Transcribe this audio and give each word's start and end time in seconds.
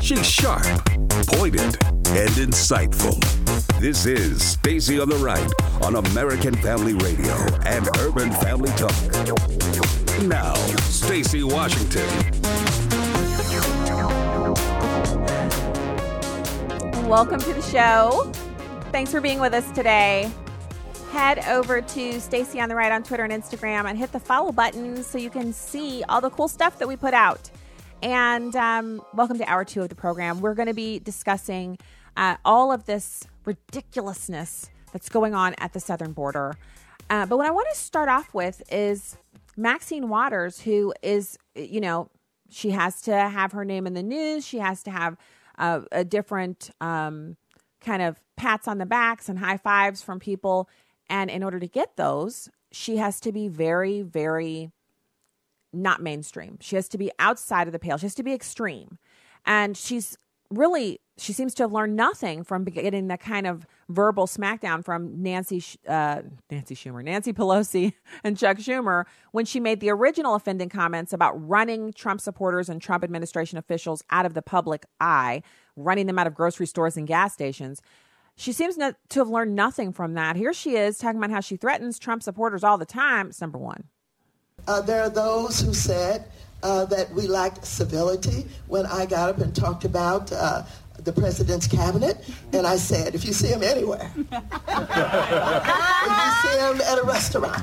She's 0.00 0.24
sharp, 0.24 0.62
pointed, 1.26 1.76
and 2.06 2.30
insightful. 2.38 3.18
This 3.80 4.06
is 4.06 4.40
Stacy 4.40 5.00
on 5.00 5.08
the 5.08 5.16
Right 5.16 5.50
on 5.82 5.96
American 5.96 6.54
Family 6.54 6.94
Radio 6.94 7.34
and 7.66 7.88
Urban 7.98 8.30
Family 8.34 8.70
Talk. 8.76 8.94
Now, 10.28 10.54
Stacy 10.78 11.42
Washington. 11.42 12.08
Welcome 17.08 17.40
to 17.40 17.52
the 17.52 17.62
show. 17.62 18.30
Thanks 18.92 19.10
for 19.10 19.20
being 19.20 19.40
with 19.40 19.54
us 19.54 19.68
today. 19.72 20.30
Head 21.10 21.44
over 21.48 21.80
to 21.80 22.20
Stacy 22.20 22.60
on 22.60 22.68
the 22.68 22.76
Right 22.76 22.92
on 22.92 23.02
Twitter 23.02 23.24
and 23.24 23.32
Instagram 23.32 23.90
and 23.90 23.98
hit 23.98 24.12
the 24.12 24.20
follow 24.20 24.52
button 24.52 25.02
so 25.02 25.18
you 25.18 25.28
can 25.28 25.52
see 25.52 26.04
all 26.08 26.20
the 26.20 26.30
cool 26.30 26.46
stuff 26.46 26.78
that 26.78 26.86
we 26.86 26.94
put 26.94 27.14
out. 27.14 27.50
And 28.00 28.54
um, 28.54 29.02
welcome 29.12 29.36
to 29.38 29.44
hour 29.50 29.64
two 29.64 29.82
of 29.82 29.88
the 29.88 29.96
program. 29.96 30.40
We're 30.40 30.54
going 30.54 30.68
to 30.68 30.74
be 30.74 31.00
discussing 31.00 31.78
uh, 32.16 32.36
all 32.44 32.70
of 32.70 32.86
this 32.86 33.24
ridiculousness 33.44 34.70
that's 34.92 35.08
going 35.08 35.34
on 35.34 35.54
at 35.58 35.72
the 35.72 35.80
southern 35.80 36.12
border. 36.12 36.54
Uh, 37.10 37.26
but 37.26 37.38
what 37.38 37.46
I 37.46 37.50
want 37.50 37.66
to 37.72 37.76
start 37.76 38.08
off 38.08 38.32
with 38.32 38.62
is 38.70 39.16
Maxine 39.56 40.08
Waters, 40.08 40.60
who 40.60 40.94
is, 41.02 41.36
you 41.56 41.80
know, 41.80 42.08
she 42.50 42.70
has 42.70 43.02
to 43.02 43.14
have 43.14 43.50
her 43.50 43.64
name 43.64 43.88
in 43.88 43.94
the 43.94 44.02
news. 44.04 44.46
She 44.46 44.58
has 44.58 44.84
to 44.84 44.92
have 44.92 45.16
uh, 45.58 45.80
a 45.90 46.04
different 46.04 46.70
um, 46.80 47.36
kind 47.80 48.00
of 48.00 48.20
pats 48.36 48.68
on 48.68 48.78
the 48.78 48.86
backs 48.86 49.28
and 49.28 49.40
high 49.40 49.56
fives 49.56 50.02
from 50.02 50.20
people. 50.20 50.68
And 51.10 51.28
in 51.28 51.42
order 51.42 51.58
to 51.60 51.66
get 51.66 51.96
those, 51.96 52.48
she 52.72 52.96
has 52.96 53.20
to 53.20 53.32
be 53.32 53.48
very, 53.48 54.00
very 54.00 54.70
not 55.72 56.00
mainstream. 56.00 56.56
She 56.60 56.76
has 56.76 56.88
to 56.88 56.98
be 56.98 57.10
outside 57.18 57.66
of 57.66 57.72
the 57.72 57.78
pale. 57.78 57.98
She 57.98 58.06
has 58.06 58.14
to 58.14 58.22
be 58.22 58.32
extreme. 58.32 58.98
And 59.44 59.76
she's 59.76 60.16
really 60.50 61.00
she 61.16 61.34
seems 61.34 61.52
to 61.54 61.62
have 61.64 61.72
learned 61.72 61.94
nothing 61.96 62.42
from 62.42 62.64
getting 62.64 63.08
that 63.08 63.20
kind 63.20 63.46
of 63.46 63.66
verbal 63.90 64.26
smackdown 64.26 64.82
from 64.82 65.22
Nancy 65.22 65.62
uh, 65.86 66.22
Nancy 66.50 66.74
Schumer, 66.74 67.04
Nancy 67.04 67.32
Pelosi, 67.32 67.92
and 68.24 68.38
Chuck 68.38 68.56
Schumer 68.56 69.04
when 69.32 69.44
she 69.44 69.60
made 69.60 69.80
the 69.80 69.90
original 69.90 70.34
offending 70.34 70.70
comments 70.70 71.12
about 71.12 71.32
running 71.46 71.92
Trump 71.92 72.20
supporters 72.20 72.68
and 72.68 72.80
Trump 72.80 73.04
administration 73.04 73.58
officials 73.58 74.02
out 74.10 74.24
of 74.24 74.34
the 74.34 74.42
public 74.42 74.86
eye, 75.00 75.42
running 75.76 76.06
them 76.06 76.18
out 76.18 76.26
of 76.26 76.34
grocery 76.34 76.66
stores 76.66 76.96
and 76.96 77.06
gas 77.06 77.34
stations. 77.34 77.82
She 78.40 78.52
seems 78.52 78.78
not 78.78 78.96
to 79.10 79.18
have 79.18 79.28
learned 79.28 79.54
nothing 79.54 79.92
from 79.92 80.14
that. 80.14 80.34
Here 80.34 80.54
she 80.54 80.74
is 80.74 80.96
talking 80.96 81.18
about 81.18 81.28
how 81.28 81.40
she 81.40 81.58
threatens 81.58 81.98
Trump 81.98 82.22
supporters 82.22 82.64
all 82.64 82.78
the 82.78 82.86
time. 82.86 83.26
It's 83.26 83.42
number 83.42 83.58
one. 83.58 83.84
Uh, 84.66 84.80
there 84.80 85.02
are 85.02 85.10
those 85.10 85.60
who 85.60 85.74
said 85.74 86.24
uh, 86.62 86.86
that 86.86 87.12
we 87.12 87.26
lacked 87.26 87.66
civility 87.66 88.46
when 88.66 88.86
I 88.86 89.04
got 89.04 89.28
up 89.28 89.40
and 89.40 89.54
talked 89.54 89.84
about 89.84 90.32
uh, 90.32 90.62
the 90.94 91.12
president's 91.12 91.66
cabinet, 91.66 92.16
and 92.54 92.66
I 92.66 92.76
said, 92.76 93.14
if 93.14 93.26
you 93.26 93.34
see 93.34 93.48
him 93.48 93.62
anywhere, 93.62 94.10
if 94.16 94.16
you 94.16 94.24
see 96.40 96.58
him 96.58 96.80
at 96.80 96.98
a 96.98 97.04
restaurant, 97.04 97.62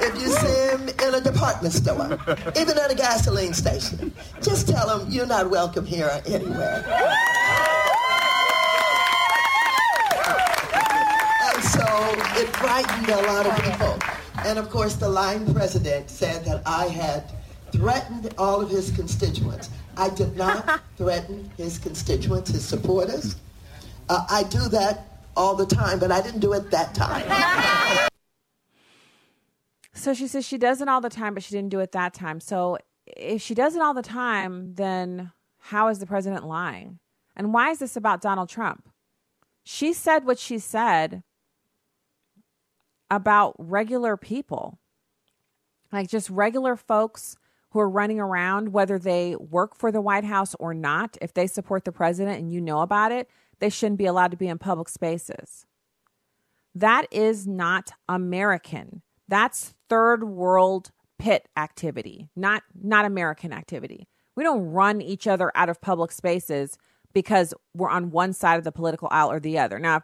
if 0.00 0.14
you 0.22 0.28
see 0.28 0.70
him 0.70 0.88
in 0.88 1.14
a 1.16 1.20
department 1.20 1.74
store, 1.74 2.16
even 2.56 2.78
at 2.78 2.92
a 2.92 2.94
gasoline 2.94 3.54
station, 3.54 4.14
just 4.40 4.68
tell 4.68 5.00
him 5.00 5.10
you're 5.10 5.26
not 5.26 5.50
welcome 5.50 5.84
here 5.84 6.06
or 6.06 6.22
anywhere. 6.26 6.84
And 11.54 11.64
so 11.64 11.84
it 12.18 12.48
frightened 12.56 13.08
a 13.08 13.22
lot 13.22 13.46
of 13.46 13.56
people. 13.64 13.98
And 14.44 14.58
of 14.58 14.70
course, 14.70 14.96
the 14.96 15.08
line 15.08 15.52
president 15.52 16.10
said 16.10 16.44
that 16.44 16.62
I 16.66 16.86
had 16.86 17.24
threatened 17.72 18.34
all 18.38 18.60
of 18.60 18.70
his 18.70 18.90
constituents. 18.90 19.70
I 19.96 20.10
did 20.10 20.36
not 20.36 20.80
threaten 20.96 21.50
his 21.56 21.78
constituents, 21.78 22.50
his 22.50 22.64
supporters. 22.64 23.36
Uh, 24.08 24.26
I 24.30 24.42
do 24.44 24.68
that 24.68 25.06
all 25.36 25.54
the 25.54 25.66
time, 25.66 25.98
but 25.98 26.10
I 26.10 26.20
didn't 26.20 26.40
do 26.40 26.52
it 26.52 26.70
that 26.70 26.94
time. 26.94 28.08
So 29.94 30.14
she 30.14 30.26
says 30.26 30.44
she 30.44 30.58
does 30.58 30.80
it 30.80 30.88
all 30.88 31.00
the 31.00 31.08
time, 31.08 31.32
but 31.32 31.44
she 31.44 31.54
didn't 31.54 31.68
do 31.68 31.78
it 31.78 31.92
that 31.92 32.12
time. 32.12 32.40
So 32.40 32.76
if 33.06 33.40
she 33.40 33.54
does 33.54 33.76
it 33.76 33.82
all 33.82 33.94
the 33.94 34.02
time, 34.02 34.74
then 34.74 35.30
how 35.60 35.88
is 35.88 36.00
the 36.00 36.06
president 36.06 36.44
lying? 36.44 36.98
And 37.36 37.54
why 37.54 37.70
is 37.70 37.78
this 37.78 37.96
about 37.96 38.20
Donald 38.20 38.48
Trump? 38.48 38.88
She 39.62 39.92
said 39.92 40.24
what 40.24 40.40
she 40.40 40.58
said 40.58 41.22
about 43.12 43.54
regular 43.58 44.16
people, 44.16 44.78
like 45.92 46.08
just 46.08 46.30
regular 46.30 46.76
folks 46.76 47.36
who 47.70 47.78
are 47.78 47.88
running 47.88 48.18
around, 48.18 48.72
whether 48.72 48.98
they 48.98 49.36
work 49.36 49.76
for 49.76 49.92
the 49.92 50.00
White 50.00 50.24
House 50.24 50.56
or 50.58 50.72
not, 50.72 51.18
if 51.20 51.34
they 51.34 51.46
support 51.46 51.84
the 51.84 51.92
president 51.92 52.38
and 52.38 52.50
you 52.50 52.60
know 52.60 52.80
about 52.80 53.12
it, 53.12 53.28
they 53.60 53.68
shouldn't 53.68 53.98
be 53.98 54.06
allowed 54.06 54.30
to 54.30 54.36
be 54.38 54.48
in 54.48 54.58
public 54.58 54.88
spaces. 54.88 55.66
That 56.74 57.06
is 57.10 57.46
not 57.46 57.92
American. 58.08 59.02
That's 59.28 59.74
third 59.90 60.24
world 60.24 60.90
pit 61.18 61.48
activity, 61.54 62.30
not 62.34 62.62
not 62.74 63.04
American 63.04 63.52
activity. 63.52 64.08
We 64.36 64.42
don't 64.42 64.70
run 64.70 65.02
each 65.02 65.26
other 65.26 65.52
out 65.54 65.68
of 65.68 65.82
public 65.82 66.12
spaces 66.12 66.78
because 67.12 67.52
we're 67.74 67.90
on 67.90 68.10
one 68.10 68.32
side 68.32 68.56
of 68.56 68.64
the 68.64 68.72
political 68.72 69.08
aisle 69.10 69.30
or 69.30 69.38
the 69.38 69.58
other. 69.58 69.78
Now, 69.78 70.02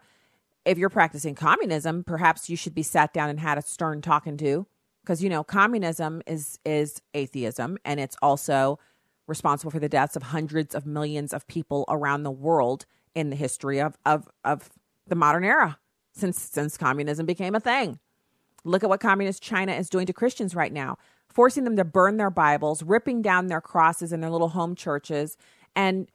if 0.69 0.77
you're 0.77 0.91
practicing 0.91 1.35
communism, 1.35 2.05
perhaps 2.05 2.51
you 2.51 2.57
should 2.57 2.75
be 2.75 2.83
sat 2.83 3.15
down 3.15 3.31
and 3.31 3.41
had 3.41 3.57
a 3.57 3.63
stern 3.63 4.03
talking 4.03 4.37
to 4.37 4.67
because 5.03 5.23
you 5.23 5.31
know 5.31 5.43
communism 5.43 6.21
is 6.27 6.59
is 6.67 7.01
atheism 7.15 7.79
and 7.87 7.99
it's 7.99 8.17
also 8.21 8.79
responsible 9.27 9.71
for 9.71 9.79
the 9.79 9.89
deaths 9.89 10.15
of 10.15 10.25
hundreds 10.25 10.75
of 10.75 10.85
millions 10.85 11.33
of 11.33 11.47
people 11.47 11.87
around 11.89 12.23
the 12.23 12.31
world 12.31 12.85
in 13.15 13.31
the 13.31 13.37
history 13.37 13.81
of 13.81 13.97
of 14.05 14.29
of 14.45 14.69
the 15.07 15.15
modern 15.15 15.43
era 15.43 15.79
since 16.13 16.39
since 16.39 16.77
communism 16.77 17.25
became 17.25 17.55
a 17.55 17.61
thing. 17.61 17.99
Look 18.65 18.85
at 18.85 18.91
what 18.91 19.01
communist 19.01 19.43
China 19.43 19.73
is 19.73 19.89
doing 19.89 20.05
to 20.07 20.13
Christians 20.13 20.55
right 20.55 20.73
now, 20.73 20.99
forcing 21.31 21.65
them 21.65 21.77
to 21.77 21.85
burn 21.85 22.19
their 22.19 22.31
Bibles, 22.31 22.83
ripping 22.83 23.23
down 23.23 23.47
their 23.47 23.63
crosses 23.63 24.13
in 24.13 24.21
their 24.21 24.31
little 24.31 24.51
home 24.51 24.75
churches 24.75 25.39
and 25.75 26.11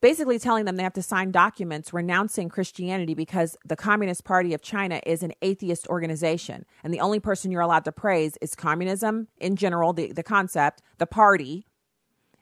basically 0.00 0.38
telling 0.38 0.64
them 0.64 0.76
they 0.76 0.82
have 0.82 0.92
to 0.94 1.02
sign 1.02 1.30
documents 1.30 1.92
renouncing 1.92 2.48
Christianity 2.48 3.14
because 3.14 3.56
the 3.64 3.76
Communist 3.76 4.24
Party 4.24 4.54
of 4.54 4.62
China 4.62 5.00
is 5.06 5.22
an 5.22 5.32
atheist 5.42 5.86
organization. 5.88 6.64
And 6.84 6.92
the 6.92 7.00
only 7.00 7.20
person 7.20 7.50
you're 7.50 7.60
allowed 7.60 7.84
to 7.86 7.92
praise 7.92 8.36
is 8.40 8.54
communism 8.54 9.28
in 9.38 9.56
general, 9.56 9.92
the, 9.92 10.12
the 10.12 10.22
concept, 10.22 10.82
the 10.98 11.06
party, 11.06 11.66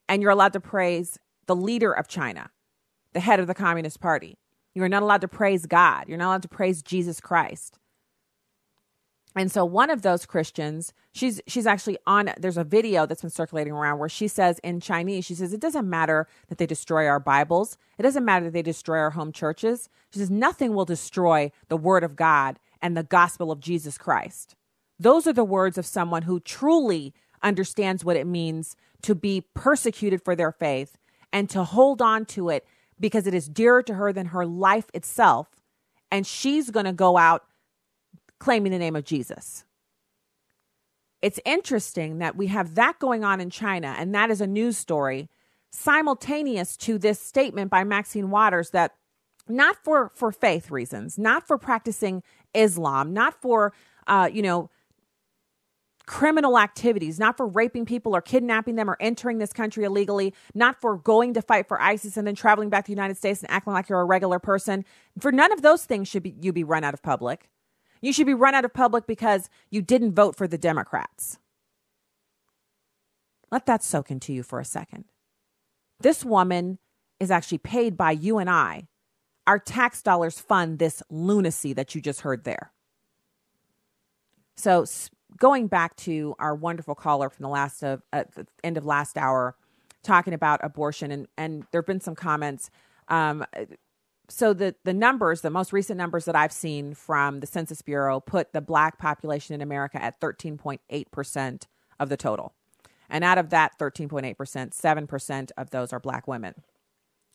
and 0.08 0.20
you're 0.20 0.30
allowed 0.30 0.52
to 0.54 0.60
praise 0.60 1.18
the 1.46 1.56
leader 1.56 1.92
of 1.92 2.08
China, 2.08 2.50
the 3.12 3.20
head 3.20 3.40
of 3.40 3.46
the 3.46 3.54
Communist 3.54 4.00
Party. 4.00 4.38
You're 4.74 4.88
not 4.88 5.02
allowed 5.02 5.20
to 5.20 5.28
praise 5.28 5.66
God. 5.66 6.08
You're 6.08 6.18
not 6.18 6.26
allowed 6.26 6.42
to 6.42 6.48
praise 6.48 6.82
Jesus 6.82 7.20
Christ. 7.20 7.78
And 9.36 9.50
so 9.50 9.64
one 9.64 9.90
of 9.90 10.02
those 10.02 10.26
Christians, 10.26 10.92
she's 11.12 11.40
she's 11.46 11.66
actually 11.66 11.98
on 12.06 12.30
there's 12.38 12.56
a 12.56 12.64
video 12.64 13.04
that's 13.04 13.22
been 13.22 13.30
circulating 13.30 13.72
around 13.72 13.98
where 13.98 14.08
she 14.08 14.28
says 14.28 14.60
in 14.60 14.80
Chinese, 14.80 15.24
she 15.24 15.34
says 15.34 15.52
it 15.52 15.60
doesn't 15.60 15.88
matter 15.88 16.28
that 16.48 16.58
they 16.58 16.66
destroy 16.66 17.06
our 17.06 17.18
Bibles. 17.18 17.76
It 17.98 18.02
doesn't 18.02 18.24
matter 18.24 18.44
that 18.46 18.52
they 18.52 18.62
destroy 18.62 18.98
our 18.98 19.10
home 19.10 19.32
churches. 19.32 19.88
She 20.10 20.20
says 20.20 20.30
nothing 20.30 20.74
will 20.74 20.84
destroy 20.84 21.50
the 21.68 21.76
word 21.76 22.04
of 22.04 22.14
God 22.14 22.60
and 22.80 22.96
the 22.96 23.02
gospel 23.02 23.50
of 23.50 23.60
Jesus 23.60 23.98
Christ. 23.98 24.54
Those 25.00 25.26
are 25.26 25.32
the 25.32 25.42
words 25.42 25.78
of 25.78 25.86
someone 25.86 26.22
who 26.22 26.38
truly 26.38 27.12
understands 27.42 28.04
what 28.04 28.16
it 28.16 28.26
means 28.26 28.76
to 29.02 29.14
be 29.14 29.42
persecuted 29.54 30.22
for 30.22 30.36
their 30.36 30.52
faith 30.52 30.96
and 31.32 31.50
to 31.50 31.64
hold 31.64 32.00
on 32.00 32.24
to 32.24 32.48
it 32.48 32.66
because 33.00 33.26
it 33.26 33.34
is 33.34 33.48
dearer 33.48 33.82
to 33.82 33.94
her 33.94 34.12
than 34.12 34.26
her 34.26 34.46
life 34.46 34.86
itself. 34.94 35.48
And 36.10 36.24
she's 36.24 36.70
going 36.70 36.86
to 36.86 36.92
go 36.92 37.16
out 37.16 37.44
claiming 38.44 38.72
the 38.72 38.78
name 38.78 38.94
of 38.94 39.06
Jesus. 39.06 39.64
It's 41.22 41.40
interesting 41.46 42.18
that 42.18 42.36
we 42.36 42.48
have 42.48 42.74
that 42.74 42.98
going 42.98 43.24
on 43.24 43.40
in 43.40 43.48
China, 43.48 43.94
and 43.98 44.14
that 44.14 44.30
is 44.30 44.42
a 44.42 44.46
news 44.46 44.76
story 44.76 45.30
simultaneous 45.70 46.76
to 46.76 46.98
this 46.98 47.18
statement 47.18 47.70
by 47.70 47.84
Maxine 47.84 48.30
Waters 48.30 48.68
that 48.70 48.92
not 49.48 49.82
for 49.82 50.12
for 50.14 50.30
faith 50.30 50.70
reasons, 50.70 51.18
not 51.18 51.46
for 51.46 51.56
practicing 51.56 52.22
Islam, 52.52 53.14
not 53.14 53.40
for 53.40 53.72
uh, 54.06 54.28
you 54.30 54.42
know 54.42 54.68
criminal 56.04 56.58
activities, 56.58 57.18
not 57.18 57.38
for 57.38 57.46
raping 57.46 57.86
people 57.86 58.14
or 58.14 58.20
kidnapping 58.20 58.76
them 58.76 58.90
or 58.90 58.98
entering 59.00 59.38
this 59.38 59.54
country 59.54 59.84
illegally, 59.84 60.34
not 60.54 60.78
for 60.82 60.98
going 60.98 61.32
to 61.32 61.40
fight 61.40 61.66
for 61.66 61.80
ISIS 61.80 62.18
and 62.18 62.26
then 62.26 62.34
traveling 62.34 62.68
back 62.68 62.84
to 62.84 62.88
the 62.88 62.92
United 62.92 63.16
States 63.16 63.40
and 63.42 63.50
acting 63.50 63.72
like 63.72 63.88
you're 63.88 64.02
a 64.02 64.04
regular 64.04 64.38
person. 64.38 64.84
For 65.18 65.32
none 65.32 65.50
of 65.50 65.62
those 65.62 65.86
things 65.86 66.08
should 66.08 66.22
be, 66.22 66.34
you 66.42 66.52
be 66.52 66.62
run 66.62 66.84
out 66.84 66.92
of 66.92 67.02
public. 67.02 67.48
You 68.04 68.12
should 68.12 68.26
be 68.26 68.34
run 68.34 68.54
out 68.54 68.66
of 68.66 68.74
public 68.74 69.06
because 69.06 69.48
you 69.70 69.80
didn't 69.80 70.14
vote 70.14 70.36
for 70.36 70.46
the 70.46 70.58
Democrats. 70.58 71.38
Let 73.50 73.64
that 73.64 73.82
soak 73.82 74.10
into 74.10 74.34
you 74.34 74.42
for 74.42 74.60
a 74.60 74.64
second. 74.64 75.06
This 76.00 76.22
woman 76.22 76.76
is 77.18 77.30
actually 77.30 77.58
paid 77.58 77.96
by 77.96 78.10
you 78.10 78.36
and 78.36 78.50
I. 78.50 78.88
Our 79.46 79.58
tax 79.58 80.02
dollars 80.02 80.38
fund 80.38 80.78
this 80.78 81.02
lunacy 81.08 81.72
that 81.72 81.94
you 81.94 82.02
just 82.02 82.20
heard 82.20 82.44
there. 82.44 82.72
So 84.54 84.84
going 85.38 85.68
back 85.68 85.96
to 85.96 86.34
our 86.38 86.54
wonderful 86.54 86.94
caller 86.94 87.30
from 87.30 87.44
the 87.44 87.48
last 87.48 87.82
of 87.82 88.02
the 88.12 88.46
end 88.62 88.76
of 88.76 88.84
last 88.84 89.16
hour, 89.16 89.56
talking 90.02 90.34
about 90.34 90.60
abortion, 90.62 91.10
and 91.10 91.26
and 91.38 91.64
there 91.70 91.80
have 91.80 91.86
been 91.86 92.02
some 92.02 92.14
comments. 92.14 92.68
Um, 93.08 93.46
so 94.28 94.52
the 94.52 94.74
the 94.84 94.94
numbers, 94.94 95.40
the 95.42 95.50
most 95.50 95.72
recent 95.72 95.98
numbers 95.98 96.24
that 96.24 96.36
I've 96.36 96.52
seen 96.52 96.94
from 96.94 97.40
the 97.40 97.46
Census 97.46 97.82
Bureau, 97.82 98.20
put 98.20 98.52
the 98.52 98.60
black 98.60 98.98
population 98.98 99.54
in 99.54 99.60
America 99.60 100.02
at 100.02 100.20
13.8 100.20 101.10
percent 101.10 101.66
of 102.00 102.08
the 102.08 102.16
total, 102.16 102.54
and 103.08 103.24
out 103.24 103.38
of 103.38 103.50
that 103.50 103.78
13.8 103.78 104.36
percent, 104.36 104.74
seven 104.74 105.06
percent 105.06 105.52
of 105.56 105.70
those 105.70 105.92
are 105.92 106.00
black 106.00 106.26
women, 106.26 106.54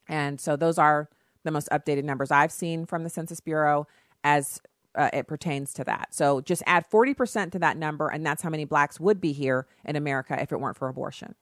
and 0.07 0.39
so 0.39 0.55
those 0.55 0.77
are 0.77 1.09
the 1.43 1.51
most 1.51 1.69
updated 1.71 2.03
numbers 2.03 2.31
I've 2.31 2.51
seen 2.51 2.85
from 2.85 3.03
the 3.03 3.09
Census 3.09 3.39
Bureau 3.39 3.87
as 4.23 4.61
uh, 4.95 5.09
it 5.13 5.27
pertains 5.27 5.73
to 5.73 5.83
that. 5.85 6.09
So 6.13 6.41
just 6.41 6.63
add 6.65 6.89
40% 6.89 7.51
to 7.53 7.59
that 7.59 7.77
number, 7.77 8.09
and 8.09 8.25
that's 8.25 8.41
how 8.41 8.49
many 8.49 8.65
blacks 8.65 8.99
would 8.99 9.21
be 9.21 9.31
here 9.31 9.67
in 9.85 9.95
America 9.95 10.39
if 10.41 10.51
it 10.51 10.59
weren't 10.59 10.77
for 10.77 10.89
abortion. 10.89 11.35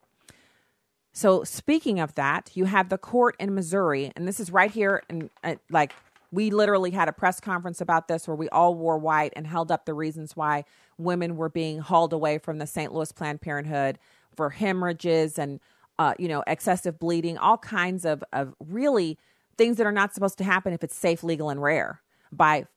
So 1.18 1.44
speaking 1.44 2.00
of 2.00 2.14
that, 2.14 2.52
you 2.54 2.66
have 2.66 2.90
the 2.90 2.98
court 3.00 3.36
in 3.40 3.56
Missouri, 3.56 4.12
and 4.16 4.28
this 4.28 4.40
is 4.40 4.52
right 4.52 4.70
here, 4.70 5.02
and 5.10 5.32
uh, 5.44 5.56
like 5.72 5.96
we 6.32 6.52
literally 6.52 6.92
had 6.92 7.10
a 7.10 7.12
press 7.12 7.40
conference 7.40 7.82
about 7.82 8.08
this 8.08 8.28
where 8.28 8.36
we 8.36 8.48
all 8.50 8.76
wore 8.76 9.00
white 9.00 9.34
and 9.36 9.48
held 9.48 9.72
up 9.72 9.86
the 9.86 9.96
reasons 9.96 10.36
why 10.36 10.64
women 11.00 11.36
were 11.36 11.50
being 11.50 11.80
hauled 11.80 12.14
away 12.14 12.38
from 12.38 12.60
the 12.60 12.68
St. 12.68 12.94
Louis 12.94 13.12
Planned 13.12 13.42
Parenthood 13.42 13.98
for 14.36 14.52
hemorrhages 14.52 15.40
and 15.40 15.60
uh, 15.98 16.14
you 16.20 16.28
know 16.28 16.44
excessive 16.46 17.00
bleeding, 17.00 17.36
all 17.36 17.58
kinds 17.58 18.06
of 18.06 18.24
of 18.32 18.54
really 18.60 19.18
things 19.58 19.78
that 19.78 19.88
are 19.88 19.92
not 19.92 20.14
supposed 20.14 20.38
to 20.38 20.44
happen 20.44 20.72
if 20.72 20.84
it's 20.84 20.96
safe, 20.96 21.24
legal, 21.24 21.50
and 21.50 21.64
rare 21.64 22.04
by 22.32 22.68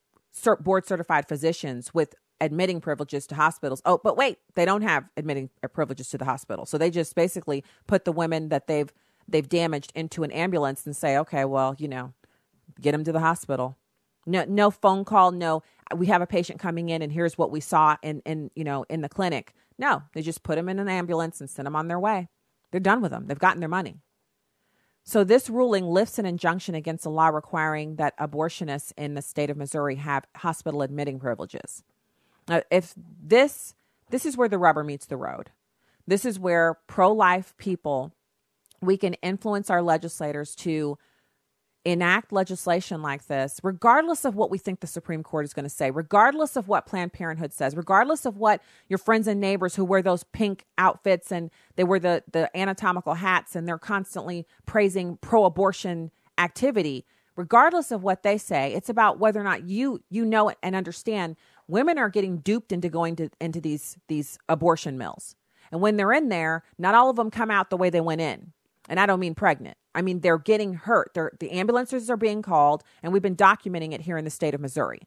board 0.61 0.87
certified 0.87 1.29
physicians 1.29 1.93
with 1.93 2.15
admitting 2.41 2.81
privileges 2.81 3.27
to 3.29 3.35
hospitals. 3.35 3.83
Oh, 3.85 4.01
but 4.03 4.17
wait, 4.17 4.39
they 4.55 4.65
don't 4.65 4.83
have 4.83 5.05
admitting 5.17 5.51
uh, 5.63 5.69
privileges 5.69 6.09
to 6.11 6.19
the 6.19 6.25
hospital. 6.25 6.67
So 6.67 6.79
they 6.79 6.91
just 6.91 7.15
basically 7.15 7.65
put 7.87 8.05
the 8.05 8.13
women 8.13 8.49
that 8.49 8.67
they've 8.67 8.93
they've 9.29 9.49
damaged 9.49 9.93
into 9.95 10.23
an 10.23 10.33
ambulance 10.33 10.87
and 10.87 10.97
say, 10.97 11.17
"Okay, 11.19 11.45
well, 11.45 11.75
you 11.79 11.89
know, 11.89 12.13
get 12.81 12.93
them 12.93 13.05
to 13.05 13.13
the 13.13 13.21
hospital." 13.21 13.77
No 14.27 14.45
no 14.45 14.71
phone 14.71 15.05
call, 15.05 15.33
no 15.33 15.63
we 15.97 16.07
have 16.07 16.23
a 16.23 16.27
patient 16.27 16.61
coming 16.61 16.89
in 16.89 17.03
and 17.03 17.11
here's 17.13 17.37
what 17.37 17.51
we 17.51 17.61
saw 17.61 17.97
in 18.03 18.21
in 18.25 18.51
you 18.55 18.65
know, 18.65 18.85
in 18.89 19.01
the 19.01 19.09
clinic. 19.09 19.55
No, 19.79 20.03
they 20.13 20.23
just 20.23 20.43
put 20.43 20.57
them 20.57 20.69
in 20.69 20.79
an 20.79 20.89
ambulance 20.89 21.41
and 21.41 21.49
send 21.49 21.67
them 21.67 21.77
on 21.77 21.89
their 21.89 21.99
way. 21.99 22.29
They're 22.71 22.81
done 22.81 23.01
with 23.01 23.11
them. 23.11 23.27
They've 23.27 23.39
gotten 23.39 23.61
their 23.61 23.69
money. 23.69 23.97
So, 25.03 25.25
this 25.25 25.49
ruling 25.49 25.87
lifts 25.87 26.19
an 26.19 26.27
injunction 26.27 26.75
against 26.75 27.07
a 27.07 27.11
law 27.11 27.29
requiring 27.29 27.97
that 27.97 28.17
abortionists 28.19 28.93
in 28.97 29.15
the 29.15 29.23
state 29.23 29.51
of 29.51 29.57
Missouri 29.57 29.97
have 29.97 30.25
hospital 30.37 30.83
admitting 30.83 31.19
privileges. 31.19 31.83
Now, 32.49 32.63
if 32.71 32.95
this 32.97 33.75
this 34.11 34.27
is 34.27 34.37
where 34.37 34.49
the 34.49 34.59
rubber 34.59 34.83
meets 34.83 35.07
the 35.07 35.17
road. 35.17 35.51
This 36.07 36.25
is 36.25 36.39
where 36.39 36.79
pro-life 36.89 37.55
people 37.59 38.13
we 38.83 38.97
can 38.97 39.15
influence 39.15 39.69
our 39.71 39.83
legislators 39.83 40.55
to 40.57 40.99
enact 41.85 42.33
legislation 42.33 43.01
like 43.01 43.27
this, 43.27 43.59
regardless 43.63 44.25
of 44.25 44.35
what 44.35 44.51
we 44.51 44.59
think 44.59 44.81
the 44.81 44.87
Supreme 44.87 45.23
Court 45.23 45.45
is 45.45 45.55
going 45.55 45.65
to 45.65 45.71
say, 45.71 45.91
regardless 45.91 46.57
of 46.57 46.69
what 46.69 46.87
Planned 46.87 47.13
Parenthood 47.13 47.53
says, 47.53 47.75
regardless 47.75 48.27
of 48.27 48.37
what 48.37 48.63
your 48.89 48.99
friends 48.99 49.27
and 49.27 49.41
neighbors 49.41 49.77
who 49.77 49.85
wear 49.85 50.03
those 50.03 50.25
pink 50.25 50.67
outfits 50.77 51.33
and 51.33 51.51
they 51.77 51.85
wear 51.85 51.99
the, 51.99 52.23
the 52.31 52.55
anatomical 52.57 53.15
hats 53.15 53.57
and 53.57 53.67
they're 53.67 53.79
constantly 53.79 54.47
praising 54.67 55.17
pro 55.23 55.45
abortion 55.45 56.11
activity, 56.37 57.07
regardless 57.35 57.91
of 57.91 58.03
what 58.03 58.23
they 58.23 58.37
say, 58.37 58.75
it's 58.75 58.91
about 58.91 59.19
whether 59.19 59.41
or 59.41 59.45
not 59.45 59.65
you 59.65 60.03
you 60.11 60.25
know 60.27 60.53
and 60.63 60.77
understand 60.77 61.37
women 61.71 61.99
are 61.99 62.11
getting 62.11 62.39
duped 62.39 62.73
into 62.73 62.89
going 62.89 63.17
to 63.17 63.31
into 63.41 63.61
these 63.61 63.97
these 64.09 64.39
abortion 64.49 64.99
mills. 64.99 65.37
And 65.73 65.81
when 65.81 65.97
they're 65.97 66.13
in 66.13 66.29
there, 66.29 66.65
not 66.79 66.95
all 66.95 67.11
of 67.11 67.17
them 67.17 67.31
come 67.31 67.51
out 67.51 67.71
the 67.71 67.77
way 67.77 67.91
they 67.91 68.01
went 68.01 68.21
in. 68.21 68.53
And 68.89 68.99
I 68.99 69.07
don't 69.07 69.21
mean 69.21 69.35
pregnant. 69.37 69.77
I 69.95 70.03
mean, 70.03 70.21
they're 70.21 70.39
getting 70.39 70.75
hurt. 70.75 71.13
They're, 71.15 71.33
the 71.39 71.53
ambulances 71.53 72.11
are 72.11 72.17
being 72.17 72.43
called, 72.43 72.83
and 73.03 73.13
we've 73.13 73.23
been 73.23 73.37
documenting 73.37 73.93
it 73.93 74.03
here 74.03 74.17
in 74.17 74.25
the 74.25 74.31
state 74.31 74.55
of 74.55 74.61
Missouri. 74.61 75.01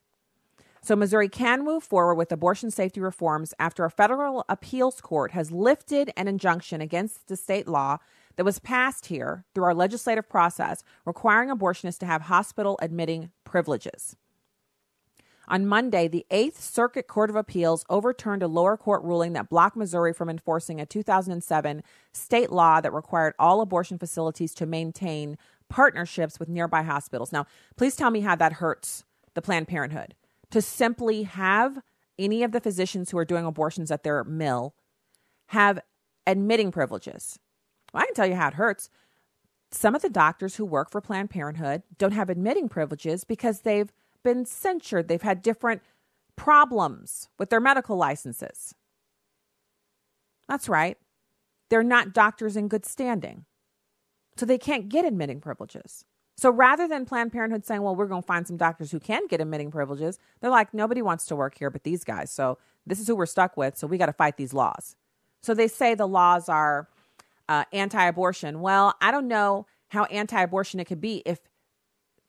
So, 0.81 0.95
Missouri 0.97 1.29
can 1.29 1.63
move 1.63 1.83
forward 1.83 2.15
with 2.15 2.31
abortion 2.31 2.69
safety 2.69 2.99
reforms 2.99 3.53
after 3.57 3.85
a 3.85 3.89
federal 3.89 4.43
appeals 4.49 4.99
court 4.99 5.31
has 5.31 5.51
lifted 5.51 6.11
an 6.17 6.27
injunction 6.27 6.81
against 6.81 7.27
the 7.27 7.37
state 7.37 7.67
law 7.69 7.99
that 8.35 8.43
was 8.43 8.59
passed 8.59 9.05
here 9.05 9.45
through 9.53 9.63
our 9.63 9.73
legislative 9.73 10.27
process 10.27 10.83
requiring 11.05 11.49
abortionists 11.49 11.99
to 11.99 12.05
have 12.05 12.23
hospital 12.23 12.77
admitting 12.81 13.31
privileges. 13.45 14.17
On 15.47 15.65
Monday, 15.65 16.07
the 16.07 16.25
Eighth 16.31 16.61
Circuit 16.61 17.07
Court 17.07 17.29
of 17.29 17.35
Appeals 17.35 17.83
overturned 17.89 18.43
a 18.43 18.47
lower 18.47 18.77
court 18.77 19.03
ruling 19.03 19.33
that 19.33 19.49
blocked 19.49 19.75
Missouri 19.75 20.13
from 20.13 20.29
enforcing 20.29 20.79
a 20.79 20.85
2007 20.85 21.83
state 22.13 22.51
law 22.51 22.79
that 22.79 22.93
required 22.93 23.33
all 23.37 23.59
abortion 23.61 23.97
facilities 23.97 24.53
to 24.53 24.65
maintain 24.65 25.37
partnerships 25.69 26.39
with 26.39 26.47
nearby 26.47 26.83
hospitals. 26.83 27.31
Now, 27.31 27.45
please 27.75 27.95
tell 27.95 28.09
me 28.09 28.21
how 28.21 28.35
that 28.35 28.53
hurts 28.53 29.03
the 29.33 29.41
Planned 29.41 29.67
Parenthood 29.67 30.15
to 30.51 30.61
simply 30.61 31.23
have 31.23 31.79
any 32.17 32.43
of 32.43 32.51
the 32.51 32.61
physicians 32.61 33.11
who 33.11 33.17
are 33.17 33.25
doing 33.25 33.45
abortions 33.45 33.91
at 33.91 34.03
their 34.03 34.23
mill 34.23 34.75
have 35.47 35.79
admitting 36.25 36.71
privileges. 36.71 37.39
Well, 37.93 38.03
I 38.03 38.05
can 38.05 38.15
tell 38.15 38.27
you 38.27 38.35
how 38.35 38.47
it 38.49 38.53
hurts. 38.53 38.89
Some 39.71 39.95
of 39.95 40.03
the 40.03 40.09
doctors 40.09 40.55
who 40.55 40.65
work 40.65 40.91
for 40.91 41.01
Planned 41.01 41.31
Parenthood 41.31 41.83
don't 41.97 42.11
have 42.11 42.29
admitting 42.29 42.69
privileges 42.69 43.23
because 43.23 43.61
they've 43.61 43.91
been 44.23 44.45
censured. 44.45 45.07
They've 45.07 45.21
had 45.21 45.41
different 45.41 45.81
problems 46.35 47.29
with 47.37 47.49
their 47.49 47.59
medical 47.59 47.97
licenses. 47.97 48.73
That's 50.47 50.67
right. 50.67 50.97
They're 51.69 51.83
not 51.83 52.13
doctors 52.13 52.55
in 52.55 52.67
good 52.67 52.85
standing. 52.85 53.45
So 54.37 54.45
they 54.45 54.57
can't 54.57 54.89
get 54.89 55.05
admitting 55.05 55.41
privileges. 55.41 56.05
So 56.37 56.49
rather 56.49 56.87
than 56.87 57.05
Planned 57.05 57.31
Parenthood 57.31 57.65
saying, 57.65 57.81
well, 57.81 57.95
we're 57.95 58.07
going 58.07 58.23
to 58.23 58.27
find 58.27 58.47
some 58.47 58.57
doctors 58.57 58.91
who 58.91 58.99
can 58.99 59.27
get 59.27 59.39
admitting 59.39 59.71
privileges, 59.71 60.19
they're 60.41 60.49
like, 60.49 60.73
nobody 60.73 61.01
wants 61.01 61.25
to 61.27 61.35
work 61.35 61.57
here 61.57 61.69
but 61.69 61.83
these 61.83 62.03
guys. 62.03 62.31
So 62.31 62.57
this 62.85 62.99
is 62.99 63.07
who 63.07 63.15
we're 63.15 63.25
stuck 63.27 63.55
with. 63.55 63.77
So 63.77 63.87
we 63.87 63.97
got 63.97 64.07
to 64.07 64.13
fight 64.13 64.37
these 64.37 64.53
laws. 64.53 64.95
So 65.41 65.53
they 65.53 65.67
say 65.67 65.93
the 65.93 66.07
laws 66.07 66.49
are 66.49 66.89
uh, 67.47 67.65
anti 67.71 68.03
abortion. 68.03 68.61
Well, 68.61 68.95
I 68.99 69.11
don't 69.11 69.27
know 69.27 69.67
how 69.89 70.05
anti 70.05 70.41
abortion 70.41 70.79
it 70.79 70.85
could 70.85 71.01
be 71.01 71.21
if 71.25 71.39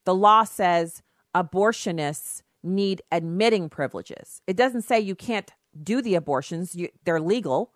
the 0.05 0.13
law 0.13 0.43
says 0.43 1.01
abortionists 1.35 2.41
need 2.63 3.01
admitting 3.11 3.69
privileges. 3.69 4.41
It 4.47 4.55
doesn't 4.55 4.83
say 4.83 4.99
you 4.99 5.15
can't 5.15 5.51
do 5.81 6.01
the 6.01 6.15
abortions, 6.15 6.75
you, 6.75 6.89
they're 7.03 7.19
legal. 7.19 7.71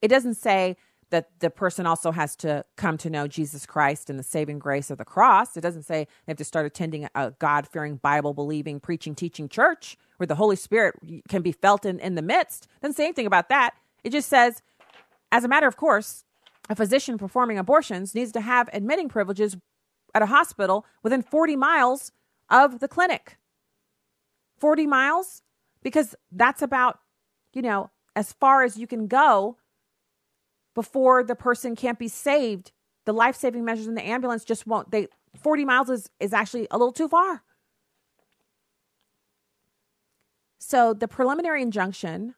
It 0.00 0.08
doesn't 0.08 0.34
say 0.34 0.76
that 1.10 1.28
the 1.40 1.50
person 1.50 1.86
also 1.86 2.10
has 2.10 2.34
to 2.36 2.64
come 2.76 2.96
to 2.96 3.10
know 3.10 3.28
Jesus 3.28 3.66
Christ 3.66 4.08
and 4.08 4.18
the 4.18 4.24
saving 4.24 4.58
grace 4.58 4.90
of 4.90 4.96
the 4.96 5.04
cross. 5.04 5.56
It 5.58 5.60
doesn't 5.60 5.82
say 5.82 6.08
they 6.26 6.30
have 6.30 6.38
to 6.38 6.44
start 6.44 6.64
attending 6.64 7.06
a 7.14 7.32
God 7.38 7.68
fearing, 7.68 7.96
Bible 7.96 8.32
believing, 8.32 8.80
preaching, 8.80 9.14
teaching 9.14 9.48
church 9.48 9.98
where 10.16 10.26
the 10.26 10.36
Holy 10.36 10.56
Spirit 10.56 10.94
can 11.28 11.42
be 11.42 11.52
felt 11.52 11.84
in, 11.84 12.00
in 12.00 12.14
the 12.14 12.22
midst. 12.22 12.64
It 12.64 12.80
doesn't 12.80 12.96
say 12.96 13.04
anything 13.04 13.26
about 13.26 13.50
that. 13.50 13.74
It 14.02 14.10
just 14.10 14.30
says, 14.30 14.62
as 15.30 15.44
a 15.44 15.48
matter 15.48 15.68
of 15.68 15.76
course, 15.76 16.24
a 16.70 16.74
physician 16.74 17.18
performing 17.18 17.58
abortions 17.58 18.14
needs 18.14 18.32
to 18.32 18.40
have 18.40 18.70
admitting 18.72 19.10
privileges 19.10 19.56
at 20.14 20.22
a 20.22 20.26
hospital 20.26 20.86
within 21.02 21.22
40 21.22 21.56
miles 21.56 22.12
of 22.52 22.78
the 22.78 22.86
clinic. 22.86 23.38
40 24.58 24.86
miles? 24.86 25.42
Because 25.82 26.14
that's 26.30 26.62
about, 26.62 27.00
you 27.52 27.62
know, 27.62 27.90
as 28.14 28.32
far 28.32 28.62
as 28.62 28.76
you 28.76 28.86
can 28.86 29.08
go 29.08 29.56
before 30.74 31.24
the 31.24 31.34
person 31.34 31.74
can't 31.74 31.98
be 31.98 32.08
saved. 32.08 32.70
The 33.04 33.12
life 33.12 33.34
saving 33.34 33.64
measures 33.64 33.88
in 33.88 33.96
the 33.96 34.06
ambulance 34.06 34.44
just 34.44 34.66
won't, 34.66 34.92
they, 34.92 35.08
40 35.36 35.64
miles 35.64 35.90
is, 35.90 36.10
is 36.20 36.32
actually 36.32 36.68
a 36.70 36.78
little 36.78 36.92
too 36.92 37.08
far. 37.08 37.42
So 40.60 40.94
the 40.94 41.08
preliminary 41.08 41.62
injunction, 41.62 42.36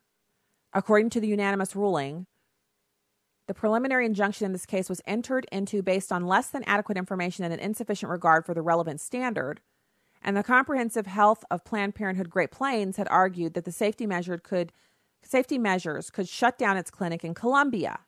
according 0.73 1.11
to 1.11 1.21
the 1.21 1.29
unanimous 1.29 1.77
ruling, 1.77 2.27
the 3.47 3.53
preliminary 3.53 4.07
injunction 4.07 4.47
in 4.47 4.53
this 4.53 4.65
case 4.65 4.89
was 4.89 5.03
entered 5.07 5.47
into 5.53 5.83
based 5.83 6.11
on 6.11 6.27
less 6.27 6.49
than 6.49 6.65
adequate 6.65 6.97
information 6.97 7.45
and 7.45 7.53
an 7.53 7.61
insufficient 7.61 8.11
regard 8.11 8.47
for 8.47 8.55
the 8.55 8.63
relevant 8.63 9.03
standard 9.03 9.61
and 10.25 10.37
the 10.37 10.43
Comprehensive 10.43 11.07
Health 11.07 11.45
of 11.51 11.65
Planned 11.65 11.95
Parenthood 11.95 12.31
Great 12.31 12.51
Plains 12.51 12.97
had 12.97 13.07
argued 13.11 13.53
that 13.55 13.67
the 13.67 13.73
safety 13.73 14.07
measure 14.07 14.39
could 14.39 14.73
safety 15.23 15.59
measures 15.59 16.11
could 16.11 16.29
shut 16.29 16.59
down 16.59 16.77
its 16.77 16.91
clinic 16.91 17.25
in 17.25 17.35
Columbia, 17.35 18.01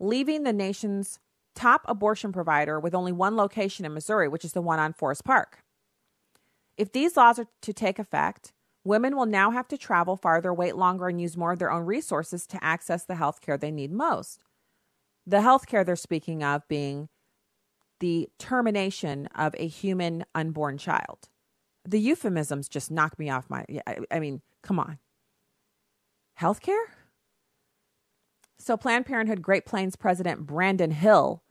leaving 0.00 0.42
the 0.42 0.52
nation's 0.52 1.18
top 1.54 1.82
abortion 1.86 2.32
provider 2.32 2.80
with 2.80 2.94
only 2.94 3.12
one 3.12 3.36
location 3.36 3.84
in 3.84 3.94
Missouri, 3.94 4.28
which 4.28 4.44
is 4.44 4.52
the 4.52 4.60
one 4.62 4.78
on 4.78 4.92
Forest 4.92 5.24
Park. 5.24 5.62
If 6.76 6.92
these 6.92 7.16
laws 7.16 7.38
are 7.38 7.46
to 7.62 7.72
take 7.72 7.98
effect, 7.98 8.52
women 8.84 9.16
will 9.16 9.26
now 9.26 9.52
have 9.52 9.68
to 9.68 9.78
travel 9.78 10.16
farther, 10.16 10.52
wait 10.52 10.76
longer, 10.76 11.08
and 11.08 11.20
use 11.20 11.36
more 11.36 11.52
of 11.52 11.58
their 11.58 11.70
own 11.70 11.84
resources 11.84 12.46
to 12.48 12.62
access 12.62 13.04
the 13.04 13.14
health 13.14 13.40
care 13.40 13.56
they 13.56 13.70
need 13.70 13.92
most. 13.92 14.42
The 15.26 15.40
health 15.40 15.66
care 15.66 15.84
they're 15.84 15.96
speaking 15.96 16.42
of 16.42 16.66
being 16.68 17.08
the 18.00 18.28
termination 18.38 19.26
of 19.34 19.54
a 19.58 19.66
human 19.66 20.24
unborn 20.34 20.78
child. 20.78 21.28
The 21.84 22.00
euphemisms 22.00 22.68
just 22.68 22.90
knock 22.90 23.18
me 23.18 23.30
off 23.30 23.50
my. 23.50 23.64
I, 24.10 24.18
mean, 24.18 24.40
come 24.62 24.78
on. 24.78 24.98
health 26.34 26.60
care? 26.60 26.94
So, 28.58 28.76
Planned 28.76 29.06
Parenthood 29.06 29.42
Great 29.42 29.66
Plains 29.66 29.96
President 29.96 30.46
Brandon 30.46 30.90
Hill 30.90 31.42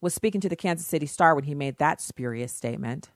was 0.00 0.14
speaking 0.14 0.40
to 0.42 0.48
the 0.48 0.56
Kansas 0.56 0.86
City 0.86 1.06
Star 1.06 1.34
when 1.34 1.44
he 1.44 1.54
made 1.54 1.78
that 1.78 2.00
spurious 2.00 2.52
statement. 2.52 3.10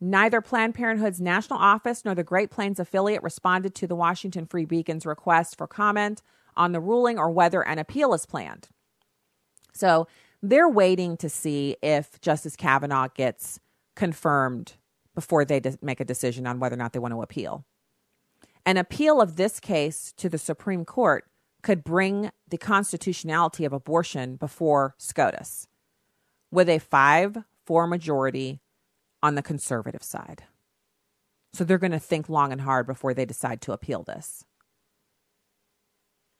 Neither 0.00 0.40
Planned 0.40 0.74
Parenthood's 0.74 1.20
national 1.20 1.58
office 1.58 2.04
nor 2.04 2.14
the 2.14 2.24
Great 2.24 2.50
Plains 2.50 2.80
affiliate 2.80 3.22
responded 3.22 3.74
to 3.74 3.86
the 3.86 3.94
Washington 3.94 4.46
Free 4.46 4.64
Beacon's 4.64 5.04
request 5.04 5.58
for 5.58 5.66
comment 5.66 6.22
on 6.56 6.72
the 6.72 6.80
ruling 6.80 7.18
or 7.18 7.30
whether 7.30 7.60
an 7.60 7.78
appeal 7.78 8.14
is 8.14 8.24
planned. 8.24 8.68
So 9.74 10.08
they're 10.42 10.68
waiting 10.68 11.16
to 11.18 11.28
see 11.28 11.76
if 11.82 12.20
Justice 12.20 12.56
Kavanaugh 12.56 13.08
gets 13.14 13.60
confirmed 13.94 14.74
before 15.14 15.44
they 15.44 15.60
make 15.82 16.00
a 16.00 16.04
decision 16.04 16.46
on 16.46 16.60
whether 16.60 16.74
or 16.74 16.78
not 16.78 16.92
they 16.92 16.98
want 16.98 17.12
to 17.12 17.22
appeal. 17.22 17.64
An 18.64 18.76
appeal 18.76 19.20
of 19.20 19.36
this 19.36 19.60
case 19.60 20.12
to 20.16 20.28
the 20.28 20.38
Supreme 20.38 20.84
Court 20.84 21.24
could 21.62 21.84
bring 21.84 22.30
the 22.48 22.58
constitutionality 22.58 23.64
of 23.64 23.72
abortion 23.72 24.36
before 24.36 24.94
SCOTUS 24.98 25.66
with 26.50 26.68
a 26.68 26.78
5 26.78 27.38
4 27.66 27.86
majority 27.86 28.60
on 29.22 29.34
the 29.34 29.42
conservative 29.42 30.02
side. 30.02 30.44
So 31.52 31.64
they're 31.64 31.78
going 31.78 31.92
to 31.92 31.98
think 31.98 32.28
long 32.28 32.52
and 32.52 32.62
hard 32.62 32.86
before 32.86 33.12
they 33.12 33.24
decide 33.24 33.60
to 33.62 33.72
appeal 33.72 34.02
this. 34.02 34.44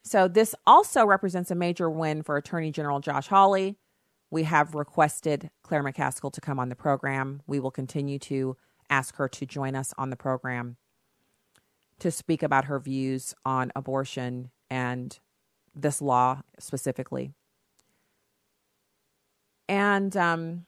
So 0.03 0.29
this 0.29 0.55
also 0.67 1.05
represents 1.05 1.51
a 1.51 1.55
major 1.55 1.91
win 1.91 2.23
for 2.23 2.37
Attorney 2.37 2.71
General 2.71 3.01
Josh 3.01 3.29
Hawley. 3.29 3.77
We 4.31 4.45
have 4.45 4.75
requested 4.75 5.51
Claire 5.63 5.83
McCaskill 5.83 6.33
to 6.33 6.41
come 6.41 6.61
on 6.61 6.69
the 6.69 6.77
program. 6.77 7.43
We 7.47 7.59
will 7.59 7.71
continue 7.71 8.19
to 8.21 8.57
ask 8.89 9.17
her 9.17 9.29
to 9.29 9.47
join 9.47 9.75
us 9.75 9.93
on 9.99 10.11
the 10.11 10.17
program 10.17 10.77
to 11.99 12.11
speak 12.11 12.43
about 12.43 12.65
her 12.65 12.79
views 12.79 13.35
on 13.45 13.71
abortion 13.77 14.51
and 14.71 15.19
this 15.75 16.01
law 16.01 16.43
specifically. 16.59 17.33
And 19.69 20.17
um, 20.17 20.67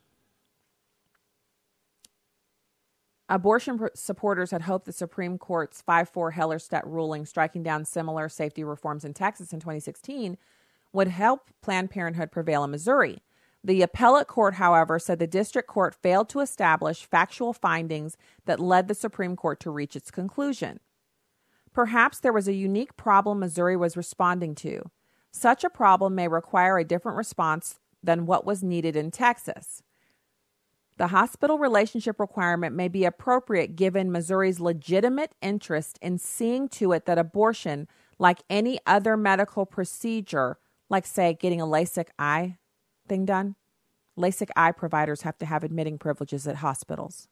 abortion 3.28 3.88
supporters 3.94 4.50
had 4.50 4.62
hoped 4.62 4.86
the 4.86 4.92
Supreme 4.92 5.38
Court's 5.38 5.82
5 5.82 6.08
4 6.08 6.32
Hellerstedt 6.32 6.82
ruling, 6.84 7.26
striking 7.26 7.62
down 7.62 7.84
similar 7.84 8.28
safety 8.28 8.62
reforms 8.62 9.04
in 9.04 9.14
Texas 9.14 9.52
in 9.52 9.58
2016, 9.58 10.36
would 10.92 11.08
help 11.08 11.50
Planned 11.62 11.90
Parenthood 11.90 12.30
prevail 12.30 12.62
in 12.62 12.70
Missouri. 12.70 13.22
The 13.64 13.82
appellate 13.82 14.26
court, 14.26 14.54
however, 14.54 14.98
said 14.98 15.18
the 15.18 15.26
district 15.26 15.68
court 15.68 15.94
failed 15.94 16.28
to 16.30 16.40
establish 16.40 17.04
factual 17.04 17.52
findings 17.52 18.16
that 18.44 18.58
led 18.58 18.88
the 18.88 18.94
Supreme 18.94 19.36
Court 19.36 19.60
to 19.60 19.70
reach 19.70 19.94
its 19.94 20.10
conclusion. 20.10 20.80
Perhaps 21.72 22.20
there 22.20 22.32
was 22.32 22.48
a 22.48 22.52
unique 22.52 22.96
problem 22.96 23.38
Missouri 23.38 23.76
was 23.76 23.96
responding 23.96 24.54
to. 24.56 24.90
Such 25.30 25.64
a 25.64 25.70
problem 25.70 26.14
may 26.14 26.28
require 26.28 26.76
a 26.76 26.84
different 26.84 27.16
response 27.16 27.78
than 28.02 28.26
what 28.26 28.44
was 28.44 28.62
needed 28.62 28.96
in 28.96 29.10
Texas. 29.10 29.82
The 30.98 31.06
hospital 31.06 31.58
relationship 31.58 32.20
requirement 32.20 32.74
may 32.74 32.88
be 32.88 33.04
appropriate 33.04 33.76
given 33.76 34.12
Missouri's 34.12 34.60
legitimate 34.60 35.34
interest 35.40 35.98
in 36.02 36.18
seeing 36.18 36.68
to 36.70 36.92
it 36.92 37.06
that 37.06 37.16
abortion, 37.16 37.88
like 38.18 38.42
any 38.50 38.78
other 38.86 39.16
medical 39.16 39.64
procedure, 39.64 40.58
like, 40.90 41.06
say, 41.06 41.32
getting 41.32 41.60
a 41.60 41.66
LASIK 41.66 42.08
eye 42.18 42.58
thing 43.08 43.24
done, 43.24 43.56
LASIK 44.18 44.50
eye 44.56 44.72
providers 44.72 45.22
have 45.22 45.38
to 45.38 45.46
have 45.46 45.64
admitting 45.64 45.98
privileges 45.98 46.46
at 46.46 46.56
hospitals. 46.56 47.28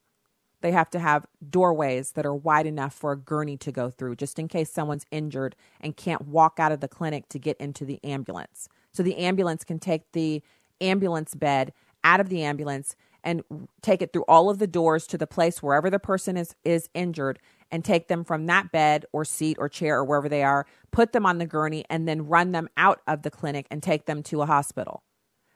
They 0.62 0.73
have 0.73 0.91
to 0.91 0.99
have 0.99 1.27
doorways 1.49 2.12
that 2.12 2.27
are 2.27 2.35
wide 2.35 2.67
enough 2.67 2.95
for 2.95 3.12
a 3.12 3.17
gurney 3.17 3.57
to 3.59 3.73
go 3.73 3.91
through, 3.91 4.17
just 4.17 4.39
in 4.39 4.49
case 4.49 4.71
someone's 4.71 5.07
injured 5.11 5.57
and 5.81 5.97
can't 5.97 6.27
walk 6.27 6.59
out 6.59 6.73
of 6.73 6.81
the 6.81 6.89
clinic 6.89 7.29
to 7.31 7.39
get 7.39 7.57
into 7.59 7.85
the 7.85 8.03
ambulance. 8.05 8.69
So 8.93 9.03
the 9.03 9.17
ambulance 9.17 9.65
can 9.65 9.79
take 9.79 10.12
the 10.12 10.43
ambulance 10.81 11.35
bed 11.35 11.73
out 12.05 12.21
of 12.21 12.29
the 12.29 12.43
ambulance 12.43 12.95
and 13.23 13.43
take 13.83 14.00
it 14.00 14.12
through 14.12 14.25
all 14.29 14.49
of 14.49 14.59
the 14.59 14.67
doors 14.67 15.07
to 15.07 15.19
the 15.19 15.27
place 15.27 15.62
wherever 15.62 15.91
the 15.91 15.99
person 15.99 16.39
is 16.39 16.55
is 16.65 16.89
injured 16.95 17.39
and 17.71 17.85
take 17.85 18.09
them 18.09 18.25
from 18.25 18.47
that 18.47 18.73
bed 18.73 19.05
or 19.12 19.25
seat 19.25 19.57
or 19.61 19.69
chair 19.69 19.99
or 19.99 20.05
wherever 20.05 20.29
they 20.29 20.43
are, 20.43 20.67
put 20.91 21.12
them 21.12 21.27
on 21.27 21.39
the 21.39 21.47
gurney 21.47 21.85
and 21.91 22.09
then 22.09 22.27
run 22.27 22.53
them 22.53 22.69
out 22.77 23.00
of 23.07 23.23
the 23.23 23.31
clinic 23.31 23.67
and 23.71 23.83
take 23.83 24.07
them 24.07 24.23
to 24.23 24.41
a 24.43 24.47
hospital 24.47 25.03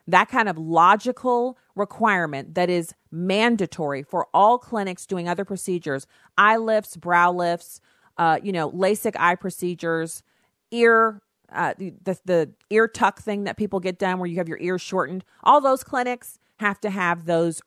that 0.07 0.29
kind 0.29 0.49
of 0.49 0.59
logical 0.59 1.59
requirement 1.75 2.55
that 2.55 2.69
is 2.71 2.95
mandatory 3.11 4.03
for 4.03 4.27
all 4.35 4.59
clinics 4.59 5.07
doing 5.07 5.29
other 5.29 5.45
procedures 5.45 6.07
eye 6.37 6.57
lifts 6.57 6.97
brow 6.97 7.33
lifts 7.33 7.81
uh, 8.19 8.39
you 8.43 8.53
know 8.53 8.71
lasik 8.71 9.15
eye 9.19 9.35
procedures 9.35 10.23
ear 10.71 11.23
uh, 11.53 11.75
the, 11.79 12.19
the 12.25 12.51
ear 12.71 12.89
tuck 12.89 13.21
thing 13.21 13.45
that 13.45 13.57
people 13.57 13.81
get 13.81 13.99
done 13.99 14.19
where 14.19 14.29
you 14.29 14.37
have 14.37 14.49
your 14.49 14.59
ears 14.61 14.83
shortened. 14.83 15.25
All 15.43 15.61
those 15.61 15.85
clinics 15.85 16.39
have 16.57 16.81
to 16.81 16.91
have 16.91 17.27
those 17.27 17.63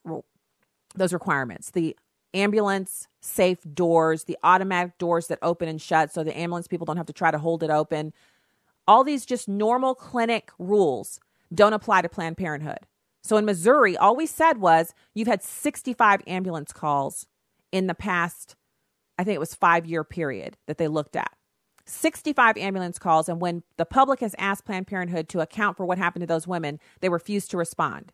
those 0.94 1.12
requirements. 1.12 1.70
The 1.70 1.96
ambulance 2.34 3.08
safe 3.20 3.58
doors 3.74 4.24
the 4.24 4.36
automatic 4.42 4.98
doors 4.98 5.28
that 5.28 5.38
open 5.40 5.68
and 5.68 5.80
shut 5.80 6.12
so 6.12 6.22
the 6.22 6.36
ambulance 6.36 6.68
people 6.68 6.84
don't 6.84 6.98
have 6.98 7.06
to 7.06 7.12
try 7.12 7.30
to 7.30 7.38
hold 7.38 7.62
it 7.62 7.70
open. 7.70 8.12
All 8.86 9.04
these 9.04 9.24
just 9.24 9.48
normal 9.48 9.94
clinic 9.94 10.50
rules 10.58 11.20
don't 11.52 11.72
apply 11.72 12.02
to 12.02 12.08
Planned 12.08 12.36
Parenthood. 12.36 12.80
So 13.22 13.36
in 13.36 13.44
Missouri, 13.44 13.96
all 13.96 14.16
we 14.16 14.26
said 14.26 14.58
was 14.58 14.94
you've 15.14 15.28
had 15.28 15.42
65 15.42 16.22
ambulance 16.26 16.72
calls 16.72 17.26
in 17.72 17.86
the 17.86 17.94
past, 17.94 18.56
I 19.18 19.24
think 19.24 19.34
it 19.34 19.40
was 19.40 19.54
five 19.54 19.86
year 19.86 20.04
period 20.04 20.56
that 20.66 20.78
they 20.78 20.88
looked 20.88 21.16
at. 21.16 21.32
65 21.86 22.56
ambulance 22.56 22.98
calls. 22.98 23.28
And 23.28 23.40
when 23.40 23.62
the 23.76 23.86
public 23.86 24.20
has 24.20 24.34
asked 24.38 24.64
Planned 24.64 24.86
Parenthood 24.86 25.28
to 25.30 25.40
account 25.40 25.76
for 25.76 25.86
what 25.86 25.98
happened 25.98 26.22
to 26.22 26.26
those 26.26 26.46
women, 26.46 26.78
they 27.00 27.08
refused 27.08 27.50
to 27.50 27.56
respond. 27.56 28.12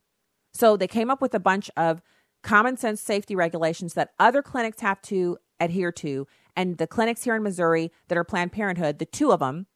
So 0.52 0.76
they 0.76 0.86
came 0.86 1.10
up 1.10 1.20
with 1.20 1.34
a 1.34 1.40
bunch 1.40 1.70
of 1.76 2.00
common 2.42 2.76
sense 2.76 3.00
safety 3.00 3.34
regulations 3.34 3.94
that 3.94 4.12
other 4.18 4.42
clinics 4.42 4.80
have 4.80 5.02
to 5.02 5.38
adhere 5.58 5.90
to. 5.92 6.26
And 6.56 6.78
the 6.78 6.86
clinics 6.86 7.24
here 7.24 7.34
in 7.34 7.42
Missouri 7.42 7.90
that 8.08 8.18
are 8.18 8.24
Planned 8.24 8.52
Parenthood, 8.52 8.98
the 8.98 9.06
two 9.06 9.32
of 9.32 9.40
them 9.40 9.66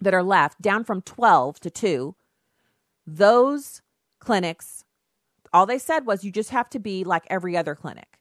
that 0.00 0.14
are 0.14 0.22
left, 0.22 0.62
down 0.62 0.84
from 0.84 1.02
12 1.02 1.60
to 1.60 1.70
two, 1.70 2.14
those 3.06 3.82
clinics, 4.20 4.84
all 5.52 5.66
they 5.66 5.78
said 5.78 6.06
was 6.06 6.24
you 6.24 6.30
just 6.30 6.50
have 6.50 6.68
to 6.70 6.78
be 6.78 7.04
like 7.04 7.24
every 7.28 7.56
other 7.56 7.74
clinic. 7.74 8.18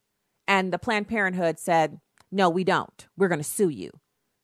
And 0.47 0.73
the 0.73 0.79
Planned 0.79 1.07
Parenthood 1.07 1.59
said, 1.59 1.99
no, 2.31 2.49
we 2.49 2.63
don't. 2.63 3.07
We're 3.17 3.27
going 3.27 3.39
to 3.39 3.43
sue 3.43 3.69
you, 3.69 3.91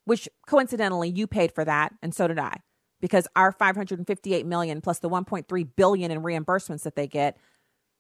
which 0.06 0.30
coincidentally 0.48 1.10
you 1.10 1.28
paid 1.28 1.52
for 1.52 1.66
that. 1.66 1.94
And 2.02 2.14
so 2.14 2.28
did 2.28 2.40
I 2.40 2.62
because 3.02 3.28
our 3.36 3.52
558 3.52 4.46
million 4.46 4.82
plus 4.82 5.00
the 5.00 5.10
1.3 5.10 5.68
billion 5.76 6.12
in 6.12 6.22
reimbursements 6.22 6.84
that 6.84 6.96
they 6.96 7.08
get, 7.08 7.38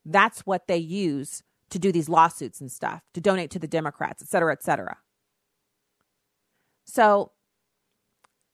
that's 0.05 0.41
what 0.41 0.67
they 0.67 0.77
use 0.77 1.43
to 1.69 1.79
do 1.79 1.91
these 1.91 2.09
lawsuits 2.09 2.61
and 2.61 2.71
stuff, 2.71 3.01
to 3.13 3.21
donate 3.21 3.51
to 3.51 3.59
the 3.59 3.67
Democrats, 3.67 4.21
et 4.21 4.27
cetera, 4.27 4.51
et 4.51 4.63
cetera. 4.63 4.97
So 6.85 7.31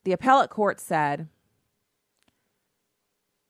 the 0.04 0.12
appellate 0.12 0.50
court 0.50 0.80
said 0.80 1.28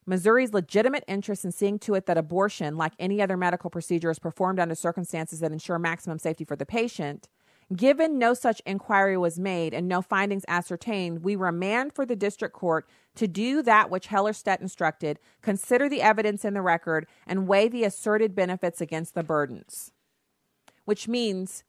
Missouri's 0.05 0.53
legitimate 0.53 1.05
interest 1.07 1.45
in 1.45 1.53
seeing 1.53 1.79
to 1.81 1.95
it 1.95 2.07
that 2.07 2.19
abortion, 2.19 2.77
like 2.77 2.93
any 2.99 3.23
other 3.23 3.37
medical 3.37 3.71
procedure, 3.71 4.11
is 4.11 4.19
performed 4.19 4.59
under 4.59 4.75
circumstances 4.75 5.41
that 5.41 5.53
ensure 5.53 5.79
maximum 5.79 6.19
safety 6.19 6.45
for 6.45 6.57
the 6.57 6.67
patient. 6.67 7.29
Given 7.75 8.19
no 8.19 8.35
such 8.35 8.61
inquiry 8.67 9.17
was 9.17 9.39
made 9.39 9.73
and 9.73 9.89
no 9.89 10.03
findings 10.03 10.45
ascertained, 10.49 11.23
we 11.23 11.37
remand 11.37 11.95
for 11.95 12.05
the 12.05 12.17
district 12.17 12.55
court 12.55 12.87
to 13.15 13.29
do 13.29 13.63
that 13.63 13.91
which 13.91 14.09
Hellerstedt 14.09 14.61
instructed, 14.61 15.19
consider 15.41 15.89
the 15.89 16.03
evidence 16.03 16.45
in 16.45 16.55
the 16.55 16.61
record, 16.61 17.07
and 17.27 17.47
weigh 17.47 17.69
the 17.69 17.85
asserted 17.85 18.35
benefits 18.35 18.81
against 18.81 19.15
the 19.15 19.23
burdens. 19.23 19.93
Which 20.85 21.07
means 21.07 21.65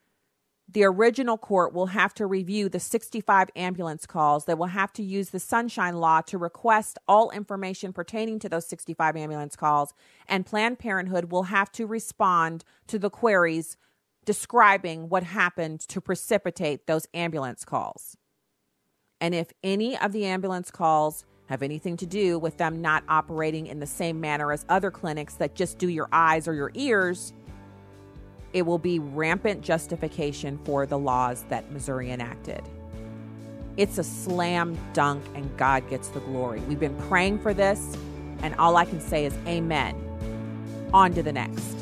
the 0.69 0.83
original 0.83 1.37
court 1.37 1.73
will 1.73 1.87
have 1.87 2.13
to 2.15 2.25
review 2.25 2.69
the 2.69 2.79
65 2.79 3.49
ambulance 3.55 4.05
calls. 4.05 4.45
They 4.45 4.53
will 4.53 4.67
have 4.67 4.93
to 4.93 5.03
use 5.03 5.29
the 5.29 5.39
Sunshine 5.39 5.97
Law 5.97 6.21
to 6.21 6.37
request 6.37 6.97
all 7.07 7.31
information 7.31 7.91
pertaining 7.91 8.39
to 8.39 8.49
those 8.49 8.65
65 8.67 9.15
ambulance 9.17 9.55
calls. 9.55 9.93
And 10.27 10.45
Planned 10.45 10.79
Parenthood 10.79 11.31
will 11.31 11.43
have 11.43 11.71
to 11.73 11.85
respond 11.85 12.63
to 12.87 12.97
the 12.97 13.09
queries 13.09 13.77
describing 14.25 15.09
what 15.09 15.23
happened 15.23 15.81
to 15.81 15.99
precipitate 15.99 16.87
those 16.87 17.07
ambulance 17.13 17.65
calls. 17.65 18.15
And 19.19 19.35
if 19.35 19.51
any 19.63 19.97
of 19.97 20.11
the 20.13 20.25
ambulance 20.25 20.71
calls 20.71 21.25
have 21.47 21.61
anything 21.61 21.97
to 21.97 22.05
do 22.05 22.39
with 22.39 22.57
them 22.57 22.81
not 22.81 23.03
operating 23.09 23.67
in 23.67 23.79
the 23.79 23.85
same 23.85 24.19
manner 24.21 24.51
as 24.51 24.65
other 24.69 24.91
clinics 24.91 25.35
that 25.35 25.55
just 25.55 25.77
do 25.77 25.89
your 25.89 26.07
eyes 26.11 26.47
or 26.47 26.53
your 26.53 26.71
ears, 26.73 27.33
it 28.53 28.61
will 28.61 28.77
be 28.77 28.99
rampant 28.99 29.61
justification 29.61 30.59
for 30.63 30.85
the 30.85 30.97
laws 30.97 31.43
that 31.49 31.71
Missouri 31.71 32.11
enacted. 32.11 32.61
It's 33.75 33.97
a 33.97 34.03
slam 34.03 34.77
dunk, 34.93 35.23
and 35.33 35.55
God 35.57 35.89
gets 35.89 36.09
the 36.09 36.19
glory. 36.21 36.59
We've 36.61 36.79
been 36.79 36.95
praying 37.09 37.39
for 37.39 37.53
this, 37.53 37.97
and 38.43 38.53
all 38.55 38.77
I 38.77 38.85
can 38.85 39.01
say 39.01 39.25
is 39.25 39.33
amen. 39.47 39.95
On 40.93 41.11
to 41.13 41.23
the 41.23 41.33
next. 41.33 41.77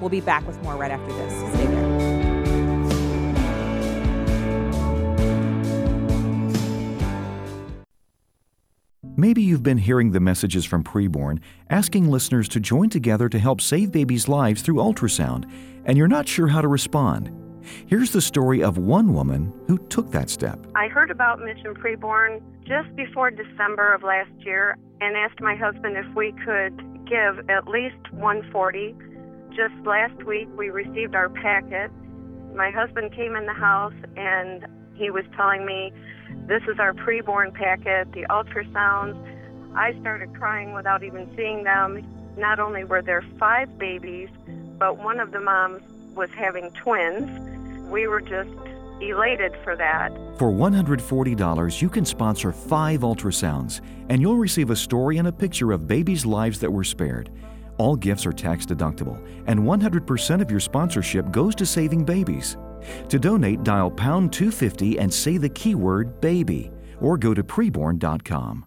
We'll 0.00 0.10
be 0.10 0.20
back 0.20 0.46
with 0.46 0.62
more 0.62 0.76
right 0.76 0.92
after 0.92 1.12
this. 1.12 1.54
Stay 1.54 1.66
there. 1.66 2.11
Maybe 9.14 9.42
you've 9.42 9.62
been 9.62 9.76
hearing 9.76 10.12
the 10.12 10.20
messages 10.20 10.64
from 10.64 10.82
preborn 10.82 11.40
asking 11.68 12.10
listeners 12.10 12.48
to 12.48 12.60
join 12.60 12.88
together 12.88 13.28
to 13.28 13.38
help 13.38 13.60
save 13.60 13.92
babies' 13.92 14.26
lives 14.26 14.62
through 14.62 14.76
ultrasound, 14.76 15.50
and 15.84 15.98
you're 15.98 16.08
not 16.08 16.26
sure 16.26 16.48
how 16.48 16.62
to 16.62 16.68
respond. 16.68 17.30
Here's 17.86 18.10
the 18.10 18.22
story 18.22 18.62
of 18.62 18.78
one 18.78 19.12
woman 19.12 19.52
who 19.68 19.76
took 19.88 20.10
that 20.12 20.30
step. 20.30 20.66
I 20.74 20.88
heard 20.88 21.10
about 21.10 21.40
Mission 21.40 21.74
Preborn 21.74 22.40
just 22.66 22.96
before 22.96 23.30
December 23.30 23.92
of 23.92 24.02
last 24.02 24.32
year 24.38 24.78
and 25.02 25.14
asked 25.14 25.42
my 25.42 25.56
husband 25.56 25.94
if 25.98 26.06
we 26.16 26.32
could 26.46 27.04
give 27.04 27.50
at 27.50 27.68
least 27.68 28.12
140. 28.12 28.96
Just 29.50 29.74
last 29.84 30.24
week 30.24 30.48
we 30.56 30.70
received 30.70 31.14
our 31.14 31.28
packet. 31.28 31.90
My 32.56 32.70
husband 32.70 33.14
came 33.14 33.36
in 33.36 33.44
the 33.44 33.52
house 33.52 33.92
and 34.16 34.66
he 34.94 35.10
was 35.10 35.24
telling 35.36 35.66
me 35.66 35.92
this 36.46 36.62
is 36.64 36.78
our 36.78 36.92
preborn 36.92 37.54
packet, 37.54 38.12
the 38.12 38.26
ultrasounds. 38.30 39.16
I 39.74 39.98
started 40.00 40.34
crying 40.34 40.74
without 40.74 41.02
even 41.02 41.34
seeing 41.36 41.64
them. 41.64 42.04
Not 42.36 42.58
only 42.58 42.84
were 42.84 43.02
there 43.02 43.22
five 43.38 43.78
babies, 43.78 44.28
but 44.78 44.98
one 44.98 45.20
of 45.20 45.32
the 45.32 45.40
moms 45.40 45.82
was 46.14 46.30
having 46.30 46.70
twins. 46.72 47.30
We 47.90 48.06
were 48.06 48.20
just 48.20 48.50
elated 49.00 49.54
for 49.64 49.76
that. 49.76 50.12
For 50.38 50.50
$140, 50.50 51.82
you 51.82 51.88
can 51.88 52.04
sponsor 52.04 52.52
five 52.52 53.00
ultrasounds, 53.00 53.80
and 54.08 54.20
you'll 54.20 54.38
receive 54.38 54.70
a 54.70 54.76
story 54.76 55.18
and 55.18 55.28
a 55.28 55.32
picture 55.32 55.72
of 55.72 55.86
babies' 55.86 56.26
lives 56.26 56.58
that 56.60 56.70
were 56.70 56.84
spared. 56.84 57.30
All 57.78 57.96
gifts 57.96 58.26
are 58.26 58.32
tax 58.32 58.66
deductible, 58.66 59.24
and 59.46 59.60
100% 59.60 60.40
of 60.40 60.50
your 60.50 60.60
sponsorship 60.60 61.30
goes 61.30 61.54
to 61.56 61.66
saving 61.66 62.04
babies. 62.04 62.56
To 63.08 63.18
donate, 63.18 63.62
dial 63.62 63.90
pound 63.90 64.32
250 64.32 64.98
and 64.98 65.12
say 65.12 65.36
the 65.36 65.48
keyword 65.48 66.20
baby, 66.20 66.70
or 67.00 67.16
go 67.18 67.34
to 67.34 67.42
preborn.com. 67.42 68.66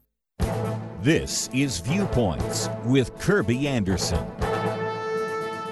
This 1.02 1.50
is 1.54 1.80
Viewpoints 1.82 2.68
with 2.84 3.14
Kerby 3.20 3.66
Anderson. 3.66 4.26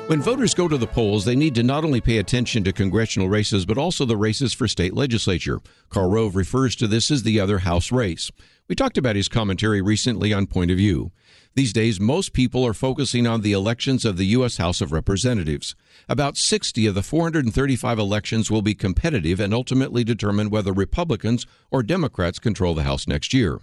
When 0.08 0.22
voters 0.22 0.54
go 0.54 0.68
to 0.68 0.78
the 0.78 0.86
polls, 0.86 1.24
they 1.24 1.36
need 1.36 1.56
to 1.56 1.64
not 1.64 1.86
only 1.86 2.02
pay 2.02 2.18
attention 2.18 2.64
to 2.66 2.74
congressional 2.74 3.30
races, 3.30 3.66
but 3.66 3.78
also 3.78 4.04
the 4.04 4.18
races 4.18 4.52
for 4.52 4.68
state 4.68 4.94
legislature. 4.94 5.60
Karl 5.90 6.12
Rove 6.12 6.36
refers 6.36 6.76
to 6.76 6.88
this 6.88 7.10
as 7.10 7.24
the 7.24 7.40
other 7.40 7.60
House 7.60 7.90
race. 7.90 8.30
We 8.68 8.76
talked 8.76 8.98
about 8.98 9.16
his 9.16 9.30
commentary 9.30 9.82
recently 9.82 10.34
on 10.34 10.46
Point 10.46 10.72
of 10.72 10.78
View. 10.78 11.12
These 11.56 11.74
days, 11.74 12.00
most 12.00 12.34
people 12.34 12.66
are 12.66 12.74
focusing 12.74 13.28
on 13.28 13.42
the 13.42 13.52
elections 13.52 14.06
of 14.06 14.18
the 14.18 14.26
U.S. 14.28 14.58
House 14.58 14.82
of 14.82 14.92
Representatives. 14.92 15.76
About 16.10 16.36
60 16.36 16.88
of 16.88 16.96
the 16.96 17.04
435 17.04 18.00
elections 18.00 18.50
will 18.50 18.64
be 18.64 18.74
competitive 18.74 19.40
and 19.40 19.54
ultimately 19.54 20.04
determine 20.04 20.50
whether 20.50 20.74
Republicans 20.74 21.46
or 21.70 21.84
Democrats 21.84 22.40
control 22.40 22.74
the 22.74 22.82
House 22.82 23.08
next 23.08 23.36
year. 23.36 23.60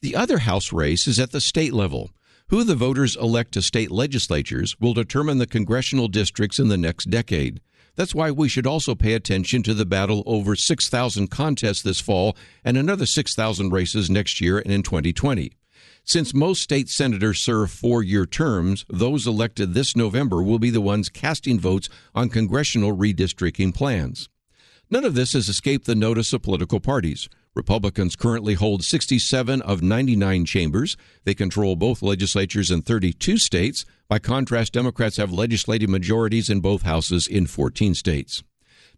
The 0.00 0.16
other 0.16 0.38
House 0.38 0.72
race 0.72 1.06
is 1.06 1.18
at 1.18 1.32
the 1.32 1.40
state 1.40 1.74
level. 1.74 2.12
Who 2.48 2.64
the 2.64 2.74
voters 2.74 3.14
elect 3.14 3.52
to 3.52 3.62
state 3.62 3.90
legislatures 3.90 4.80
will 4.80 4.94
determine 4.94 5.36
the 5.36 5.46
congressional 5.46 6.08
districts 6.08 6.58
in 6.58 6.68
the 6.68 6.78
next 6.78 7.10
decade. 7.10 7.60
That's 7.94 8.14
why 8.14 8.30
we 8.30 8.48
should 8.48 8.66
also 8.66 8.94
pay 8.94 9.12
attention 9.12 9.62
to 9.64 9.74
the 9.74 9.84
battle 9.84 10.22
over 10.24 10.56
6,000 10.56 11.28
contests 11.28 11.82
this 11.82 12.00
fall 12.00 12.38
and 12.64 12.78
another 12.78 13.04
6,000 13.04 13.70
races 13.70 14.08
next 14.08 14.40
year 14.40 14.58
and 14.58 14.72
in 14.72 14.82
2020. 14.82 15.52
Since 16.08 16.32
most 16.32 16.62
state 16.62 16.88
senators 16.88 17.38
serve 17.38 17.70
four 17.70 18.02
year 18.02 18.24
terms, 18.24 18.86
those 18.88 19.26
elected 19.26 19.74
this 19.74 19.94
November 19.94 20.42
will 20.42 20.58
be 20.58 20.70
the 20.70 20.80
ones 20.80 21.10
casting 21.10 21.60
votes 21.60 21.90
on 22.14 22.30
congressional 22.30 22.96
redistricting 22.96 23.74
plans. 23.74 24.30
None 24.88 25.04
of 25.04 25.14
this 25.14 25.34
has 25.34 25.50
escaped 25.50 25.84
the 25.84 25.94
notice 25.94 26.32
of 26.32 26.40
political 26.40 26.80
parties. 26.80 27.28
Republicans 27.54 28.16
currently 28.16 28.54
hold 28.54 28.82
67 28.84 29.60
of 29.60 29.82
99 29.82 30.46
chambers. 30.46 30.96
They 31.24 31.34
control 31.34 31.76
both 31.76 32.00
legislatures 32.00 32.70
in 32.70 32.80
32 32.80 33.36
states. 33.36 33.84
By 34.08 34.18
contrast, 34.18 34.72
Democrats 34.72 35.18
have 35.18 35.30
legislative 35.30 35.90
majorities 35.90 36.48
in 36.48 36.60
both 36.60 36.84
houses 36.84 37.26
in 37.26 37.46
14 37.46 37.94
states. 37.94 38.42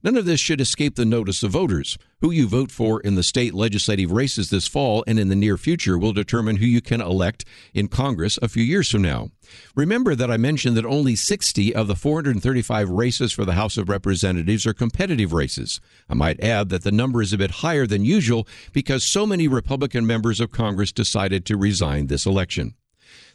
None 0.02 0.16
of 0.16 0.24
this 0.24 0.40
should 0.40 0.62
escape 0.62 0.94
the 0.94 1.04
notice 1.04 1.42
of 1.42 1.50
voters. 1.50 1.98
Who 2.22 2.30
you 2.30 2.48
vote 2.48 2.70
for 2.70 3.00
in 3.00 3.16
the 3.16 3.22
state 3.22 3.52
legislative 3.52 4.10
races 4.10 4.48
this 4.48 4.66
fall 4.66 5.04
and 5.06 5.20
in 5.20 5.28
the 5.28 5.36
near 5.36 5.58
future 5.58 5.98
will 5.98 6.14
determine 6.14 6.56
who 6.56 6.64
you 6.64 6.80
can 6.80 7.02
elect 7.02 7.44
in 7.74 7.88
Congress 7.88 8.38
a 8.40 8.48
few 8.48 8.62
years 8.62 8.90
from 8.90 9.02
now. 9.02 9.28
Remember 9.74 10.14
that 10.14 10.30
I 10.30 10.38
mentioned 10.38 10.74
that 10.78 10.86
only 10.86 11.16
60 11.16 11.74
of 11.74 11.86
the 11.86 11.94
435 11.94 12.88
races 12.88 13.32
for 13.32 13.44
the 13.44 13.52
House 13.52 13.76
of 13.76 13.90
Representatives 13.90 14.66
are 14.66 14.72
competitive 14.72 15.34
races. 15.34 15.80
I 16.08 16.14
might 16.14 16.42
add 16.42 16.70
that 16.70 16.82
the 16.82 16.92
number 16.92 17.20
is 17.20 17.34
a 17.34 17.38
bit 17.38 17.50
higher 17.50 17.86
than 17.86 18.04
usual 18.04 18.48
because 18.72 19.04
so 19.04 19.26
many 19.26 19.48
Republican 19.48 20.06
members 20.06 20.40
of 20.40 20.50
Congress 20.50 20.92
decided 20.92 21.44
to 21.44 21.58
resign 21.58 22.06
this 22.06 22.24
election. 22.24 22.74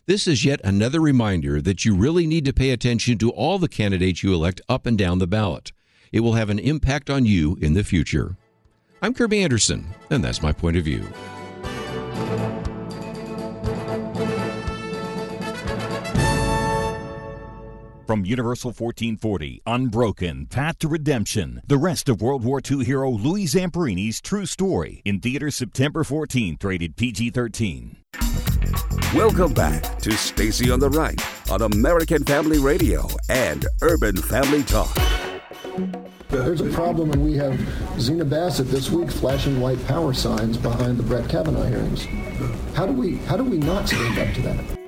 This 0.07 0.27
is 0.27 0.45
yet 0.45 0.61
another 0.63 0.99
reminder 0.99 1.61
that 1.61 1.85
you 1.85 1.95
really 1.95 2.25
need 2.25 2.45
to 2.45 2.53
pay 2.53 2.71
attention 2.71 3.19
to 3.19 3.29
all 3.29 3.59
the 3.59 3.67
candidates 3.67 4.23
you 4.23 4.33
elect 4.33 4.61
up 4.67 4.87
and 4.87 4.97
down 4.97 5.19
the 5.19 5.27
ballot 5.27 5.71
it 6.15 6.21
will 6.21 6.31
have 6.31 6.49
an 6.49 6.59
impact 6.59 7.09
on 7.09 7.25
you 7.25 7.57
in 7.59 7.73
the 7.73 7.83
future. 7.83 8.37
I'm 9.01 9.13
Kerby 9.13 9.43
Anderson, 9.43 9.85
and 10.09 10.23
that's 10.23 10.41
my 10.41 10.53
point 10.53 10.77
of 10.77 10.85
view. 10.85 11.03
From 18.07 18.23
Universal 18.23 18.69
1440, 18.69 19.61
Unbroken, 19.67 20.45
Path 20.45 20.79
to 20.79 20.87
Redemption, 20.87 21.61
the 21.67 21.77
rest 21.77 22.07
of 22.07 22.21
World 22.21 22.45
War 22.45 22.61
II 22.65 22.85
hero 22.85 23.09
Louis 23.09 23.43
Zamperini's 23.43 24.21
true 24.21 24.45
story, 24.45 25.01
in 25.03 25.19
theaters 25.19 25.57
September 25.57 26.05
14th, 26.05 26.63
rated 26.63 26.95
PG 26.95 27.31
13. 27.31 27.97
Welcome 29.13 29.53
back 29.53 29.99
to 29.99 30.13
Stacy 30.13 30.71
on 30.71 30.79
the 30.79 30.89
Right 30.89 31.19
on 31.51 31.61
American 31.61 32.23
Family 32.23 32.59
Radio 32.59 33.05
and 33.27 33.65
Urban 33.81 34.15
Family 34.15 34.63
Talk. 34.63 34.95
There's 36.29 36.61
a 36.61 36.69
problem, 36.69 37.11
and 37.11 37.23
we 37.23 37.35
have 37.35 37.59
Zina 37.99 38.25
Bassett 38.25 38.67
this 38.67 38.89
week 38.89 39.09
flashing 39.09 39.59
white 39.61 39.83
power 39.87 40.13
signs 40.13 40.57
behind 40.57 40.97
the 40.97 41.03
Brett 41.03 41.29
Kavanaugh 41.29 41.63
hearings. 41.63 42.05
How 42.75 42.85
do 42.85 42.93
we 42.93 43.17
how 43.17 43.37
do 43.37 43.43
we 43.43 43.57
not 43.57 43.87
stand 43.87 44.19
up 44.19 44.33
to 44.35 44.41
that? 44.41 44.85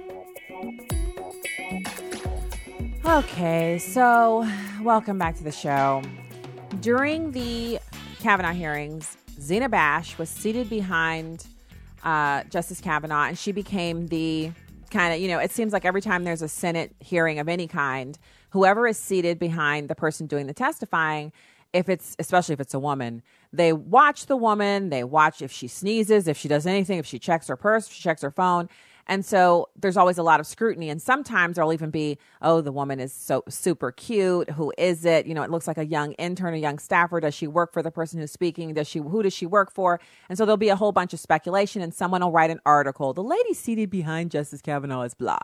Okay, 3.05 3.79
so 3.79 4.47
welcome 4.81 5.17
back 5.17 5.37
to 5.37 5.43
the 5.43 5.51
show. 5.51 6.03
During 6.81 7.31
the 7.31 7.79
Kavanaugh 8.19 8.53
hearings, 8.53 9.17
Zina 9.39 9.69
Bash 9.69 10.17
was 10.17 10.29
seated 10.29 10.69
behind 10.69 11.47
uh, 12.03 12.43
Justice 12.45 12.81
Kavanaugh, 12.81 13.27
and 13.27 13.37
she 13.37 13.51
became 13.51 14.07
the 14.07 14.51
kind 14.89 15.13
of, 15.13 15.19
you 15.19 15.27
know, 15.27 15.39
it 15.39 15.51
seems 15.51 15.73
like 15.73 15.85
every 15.85 16.01
time 16.01 16.23
there's 16.23 16.41
a 16.41 16.47
Senate 16.47 16.95
hearing 16.99 17.39
of 17.39 17.47
any 17.47 17.67
kind, 17.67 18.17
whoever 18.57 18.87
is 18.87 18.97
seated 18.97 19.37
behind 19.37 19.87
the 19.87 19.93
person 19.93 20.25
doing 20.25 20.47
the 20.47 20.53
testifying, 20.53 21.31
if 21.73 21.87
it's 21.87 22.15
especially 22.17 22.53
if 22.53 22.59
it's 22.59 22.73
a 22.73 22.79
woman, 22.79 23.21
they 23.53 23.71
watch 23.71 24.25
the 24.25 24.35
woman, 24.35 24.89
they 24.89 25.03
watch 25.03 25.43
if 25.43 25.51
she 25.51 25.67
sneezes, 25.67 26.27
if 26.27 26.35
she 26.35 26.47
does 26.47 26.65
anything, 26.65 26.97
if 26.97 27.05
she 27.05 27.19
checks 27.19 27.47
her 27.49 27.55
purse, 27.55 27.85
if 27.85 27.93
she 27.93 28.01
checks 28.01 28.23
her 28.23 28.31
phone. 28.31 28.67
And 29.05 29.23
so 29.23 29.69
there's 29.79 29.95
always 29.95 30.17
a 30.17 30.23
lot 30.23 30.39
of 30.39 30.47
scrutiny. 30.47 30.89
And 30.89 30.99
sometimes 30.99 31.55
there'll 31.55 31.71
even 31.71 31.91
be, 31.91 32.17
oh, 32.41 32.61
the 32.61 32.71
woman 32.71 32.99
is 32.99 33.13
so 33.13 33.43
super 33.47 33.91
cute. 33.91 34.49
Who 34.49 34.73
is 34.75 35.05
it? 35.05 35.27
You 35.27 35.35
know, 35.35 35.43
it 35.43 35.51
looks 35.51 35.67
like 35.67 35.77
a 35.77 35.85
young 35.85 36.13
intern, 36.13 36.55
a 36.55 36.57
young 36.57 36.79
staffer. 36.79 37.19
Does 37.19 37.35
she 37.35 37.45
work 37.45 37.71
for 37.71 37.83
the 37.83 37.91
person 37.91 38.19
who's 38.19 38.31
speaking? 38.31 38.73
Does 38.73 38.87
she, 38.87 38.97
who 38.97 39.21
does 39.21 39.33
she 39.33 39.45
work 39.45 39.71
for? 39.71 39.99
And 40.29 40.37
so 40.37 40.45
there'll 40.45 40.57
be 40.57 40.69
a 40.69 40.75
whole 40.75 40.91
bunch 40.91 41.13
of 41.13 41.19
speculation 41.19 41.83
and 41.83 41.93
someone 41.93 42.21
will 42.21 42.31
write 42.31 42.49
an 42.49 42.59
article. 42.65 43.13
The 43.13 43.23
lady 43.23 43.53
seated 43.53 43.91
behind 43.91 44.31
Justice 44.31 44.63
Kavanaugh 44.63 45.03
is 45.03 45.13
blah. 45.13 45.39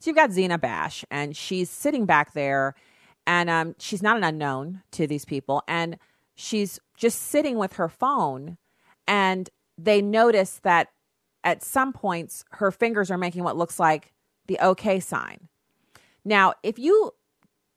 So 0.00 0.10
you've 0.10 0.16
got 0.16 0.30
Zina 0.32 0.58
Bash, 0.58 1.04
and 1.10 1.36
she's 1.36 1.70
sitting 1.70 2.06
back 2.06 2.32
there, 2.32 2.74
and 3.26 3.50
um, 3.50 3.74
she's 3.78 4.02
not 4.02 4.16
an 4.16 4.24
unknown 4.24 4.82
to 4.92 5.06
these 5.06 5.24
people, 5.24 5.62
and 5.66 5.98
she's 6.36 6.78
just 6.96 7.20
sitting 7.20 7.58
with 7.58 7.74
her 7.74 7.88
phone, 7.88 8.58
and 9.06 9.50
they 9.76 10.00
notice 10.00 10.60
that 10.62 10.88
at 11.44 11.62
some 11.62 11.92
points 11.92 12.44
her 12.52 12.70
fingers 12.70 13.10
are 13.10 13.18
making 13.18 13.42
what 13.44 13.56
looks 13.56 13.78
like 13.80 14.12
the 14.46 14.58
OK 14.58 15.00
sign. 15.00 15.48
Now, 16.24 16.54
if 16.62 16.78
you 16.78 17.12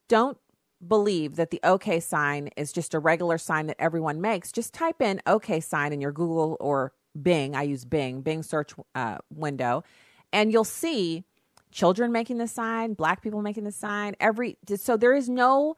don't 0.07 0.37
believe 0.85 1.35
that 1.35 1.51
the 1.51 1.59
OK 1.63 1.99
sign 1.99 2.49
is 2.57 2.71
just 2.71 2.93
a 2.93 2.99
regular 2.99 3.37
sign 3.37 3.67
that 3.67 3.77
everyone 3.79 4.19
makes, 4.21 4.51
just 4.51 4.73
type 4.73 5.01
in 5.01 5.21
OK 5.25 5.59
sign 5.59 5.93
in 5.93 6.01
your 6.01 6.11
Google 6.11 6.57
or 6.59 6.93
Bing. 7.19 7.55
I 7.55 7.63
use 7.63 7.85
Bing, 7.85 8.21
Bing 8.21 8.41
search 8.43 8.73
uh, 8.95 9.17
window, 9.33 9.83
and 10.31 10.51
you'll 10.51 10.63
see 10.63 11.23
children 11.71 12.11
making 12.11 12.37
the 12.37 12.47
sign, 12.47 12.93
black 12.93 13.21
people 13.21 13.41
making 13.41 13.63
the 13.63 13.71
sign, 13.71 14.15
every 14.19 14.57
so 14.75 14.97
there 14.97 15.13
is 15.13 15.29
no 15.29 15.75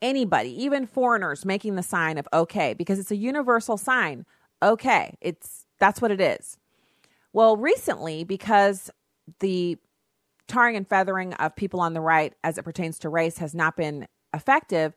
anybody, 0.00 0.50
even 0.62 0.86
foreigners 0.86 1.44
making 1.44 1.76
the 1.76 1.82
sign 1.82 2.18
of 2.18 2.28
okay 2.32 2.74
because 2.74 2.98
it's 2.98 3.10
a 3.10 3.16
universal 3.16 3.76
sign. 3.76 4.26
Okay, 4.62 5.16
it's 5.20 5.64
that's 5.78 6.00
what 6.00 6.10
it 6.10 6.20
is. 6.20 6.58
Well, 7.32 7.56
recently 7.56 8.24
because 8.24 8.90
the 9.40 9.78
tarring 10.48 10.76
and 10.76 10.86
feathering 10.86 11.32
of 11.34 11.56
people 11.56 11.80
on 11.80 11.94
the 11.94 12.00
right 12.00 12.34
as 12.44 12.58
it 12.58 12.64
pertains 12.64 12.98
to 12.98 13.08
race 13.08 13.38
has 13.38 13.54
not 13.54 13.76
been 13.76 14.06
effective, 14.34 14.94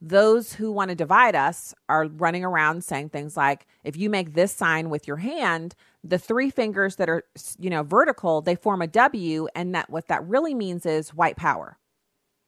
those 0.00 0.54
who 0.54 0.72
want 0.72 0.88
to 0.88 0.94
divide 0.94 1.36
us 1.36 1.74
are 1.88 2.06
running 2.06 2.44
around 2.44 2.82
saying 2.82 3.08
things 3.08 3.36
like 3.36 3.66
if 3.84 3.96
you 3.96 4.10
make 4.10 4.34
this 4.34 4.52
sign 4.52 4.90
with 4.90 5.06
your 5.06 5.18
hand 5.18 5.74
the 6.04 6.18
three 6.18 6.50
fingers 6.50 6.96
that 6.96 7.08
are 7.08 7.24
you 7.58 7.70
know 7.70 7.82
vertical 7.82 8.40
they 8.40 8.54
form 8.54 8.82
a 8.82 8.86
w 8.86 9.48
and 9.54 9.74
that 9.74 9.88
what 9.90 10.08
that 10.08 10.26
really 10.26 10.54
means 10.54 10.84
is 10.84 11.14
white 11.14 11.36
power 11.36 11.78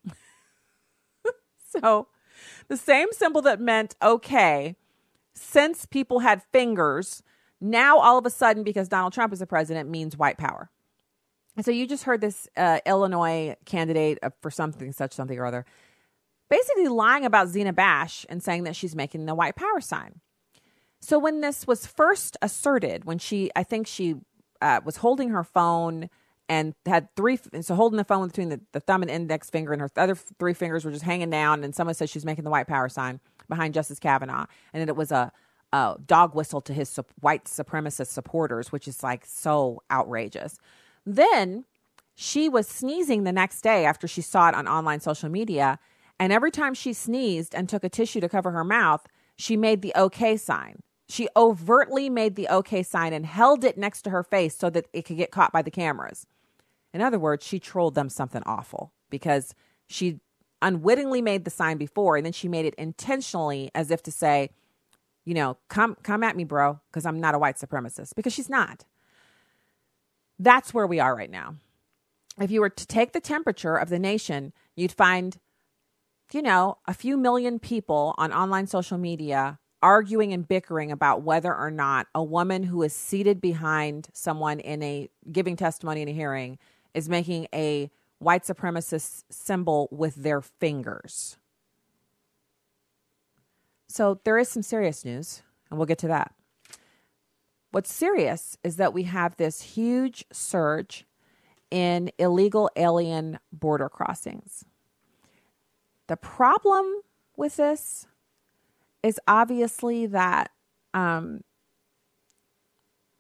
so 1.69 2.09
the 2.69 2.77
same 2.77 3.09
symbol 3.13 3.43
that 3.43 3.61
meant 3.61 3.95
okay 4.03 4.77
since 5.35 5.87
people 5.87 6.21
had 6.21 6.43
fingers 6.53 7.23
now 7.61 7.99
all 7.99 8.19
of 8.19 8.27
a 8.27 8.31
sudden 8.31 8.63
because 8.63 8.89
donald 8.89 9.13
trump 9.13 9.33
is 9.33 9.39
the 9.39 9.47
president 9.47 9.89
means 9.89 10.17
white 10.17 10.39
power 10.39 10.71
and 11.57 11.65
so 11.65 11.71
you 11.71 11.87
just 11.87 12.05
heard 12.05 12.21
this 12.21 12.49
uh, 12.57 12.81
illinois 12.87 13.55
candidate 13.65 14.19
for 14.41 14.51
something 14.51 14.93
such 14.93 15.13
something 15.13 15.39
or 15.39 15.47
other 15.47 15.65
basically 16.55 16.89
lying 16.89 17.25
about 17.25 17.49
Zina 17.49 17.73
Bash 17.73 18.27
and 18.29 18.43
saying 18.43 18.65
that 18.65 18.77
she's 18.77 18.95
making 18.95 19.27
the 19.27 19.35
white 19.35 19.57
power 19.57 19.81
sign. 19.81 20.21
So 21.05 21.19
when 21.19 21.43
this 21.43 21.67
was 21.67 21.87
first 21.87 22.39
asserted, 22.41 23.05
when 23.05 23.19
she, 23.19 23.51
I 23.55 23.63
think 23.63 23.87
she 23.87 24.15
uh, 24.63 24.81
was 24.87 24.97
holding 24.97 25.29
her 25.29 25.45
phone 25.45 26.09
and 26.49 26.75
had 26.87 27.15
three, 27.15 27.39
so 27.61 27.75
holding 27.75 27.99
the 27.99 28.05
phone 28.05 28.27
between 28.27 28.49
the, 28.49 28.61
the 28.73 28.81
thumb 28.81 29.03
and 29.03 29.11
index 29.11 29.51
finger, 29.51 29.73
and 29.73 29.83
her 29.83 29.91
other 29.97 30.15
three 30.15 30.55
fingers 30.55 30.83
were 30.83 30.91
just 30.91 31.05
hanging 31.05 31.29
down. 31.29 31.63
And 31.63 31.75
someone 31.75 31.95
said 31.95 32.09
she's 32.09 32.25
making 32.25 32.45
the 32.45 32.51
white 32.51 32.67
power 32.67 32.89
sign 32.89 33.21
behind 33.51 33.75
Justice 33.75 33.99
Kavanaugh, 33.99 34.47
and 34.73 34.81
that 34.81 34.89
it 34.89 34.97
was 34.97 35.13
a, 35.13 35.31
a 35.75 35.97
dog 36.07 36.35
whistle 36.35 36.63
to 36.63 36.73
his 36.73 36.89
su- 36.89 37.05
white 37.21 37.45
supremacist 37.45 38.07
supporters, 38.07 38.73
which 38.73 38.89
is 38.89 39.03
like 39.03 39.27
so 39.27 39.83
outrageous. 39.91 40.57
Then 41.05 41.67
she 42.15 42.49
was 42.49 42.67
sneezing 42.67 43.25
the 43.25 43.33
next 43.33 43.61
day 43.61 43.85
after 43.85 44.09
she 44.09 44.23
saw 44.23 44.49
it 44.49 44.55
on 44.55 44.67
online 44.67 45.01
social 45.01 45.29
media 45.29 45.79
and 46.19 46.33
every 46.33 46.51
time 46.51 46.75
she 46.75 46.93
sneezed 46.93 47.55
and 47.55 47.69
took 47.69 47.85
a 47.85 47.89
tissue 47.89 48.21
to 48.21 48.29
cover 48.29 48.53
her 48.53 48.65
mouth, 48.65 49.07
she 49.37 49.57
made 49.57 49.83
the 49.83 49.93
okay 49.97 50.37
sign. 50.37 50.81
She 51.09 51.29
overtly 51.37 52.09
made 52.09 52.35
the 52.35 52.49
okay 52.49 52.83
sign 52.83 53.13
and 53.13 53.27
held 53.27 53.65
it 53.65 53.77
next 53.77 54.03
to 54.03 54.11
her 54.11 54.23
face 54.23 54.57
so 54.57 54.71
that 54.71 54.87
it 54.93 55.03
could 55.03 55.17
get 55.17 55.31
caught 55.31 55.53
by 55.53 55.63
the 55.63 55.71
cameras. 55.71 56.27
In 56.93 57.01
other 57.01 57.19
words, 57.19 57.47
she 57.47 57.59
trolled 57.59 57.95
them 57.95 58.09
something 58.09 58.43
awful 58.47 58.93
because 59.11 59.55
she 59.87 60.21
unwittingly 60.63 61.21
made 61.21 61.45
the 61.45 61.51
sign 61.51 61.77
before 61.77 62.17
and 62.17 62.25
then 62.25 62.33
she 62.33 62.49
made 62.49 62.65
it 62.65 62.75
intentionally 62.77 63.71
as 63.75 63.91
if 63.91 64.03
to 64.05 64.13
say, 64.13 64.51
you 65.25 65.35
know, 65.35 65.59
come 65.69 65.97
come 66.03 66.23
at 66.23 66.37
me, 66.37 66.45
bro, 66.45 66.81
because 66.91 67.05
I'm 67.05 67.21
not 67.21 67.35
a 67.35 67.39
white 67.39 67.57
supremacist 67.57 68.15
because 68.15 68.33
she's 68.33 68.49
not. 68.49 68.85
That's 70.39 70.73
where 70.73 70.87
we 70.87 71.01
are 71.01 71.15
right 71.15 71.31
now. 71.31 71.57
If 72.41 72.51
you 72.51 72.61
were 72.61 72.71
to 72.71 72.87
take 72.87 73.13
the 73.13 73.21
temperature 73.21 73.77
of 73.77 73.89
the 73.89 73.99
nation, 73.99 74.53
you'd 74.75 74.93
find 74.93 75.39
you 76.33 76.43
know, 76.43 76.79
a 76.87 76.95
few 76.95 77.17
million 77.17 77.59
people 77.59 78.15
on 78.19 78.33
online 78.33 78.67
social 78.67 78.99
media 78.99 79.59
arguing 79.85 80.33
and 80.33 80.49
bickering 80.49 80.91
about 80.91 81.23
whether 81.23 81.55
or 81.55 81.71
not 81.71 82.07
a 82.15 82.25
woman 82.25 82.63
who 82.63 82.83
is 82.83 82.95
seated 82.95 83.39
behind 83.39 84.09
someone 84.15 84.59
in 84.59 84.83
a 84.83 85.11
giving 85.31 85.57
testimony 85.57 86.01
in 86.01 86.09
a 86.09 86.13
hearing 86.13 86.59
is 86.95 87.07
making 87.07 87.47
a 87.55 87.91
white 88.19 88.45
supremacist 88.45 89.25
symbol 89.29 89.87
with 89.93 90.15
their 90.15 90.41
fingers. 90.41 91.37
So 93.87 94.21
there 94.25 94.39
is 94.39 94.49
some 94.49 94.63
serious 94.63 95.05
news, 95.05 95.43
and 95.69 95.79
we'll 95.79 95.87
get 95.87 95.99
to 95.99 96.09
that. 96.09 96.33
What's 97.71 97.93
serious 97.93 98.57
is 98.65 98.77
that 98.77 98.95
we 98.95 99.03
have 99.03 99.37
this 99.37 99.61
huge 99.61 100.25
surge 100.33 101.05
in 101.71 102.11
illegal 102.19 102.71
alien 102.75 103.39
border 103.53 103.91
crossings. 103.91 104.65
The 106.07 106.17
problem 106.17 107.03
with 107.37 107.57
this 107.57 108.07
is 109.05 109.21
obviously 109.29 110.07
that 110.07 110.51
um, 110.95 111.43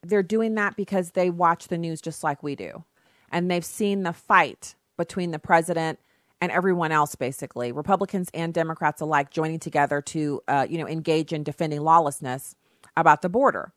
they're 0.03 0.23
doing 0.23 0.55
that 0.55 0.77
because 0.77 1.11
they 1.11 1.29
watch 1.29 1.69
the 1.69 1.77
news 1.77 2.01
just 2.01 2.25
like 2.25 2.43
we 2.43 2.57
do. 2.57 2.85
And 3.31 3.51
they've 3.51 3.65
seen 3.65 4.03
the 4.03 4.15
fight 4.15 4.77
between 4.97 5.31
the 5.31 5.39
president 5.39 5.99
and 6.41 6.51
everyone 6.51 6.91
else, 6.91 7.15
basically, 7.15 7.71
Republicans 7.71 8.31
and 8.33 8.55
Democrats 8.55 9.03
alike, 9.03 9.31
joining 9.31 9.59
together 9.59 10.01
to, 10.01 10.41
uh, 10.49 10.67
you 10.69 10.79
know, 10.79 10.89
engage 10.89 11.33
in 11.33 11.43
defending 11.43 11.83
lawlessness 11.83 12.57
about 12.97 13.21
the 13.21 13.29
border. 13.29 13.73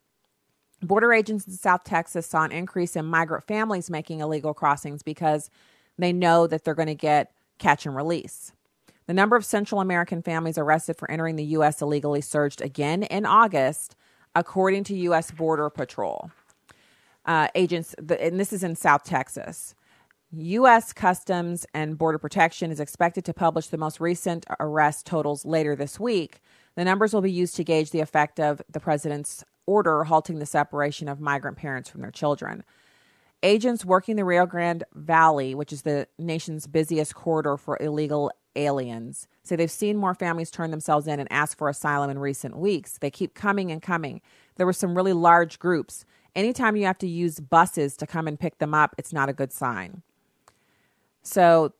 Border 0.82 1.12
agents 1.12 1.46
in 1.46 1.52
South 1.52 1.84
Texas 1.84 2.26
saw 2.26 2.44
an 2.44 2.52
increase 2.52 2.96
in 2.96 3.04
migrant 3.04 3.46
families 3.46 3.90
making 3.90 4.20
illegal 4.20 4.54
crossings 4.54 5.02
because 5.02 5.50
they 5.98 6.12
know 6.12 6.46
that 6.46 6.64
they're 6.64 6.74
going 6.74 6.88
to 6.88 6.94
get 6.94 7.32
catch 7.58 7.84
and 7.84 7.94
release. 7.94 8.52
The 9.08 9.14
number 9.14 9.36
of 9.36 9.44
Central 9.44 9.80
American 9.80 10.20
families 10.20 10.58
arrested 10.58 10.98
for 10.98 11.10
entering 11.10 11.36
the 11.36 11.44
U.S. 11.44 11.80
illegally 11.80 12.20
surged 12.20 12.60
again 12.60 13.04
in 13.04 13.24
August, 13.24 13.96
according 14.34 14.84
to 14.84 14.94
U.S. 14.96 15.30
Border 15.30 15.70
Patrol 15.70 16.30
uh, 17.24 17.48
agents. 17.54 17.94
And 17.98 18.38
this 18.38 18.52
is 18.52 18.62
in 18.62 18.76
South 18.76 19.04
Texas. 19.04 19.74
U.S. 20.30 20.92
Customs 20.92 21.64
and 21.72 21.96
Border 21.96 22.18
Protection 22.18 22.70
is 22.70 22.80
expected 22.80 23.24
to 23.24 23.32
publish 23.32 23.68
the 23.68 23.78
most 23.78 23.98
recent 23.98 24.44
arrest 24.60 25.06
totals 25.06 25.46
later 25.46 25.74
this 25.74 25.98
week. 25.98 26.42
The 26.76 26.84
numbers 26.84 27.14
will 27.14 27.22
be 27.22 27.32
used 27.32 27.56
to 27.56 27.64
gauge 27.64 27.92
the 27.92 28.00
effect 28.00 28.38
of 28.38 28.60
the 28.70 28.78
president's 28.78 29.42
order 29.66 30.04
halting 30.04 30.38
the 30.38 30.44
separation 30.44 31.08
of 31.08 31.18
migrant 31.18 31.56
parents 31.56 31.88
from 31.88 32.02
their 32.02 32.10
children. 32.10 32.62
Agents 33.42 33.86
working 33.86 34.16
the 34.16 34.24
Rio 34.24 34.44
Grande 34.44 34.84
Valley, 34.94 35.54
which 35.54 35.72
is 35.72 35.80
the 35.80 36.08
nation's 36.18 36.66
busiest 36.66 37.14
corridor 37.14 37.56
for 37.56 37.78
illegal 37.80 38.30
aliens. 38.58 39.28
Say 39.44 39.56
they've 39.56 39.70
seen 39.70 39.96
more 39.96 40.14
families 40.14 40.50
turn 40.50 40.70
themselves 40.70 41.06
in 41.06 41.20
and 41.20 41.30
ask 41.32 41.56
for 41.56 41.68
asylum 41.68 42.10
in 42.10 42.18
recent 42.18 42.56
weeks. 42.56 42.98
They 42.98 43.10
keep 43.10 43.34
coming 43.34 43.70
and 43.70 43.80
coming. 43.80 44.20
There 44.56 44.66
were 44.66 44.72
some 44.72 44.96
really 44.96 45.12
large 45.12 45.58
groups. 45.58 46.04
Anytime 46.34 46.76
you 46.76 46.84
have 46.84 46.98
to 46.98 47.08
use 47.08 47.40
buses 47.40 47.96
to 47.96 48.06
come 48.06 48.28
and 48.28 48.38
pick 48.38 48.58
them 48.58 48.74
up, 48.74 48.94
it's 48.98 49.12
not 49.12 49.28
a 49.28 49.32
good 49.32 49.52
sign. 49.52 50.02
So 51.22 51.72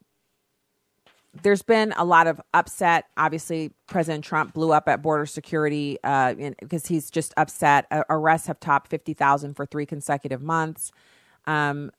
there's 1.42 1.62
been 1.62 1.92
a 1.96 2.04
lot 2.04 2.26
of 2.26 2.40
upset. 2.54 3.06
Obviously, 3.16 3.72
President 3.86 4.24
Trump 4.24 4.54
blew 4.54 4.72
up 4.72 4.88
at 4.88 5.02
border 5.02 5.26
security 5.26 5.98
uh, 6.02 6.34
because 6.60 6.86
he's 6.86 7.10
just 7.10 7.34
upset. 7.36 7.86
Uh, 7.90 8.02
arrests 8.08 8.46
have 8.46 8.60
topped 8.60 8.88
50,000 8.88 9.54
for 9.54 9.66
three 9.66 9.86
consecutive 9.86 10.42
months. 10.42 10.90
Um, 11.46 11.90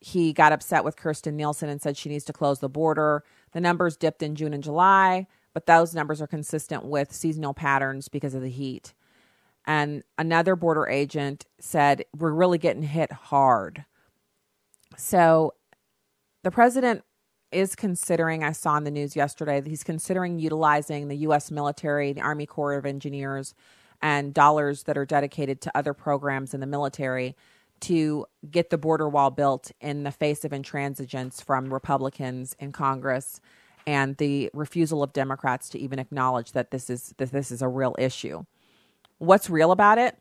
he 0.00 0.32
got 0.34 0.52
upset 0.52 0.84
with 0.84 0.96
Kirstjen 0.96 1.34
Nielsen 1.34 1.70
and 1.70 1.80
said 1.80 1.96
she 1.96 2.10
needs 2.10 2.24
to 2.26 2.32
close 2.32 2.58
the 2.58 2.68
border. 2.68 3.24
The 3.54 3.60
numbers 3.60 3.96
dipped 3.96 4.22
in 4.22 4.34
June 4.34 4.52
and 4.52 4.62
July, 4.62 5.26
but 5.54 5.66
those 5.66 5.94
numbers 5.94 6.20
are 6.20 6.26
consistent 6.26 6.84
with 6.84 7.12
seasonal 7.12 7.54
patterns 7.54 8.08
because 8.08 8.34
of 8.34 8.42
the 8.42 8.50
heat. 8.50 8.92
And 9.66 10.02
another 10.18 10.56
border 10.56 10.88
agent 10.88 11.46
said, 11.58 12.04
We're 12.14 12.32
really 12.32 12.58
getting 12.58 12.82
hit 12.82 13.10
hard. 13.12 13.86
So 14.96 15.54
the 16.42 16.50
president 16.50 17.02
is 17.52 17.76
considering, 17.76 18.42
I 18.42 18.52
saw 18.52 18.76
in 18.76 18.84
the 18.84 18.90
news 18.90 19.14
yesterday, 19.16 19.60
that 19.60 19.70
he's 19.70 19.84
considering 19.84 20.38
utilizing 20.38 21.08
the 21.08 21.16
U.S. 21.18 21.50
military, 21.50 22.12
the 22.12 22.20
Army 22.20 22.46
Corps 22.46 22.74
of 22.74 22.84
Engineers, 22.84 23.54
and 24.02 24.34
dollars 24.34 24.82
that 24.82 24.98
are 24.98 25.06
dedicated 25.06 25.60
to 25.62 25.78
other 25.78 25.94
programs 25.94 26.52
in 26.52 26.60
the 26.60 26.66
military 26.66 27.36
to 27.84 28.26
get 28.50 28.70
the 28.70 28.78
border 28.78 29.08
wall 29.08 29.30
built 29.30 29.70
in 29.80 30.04
the 30.04 30.10
face 30.10 30.44
of 30.44 30.52
intransigence 30.52 31.42
from 31.42 31.72
Republicans 31.72 32.56
in 32.58 32.72
Congress 32.72 33.40
and 33.86 34.16
the 34.16 34.50
refusal 34.54 35.02
of 35.02 35.12
Democrats 35.12 35.68
to 35.70 35.78
even 35.78 35.98
acknowledge 35.98 36.52
that 36.52 36.70
this 36.70 36.88
is 36.88 37.14
that 37.18 37.30
this 37.32 37.50
is 37.50 37.60
a 37.62 37.68
real 37.68 37.94
issue. 37.98 38.44
What's 39.18 39.50
real 39.50 39.70
about 39.70 39.98
it? 39.98 40.16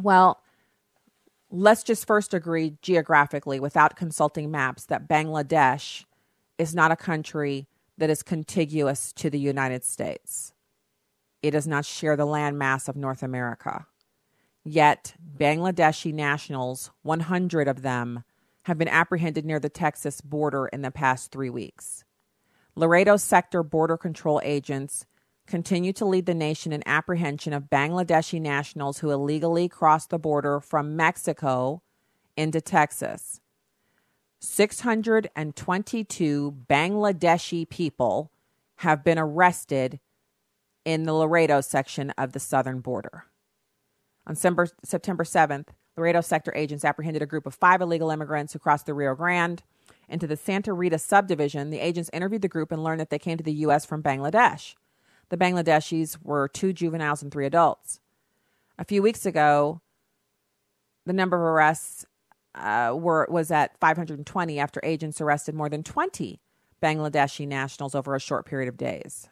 Well, 0.00 0.42
let's 1.50 1.82
just 1.82 2.06
first 2.06 2.34
agree 2.34 2.76
geographically 2.82 3.58
without 3.60 3.96
consulting 3.96 4.50
maps 4.50 4.84
that 4.86 5.08
Bangladesh 5.08 6.04
is 6.58 6.74
not 6.74 6.92
a 6.92 6.96
country 6.96 7.68
that 7.98 8.10
is 8.10 8.22
contiguous 8.22 9.12
to 9.14 9.30
the 9.30 9.38
United 9.38 9.84
States. 9.84 10.52
It 11.42 11.52
does 11.52 11.66
not 11.66 11.86
share 11.86 12.16
the 12.16 12.26
landmass 12.26 12.88
of 12.88 12.96
North 12.96 13.22
America. 13.22 13.86
Yet, 14.68 15.14
Bangladeshi 15.38 16.12
nationals, 16.12 16.90
100 17.02 17.68
of 17.68 17.82
them, 17.82 18.24
have 18.64 18.76
been 18.76 18.88
apprehended 18.88 19.44
near 19.44 19.60
the 19.60 19.68
Texas 19.68 20.20
border 20.20 20.66
in 20.66 20.82
the 20.82 20.90
past 20.90 21.30
three 21.30 21.50
weeks. 21.50 22.02
Laredo 22.74 23.16
sector 23.16 23.62
border 23.62 23.96
control 23.96 24.40
agents 24.42 25.06
continue 25.46 25.92
to 25.92 26.04
lead 26.04 26.26
the 26.26 26.34
nation 26.34 26.72
in 26.72 26.82
apprehension 26.84 27.52
of 27.52 27.70
Bangladeshi 27.70 28.40
nationals 28.40 28.98
who 28.98 29.12
illegally 29.12 29.68
crossed 29.68 30.10
the 30.10 30.18
border 30.18 30.58
from 30.58 30.96
Mexico 30.96 31.80
into 32.36 32.60
Texas. 32.60 33.40
622 34.40 36.56
Bangladeshi 36.68 37.68
people 37.68 38.32
have 38.78 39.04
been 39.04 39.18
arrested 39.18 40.00
in 40.84 41.04
the 41.04 41.12
Laredo 41.12 41.60
section 41.60 42.10
of 42.18 42.32
the 42.32 42.40
southern 42.40 42.80
border. 42.80 43.26
On 44.26 44.34
September, 44.34 44.66
September 44.82 45.24
7th, 45.24 45.68
Laredo 45.96 46.20
sector 46.20 46.52
agents 46.54 46.84
apprehended 46.84 47.22
a 47.22 47.26
group 47.26 47.46
of 47.46 47.54
five 47.54 47.80
illegal 47.80 48.10
immigrants 48.10 48.52
who 48.52 48.58
crossed 48.58 48.86
the 48.86 48.94
Rio 48.94 49.14
Grande 49.14 49.62
into 50.08 50.26
the 50.26 50.36
Santa 50.36 50.72
Rita 50.72 50.98
subdivision, 50.98 51.70
the 51.70 51.80
agents 51.80 52.10
interviewed 52.12 52.42
the 52.42 52.48
group 52.48 52.70
and 52.70 52.82
learned 52.82 53.00
that 53.00 53.10
they 53.10 53.18
came 53.18 53.38
to 53.38 53.44
the 53.44 53.52
U.S. 53.52 53.84
from 53.84 54.02
Bangladesh. 54.02 54.74
The 55.30 55.36
Bangladeshis 55.36 56.18
were 56.22 56.48
two 56.48 56.72
juveniles 56.72 57.22
and 57.22 57.32
three 57.32 57.46
adults. 57.46 58.00
A 58.78 58.84
few 58.84 59.02
weeks 59.02 59.26
ago, 59.26 59.80
the 61.04 61.12
number 61.12 61.36
of 61.36 61.42
arrests 61.42 62.04
uh, 62.54 62.94
were 62.96 63.26
was 63.30 63.50
at 63.50 63.78
520 63.80 64.58
after 64.58 64.80
agents 64.82 65.20
arrested 65.20 65.54
more 65.54 65.68
than 65.68 65.82
20 65.82 66.40
Bangladeshi 66.82 67.46
nationals 67.46 67.94
over 67.94 68.14
a 68.14 68.20
short 68.20 68.46
period 68.46 68.68
of 68.68 68.76
days. 68.76 69.28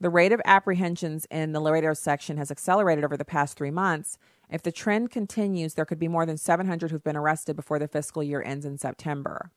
The 0.00 0.10
rate 0.10 0.32
of 0.32 0.40
apprehensions 0.44 1.26
in 1.30 1.52
the 1.52 1.60
Laredo 1.60 1.92
section 1.92 2.36
has 2.36 2.50
accelerated 2.50 3.04
over 3.04 3.16
the 3.16 3.24
past 3.24 3.56
three 3.56 3.70
months. 3.70 4.16
If 4.48 4.62
the 4.62 4.72
trend 4.72 5.10
continues, 5.10 5.74
there 5.74 5.84
could 5.84 5.98
be 5.98 6.08
more 6.08 6.24
than 6.24 6.38
700 6.38 6.90
who've 6.90 7.02
been 7.02 7.16
arrested 7.16 7.56
before 7.56 7.78
the 7.78 7.88
fiscal 7.88 8.22
year 8.22 8.42
ends 8.42 8.64
in 8.64 8.78
September. 8.78 9.50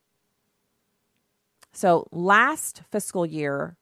So, 1.73 2.07
last 2.11 2.81
fiscal 2.91 3.25
year, 3.25 3.77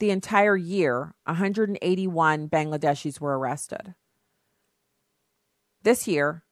the 0.00 0.10
entire 0.10 0.56
year, 0.56 1.14
181 1.24 2.48
Bangladeshis 2.48 3.20
were 3.20 3.38
arrested. 3.38 3.94
This 5.82 6.06
year, 6.06 6.44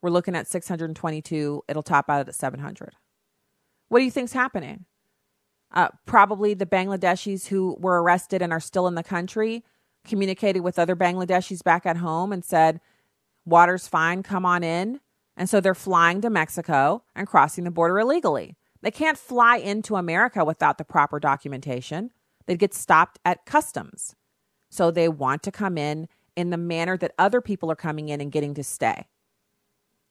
we're 0.00 0.10
looking 0.10 0.36
at 0.36 0.46
622. 0.46 1.64
It'll 1.68 1.82
top 1.82 2.08
out 2.08 2.28
at 2.28 2.34
700. 2.34 2.94
What 3.88 3.98
do 3.98 4.04
you 4.04 4.10
think's 4.10 4.32
happening? 4.32 4.86
Uh, 5.76 5.88
probably 6.06 6.54
the 6.54 6.64
Bangladeshis 6.64 7.48
who 7.48 7.76
were 7.78 8.02
arrested 8.02 8.40
and 8.40 8.50
are 8.50 8.60
still 8.60 8.86
in 8.86 8.94
the 8.94 9.02
country 9.02 9.62
communicated 10.06 10.60
with 10.60 10.78
other 10.78 10.96
Bangladeshis 10.96 11.62
back 11.62 11.84
at 11.84 11.98
home 11.98 12.32
and 12.32 12.42
said, 12.42 12.80
Water's 13.44 13.86
fine, 13.86 14.22
come 14.22 14.46
on 14.46 14.64
in. 14.64 15.00
And 15.36 15.50
so 15.50 15.60
they're 15.60 15.74
flying 15.74 16.22
to 16.22 16.30
Mexico 16.30 17.04
and 17.14 17.26
crossing 17.26 17.64
the 17.64 17.70
border 17.70 17.98
illegally. 17.98 18.56
They 18.80 18.90
can't 18.90 19.18
fly 19.18 19.58
into 19.58 19.96
America 19.96 20.46
without 20.46 20.78
the 20.78 20.84
proper 20.84 21.20
documentation. 21.20 22.10
They'd 22.46 22.58
get 22.58 22.72
stopped 22.72 23.18
at 23.24 23.44
customs. 23.44 24.16
So 24.70 24.90
they 24.90 25.08
want 25.08 25.42
to 25.42 25.52
come 25.52 25.76
in 25.76 26.08
in 26.36 26.48
the 26.48 26.56
manner 26.56 26.96
that 26.96 27.12
other 27.18 27.42
people 27.42 27.70
are 27.70 27.76
coming 27.76 28.08
in 28.08 28.22
and 28.22 28.32
getting 28.32 28.54
to 28.54 28.64
stay. 28.64 29.08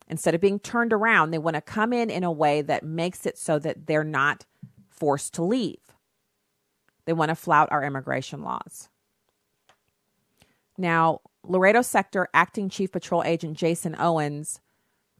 Instead 0.07 0.35
of 0.35 0.41
being 0.41 0.59
turned 0.59 0.93
around, 0.93 1.31
they 1.31 1.39
want 1.39 1.55
to 1.55 1.61
come 1.61 1.91
in 1.91 2.11
in 2.11 2.23
a 2.23 2.31
way 2.31 2.61
that 2.61 2.83
makes 2.83 3.25
it 3.25 3.37
so 3.37 3.57
that 3.57 3.87
they're 3.87 4.03
not 4.03 4.45
forced 4.97 5.33
to 5.35 5.43
leave. 5.43 5.79
They 7.05 7.13
want 7.13 7.29
to 7.29 7.35
flout 7.35 7.71
our 7.71 7.83
immigration 7.83 8.41
laws. 8.41 8.89
Now, 10.77 11.21
Laredo 11.43 11.81
Sector 11.81 12.27
Acting 12.33 12.69
Chief 12.69 12.91
Patrol 12.91 13.23
Agent 13.23 13.57
Jason 13.57 13.95
Owens 13.97 14.59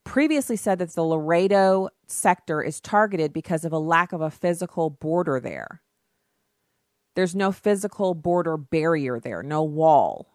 previously 0.03 0.55
said 0.55 0.79
that 0.79 0.91
the 0.91 1.03
Laredo 1.03 1.89
sector 2.07 2.61
is 2.61 2.79
targeted 2.81 3.33
because 3.33 3.65
of 3.65 3.71
a 3.71 3.79
lack 3.79 4.13
of 4.13 4.21
a 4.21 4.31
physical 4.31 4.89
border 4.89 5.39
there. 5.39 5.81
There's 7.15 7.35
no 7.35 7.51
physical 7.51 8.13
border 8.13 8.57
barrier 8.57 9.19
there, 9.19 9.41
no 9.41 9.63
wall. 9.63 10.27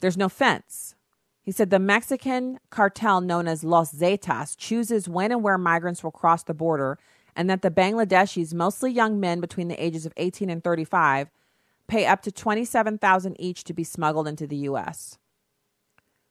There's 0.00 0.16
no 0.16 0.28
fence. 0.28 0.94
He 1.42 1.52
said 1.52 1.70
the 1.70 1.78
Mexican 1.78 2.58
cartel 2.70 3.20
known 3.20 3.46
as 3.46 3.64
Los 3.64 3.92
Zetas 3.92 4.56
chooses 4.56 5.08
when 5.08 5.30
and 5.30 5.42
where 5.42 5.58
migrants 5.58 6.02
will 6.02 6.10
cross 6.10 6.42
the 6.42 6.54
border, 6.54 6.98
and 7.36 7.50
that 7.50 7.62
the 7.62 7.70
Bangladeshis, 7.70 8.54
mostly 8.54 8.92
young 8.92 9.18
men 9.18 9.40
between 9.40 9.68
the 9.68 9.82
ages 9.82 10.06
of 10.06 10.12
18 10.16 10.50
and 10.50 10.62
35, 10.62 11.30
pay 11.86 12.06
up 12.06 12.22
to 12.22 12.32
27,000 12.32 13.40
each 13.40 13.64
to 13.64 13.74
be 13.74 13.84
smuggled 13.84 14.28
into 14.28 14.46
the 14.46 14.56
US. 14.56 15.18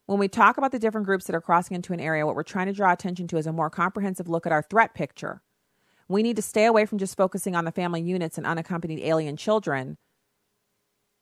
When 0.05 0.19
we 0.19 0.27
talk 0.27 0.57
about 0.57 0.71
the 0.71 0.79
different 0.79 1.05
groups 1.05 1.25
that 1.25 1.35
are 1.35 1.41
crossing 1.41 1.75
into 1.75 1.93
an 1.93 1.99
area, 1.99 2.25
what 2.25 2.35
we're 2.35 2.43
trying 2.43 2.67
to 2.67 2.73
draw 2.73 2.91
attention 2.91 3.27
to 3.27 3.37
is 3.37 3.47
a 3.47 3.53
more 3.53 3.69
comprehensive 3.69 4.27
look 4.27 4.45
at 4.45 4.51
our 4.51 4.61
threat 4.61 4.93
picture. 4.93 5.41
We 6.09 6.23
need 6.23 6.35
to 6.35 6.41
stay 6.41 6.65
away 6.65 6.85
from 6.85 6.97
just 6.97 7.15
focusing 7.15 7.55
on 7.55 7.65
the 7.65 7.71
family 7.71 8.01
units 8.01 8.37
and 8.37 8.45
unaccompanied 8.45 8.99
alien 8.99 9.37
children. 9.37 9.97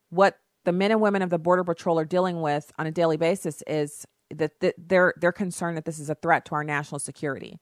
What 0.09 0.39
the 0.65 0.71
men 0.71 0.91
and 0.91 1.01
women 1.01 1.21
of 1.21 1.29
the 1.29 1.39
Border 1.39 1.63
Patrol 1.63 1.99
are 1.99 2.05
dealing 2.05 2.41
with 2.41 2.71
on 2.77 2.87
a 2.87 2.91
daily 2.91 3.17
basis 3.17 3.63
is 3.67 4.05
that 4.33 4.53
they're 4.77 5.13
they're 5.17 5.31
concerned 5.31 5.77
that 5.77 5.85
this 5.85 5.99
is 5.99 6.09
a 6.09 6.15
threat 6.15 6.45
to 6.45 6.55
our 6.55 6.63
national 6.63 6.99
security, 6.99 7.59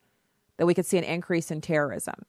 that 0.60 0.66
we 0.66 0.74
could 0.74 0.84
see 0.84 0.98
an 0.98 1.04
increase 1.04 1.50
in 1.50 1.62
terrorism, 1.62 2.26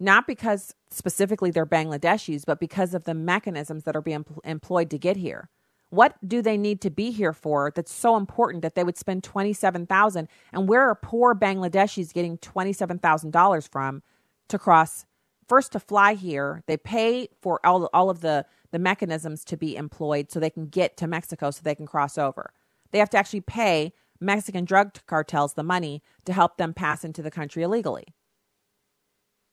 not 0.00 0.26
because 0.26 0.74
specifically 0.90 1.50
they're 1.50 1.66
Bangladeshis, 1.66 2.46
but 2.46 2.58
because 2.58 2.94
of 2.94 3.04
the 3.04 3.12
mechanisms 3.12 3.84
that 3.84 3.94
are 3.94 4.00
being 4.00 4.24
employed 4.44 4.88
to 4.88 4.98
get 4.98 5.18
here. 5.18 5.50
What 5.90 6.14
do 6.26 6.40
they 6.40 6.56
need 6.56 6.80
to 6.80 6.90
be 6.90 7.10
here 7.10 7.34
for 7.34 7.70
that's 7.76 7.92
so 7.92 8.16
important 8.16 8.62
that 8.62 8.76
they 8.76 8.82
would 8.82 8.96
spend 8.96 9.24
27,000 9.24 10.26
and 10.54 10.66
where 10.66 10.88
are 10.88 10.94
poor 10.94 11.34
Bangladeshis 11.34 12.14
getting 12.14 12.38
$27,000 12.38 13.68
from 13.68 14.02
to 14.48 14.58
cross 14.58 15.04
first 15.46 15.72
to 15.72 15.78
fly 15.78 16.14
here. 16.14 16.62
They 16.66 16.78
pay 16.78 17.28
for 17.42 17.60
all 17.62 17.90
all 17.92 18.08
of 18.08 18.22
the 18.22 18.46
the 18.70 18.78
mechanisms 18.78 19.44
to 19.44 19.56
be 19.58 19.76
employed 19.76 20.30
so 20.30 20.40
they 20.40 20.48
can 20.48 20.68
get 20.68 20.96
to 20.96 21.06
Mexico 21.06 21.50
so 21.50 21.60
they 21.62 21.74
can 21.74 21.86
cross 21.86 22.16
over. 22.16 22.54
They 22.90 23.00
have 23.00 23.10
to 23.10 23.18
actually 23.18 23.42
pay 23.42 23.92
Mexican 24.20 24.64
drug 24.64 24.98
cartels 25.06 25.54
the 25.54 25.62
money 25.62 26.02
to 26.24 26.32
help 26.32 26.56
them 26.56 26.74
pass 26.74 27.04
into 27.04 27.22
the 27.22 27.30
country 27.30 27.62
illegally. 27.62 28.14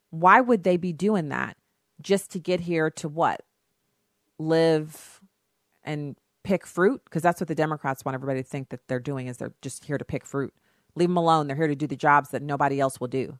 Why 0.09 0.41
would 0.41 0.63
they 0.63 0.77
be 0.77 0.93
doing 0.93 1.29
that 1.29 1.57
just 2.01 2.31
to 2.31 2.39
get 2.39 2.61
here 2.61 2.89
to 2.91 3.09
what? 3.09 3.41
Live 4.37 5.21
and 5.83 6.15
pick 6.43 6.67
fruit? 6.67 7.01
Because 7.05 7.23
that's 7.23 7.41
what 7.41 7.47
the 7.47 7.55
Democrats 7.55 8.05
want 8.05 8.13
everybody 8.13 8.43
to 8.43 8.47
think 8.47 8.69
that 8.69 8.87
they're 8.87 8.99
doing 8.99 9.27
is 9.27 9.37
they're 9.37 9.55
just 9.61 9.85
here 9.85 9.97
to 9.97 10.05
pick 10.05 10.25
fruit. 10.25 10.53
Leave 10.95 11.09
them 11.09 11.17
alone. 11.17 11.47
They're 11.47 11.55
here 11.55 11.67
to 11.67 11.75
do 11.75 11.87
the 11.87 11.95
jobs 11.95 12.29
that 12.29 12.43
nobody 12.43 12.79
else 12.79 12.99
will 12.99 13.07
do. 13.07 13.39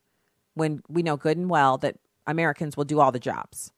When 0.56 0.82
we 0.88 1.04
know 1.04 1.18
good 1.18 1.38
and 1.38 1.50
well 1.50 1.78
that 1.80 1.98
Americans 2.26 2.78
will 2.78 2.86
do 2.86 3.00
all 3.00 3.12
the 3.12 3.20
jobs. 3.20 3.72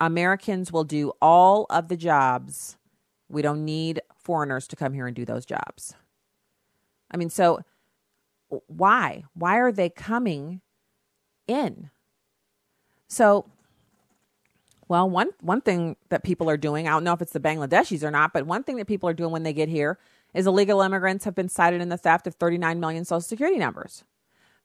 Americans 0.00 0.72
will 0.72 0.84
do 0.84 1.12
all 1.22 1.66
of 1.70 1.88
the 1.88 1.96
jobs. 1.96 2.76
We 3.28 3.42
don't 3.42 3.64
need 3.64 4.00
foreigners 4.16 4.66
to 4.68 4.76
come 4.76 4.92
here 4.92 5.06
and 5.06 5.14
do 5.14 5.24
those 5.24 5.46
jobs. 5.46 5.94
I 7.14 7.16
mean, 7.16 7.30
so 7.30 7.60
why? 8.66 9.24
Why 9.34 9.58
are 9.58 9.70
they 9.70 9.88
coming 9.88 10.60
in? 11.46 11.90
So, 13.08 13.46
well, 14.88 15.08
one 15.08 15.30
one 15.40 15.60
thing 15.60 15.96
that 16.08 16.24
people 16.24 16.50
are 16.50 16.56
doing, 16.56 16.88
I 16.88 16.90
don't 16.90 17.04
know 17.04 17.12
if 17.12 17.22
it's 17.22 17.32
the 17.32 17.40
Bangladeshis 17.40 18.02
or 18.02 18.10
not, 18.10 18.32
but 18.32 18.46
one 18.46 18.64
thing 18.64 18.76
that 18.76 18.88
people 18.88 19.08
are 19.08 19.14
doing 19.14 19.30
when 19.30 19.44
they 19.44 19.52
get 19.52 19.68
here 19.68 19.98
is 20.34 20.48
illegal 20.48 20.82
immigrants 20.82 21.24
have 21.24 21.36
been 21.36 21.48
cited 21.48 21.80
in 21.80 21.88
the 21.88 21.96
theft 21.96 22.26
of 22.26 22.34
39 22.34 22.80
million 22.80 23.04
social 23.04 23.20
security 23.20 23.58
numbers. 23.58 24.02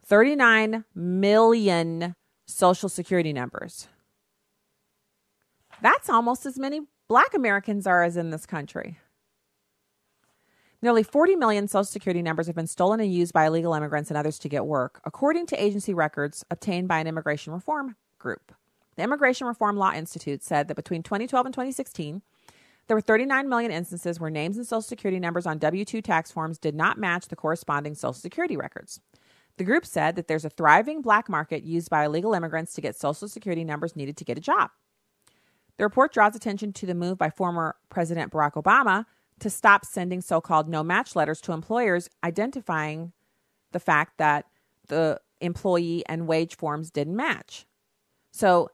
39 0.03 0.85
million 0.95 2.15
social 2.47 2.89
security 2.89 3.31
numbers. 3.31 3.87
That's 5.83 6.09
almost 6.09 6.47
as 6.47 6.57
many 6.57 6.81
black 7.07 7.35
Americans 7.35 7.85
are 7.85 8.03
as 8.03 8.17
in 8.17 8.31
this 8.31 8.47
country. 8.47 8.97
Nearly 10.81 11.03
40 11.03 11.35
million 11.35 11.67
Social 11.67 11.83
Security 11.83 12.21
numbers 12.21 12.47
have 12.47 12.55
been 12.55 12.65
stolen 12.65 13.01
and 13.01 13.13
used 13.13 13.33
by 13.33 13.45
illegal 13.45 13.73
immigrants 13.73 14.09
and 14.09 14.17
others 14.17 14.39
to 14.39 14.49
get 14.49 14.65
work, 14.65 15.01
according 15.03 15.45
to 15.47 15.61
agency 15.61 15.93
records 15.93 16.45
obtained 16.49 16.87
by 16.87 16.99
an 16.99 17.07
immigration 17.07 17.51
reform 17.51 17.97
group. 18.17 18.53
The 18.95 19.03
Immigration 19.03 19.47
Reform 19.47 19.75
Law 19.75 19.93
Institute 19.93 20.41
said 20.41 20.67
that 20.67 20.75
between 20.75 21.03
2012 21.03 21.45
and 21.45 21.53
2016, 21.53 22.21
there 22.87 22.95
were 22.95 23.01
39 23.01 23.49
million 23.49 23.71
instances 23.71 24.19
where 24.19 24.29
names 24.29 24.57
and 24.57 24.65
Social 24.65 24.81
Security 24.81 25.19
numbers 25.19 25.45
on 25.45 25.57
W 25.57 25.83
2 25.83 26.01
tax 26.01 26.31
forms 26.31 26.57
did 26.57 26.75
not 26.75 26.97
match 26.97 27.27
the 27.27 27.35
corresponding 27.35 27.93
Social 27.93 28.13
Security 28.13 28.55
records. 28.55 29.01
The 29.57 29.63
group 29.65 29.85
said 29.85 30.15
that 30.15 30.29
there's 30.29 30.45
a 30.45 30.49
thriving 30.49 31.01
black 31.01 31.27
market 31.27 31.63
used 31.63 31.89
by 31.89 32.05
illegal 32.05 32.33
immigrants 32.33 32.73
to 32.73 32.81
get 32.81 32.95
Social 32.95 33.27
Security 33.27 33.65
numbers 33.65 33.97
needed 33.97 34.15
to 34.17 34.25
get 34.25 34.37
a 34.37 34.41
job. 34.41 34.69
The 35.77 35.83
report 35.83 36.13
draws 36.13 36.35
attention 36.35 36.71
to 36.73 36.85
the 36.85 36.95
move 36.95 37.17
by 37.17 37.29
former 37.29 37.75
President 37.89 38.31
Barack 38.31 38.53
Obama 38.53 39.05
to 39.39 39.49
stop 39.49 39.85
sending 39.85 40.21
so 40.21 40.41
called 40.41 40.67
no 40.67 40.83
match 40.83 41.15
letters 41.15 41.41
to 41.41 41.51
employers, 41.51 42.09
identifying 42.23 43.13
the 43.71 43.79
fact 43.79 44.17
that 44.17 44.45
the 44.87 45.19
employee 45.41 46.03
and 46.07 46.27
wage 46.27 46.55
forms 46.57 46.91
didn't 46.91 47.15
match. 47.15 47.65
So, 48.31 48.69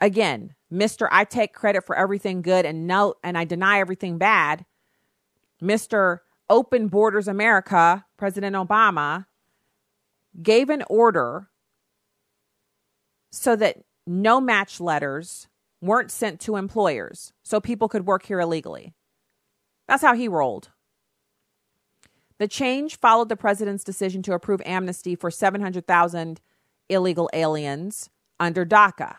again, 0.00 0.54
Mr. 0.72 1.08
I 1.10 1.24
take 1.24 1.54
credit 1.54 1.84
for 1.84 1.96
everything 1.96 2.42
good 2.42 2.66
and 2.66 2.86
no 2.86 3.14
and 3.22 3.38
I 3.38 3.44
deny 3.44 3.80
everything 3.80 4.18
bad. 4.18 4.64
Mr. 5.62 6.18
Open 6.50 6.88
Borders 6.88 7.28
America, 7.28 8.04
President 8.16 8.54
Obama 8.56 9.26
gave 10.42 10.68
an 10.68 10.82
order 10.90 11.48
so 13.32 13.56
that 13.56 13.78
no 14.06 14.40
match 14.40 14.80
letters 14.80 15.48
weren't 15.80 16.10
sent 16.10 16.40
to 16.40 16.56
employers 16.56 17.32
so 17.42 17.60
people 17.60 17.88
could 17.88 18.06
work 18.06 18.26
here 18.26 18.40
illegally. 18.40 18.94
That's 19.86 20.02
how 20.02 20.14
he 20.14 20.28
rolled. 20.28 20.70
The 22.38 22.48
change 22.48 22.98
followed 22.98 23.28
the 23.28 23.36
president's 23.36 23.84
decision 23.84 24.22
to 24.22 24.32
approve 24.32 24.60
amnesty 24.66 25.14
for 25.14 25.30
700,000 25.30 26.40
illegal 26.88 27.30
aliens 27.32 28.10
under 28.40 28.66
DACA. 28.66 29.16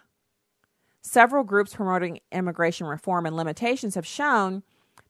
Several 1.01 1.43
groups 1.43 1.75
promoting 1.75 2.19
immigration 2.31 2.87
reform 2.87 3.25
and 3.25 3.35
limitations 3.35 3.95
have 3.95 4.05
shown 4.05 4.63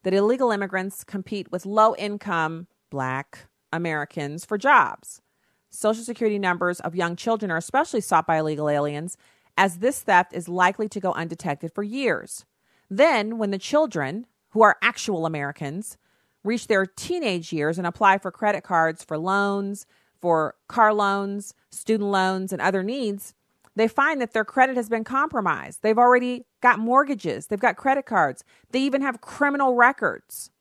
that 0.03 0.13
illegal 0.13 0.51
immigrants 0.51 1.03
compete 1.03 1.51
with 1.51 1.65
low 1.65 1.95
income 1.95 2.67
black 2.89 3.47
Americans 3.73 4.45
for 4.45 4.57
jobs. 4.57 5.21
Social 5.69 6.03
Security 6.03 6.39
numbers 6.39 6.79
of 6.79 6.95
young 6.95 7.15
children 7.15 7.51
are 7.51 7.57
especially 7.57 8.01
sought 8.01 8.27
by 8.27 8.37
illegal 8.37 8.69
aliens, 8.69 9.17
as 9.57 9.79
this 9.79 10.01
theft 10.01 10.33
is 10.33 10.47
likely 10.47 10.87
to 10.89 10.99
go 10.99 11.11
undetected 11.13 11.71
for 11.73 11.83
years. 11.83 12.45
Then, 12.89 13.37
when 13.37 13.51
the 13.51 13.57
children, 13.57 14.27
who 14.55 14.61
are 14.61 14.77
actual 14.81 15.25
Americans, 15.25 15.97
reach 16.45 16.67
their 16.67 16.85
teenage 16.85 17.51
years 17.51 17.77
and 17.77 17.85
apply 17.85 18.17
for 18.17 18.31
credit 18.31 18.63
cards 18.63 19.03
for 19.03 19.17
loans, 19.17 19.85
for 20.21 20.55
car 20.69 20.93
loans, 20.93 21.53
student 21.71 22.09
loans, 22.09 22.53
and 22.53 22.61
other 22.61 22.81
needs, 22.81 23.33
they 23.75 23.89
find 23.89 24.21
that 24.21 24.31
their 24.31 24.45
credit 24.45 24.77
has 24.77 24.87
been 24.87 25.03
compromised. 25.03 25.81
They've 25.81 25.97
already 25.97 26.45
got 26.61 26.79
mortgages, 26.79 27.47
they've 27.47 27.59
got 27.59 27.75
credit 27.75 28.05
cards, 28.05 28.45
they 28.71 28.79
even 28.79 29.01
have 29.01 29.19
criminal 29.19 29.75
records. 29.75 30.51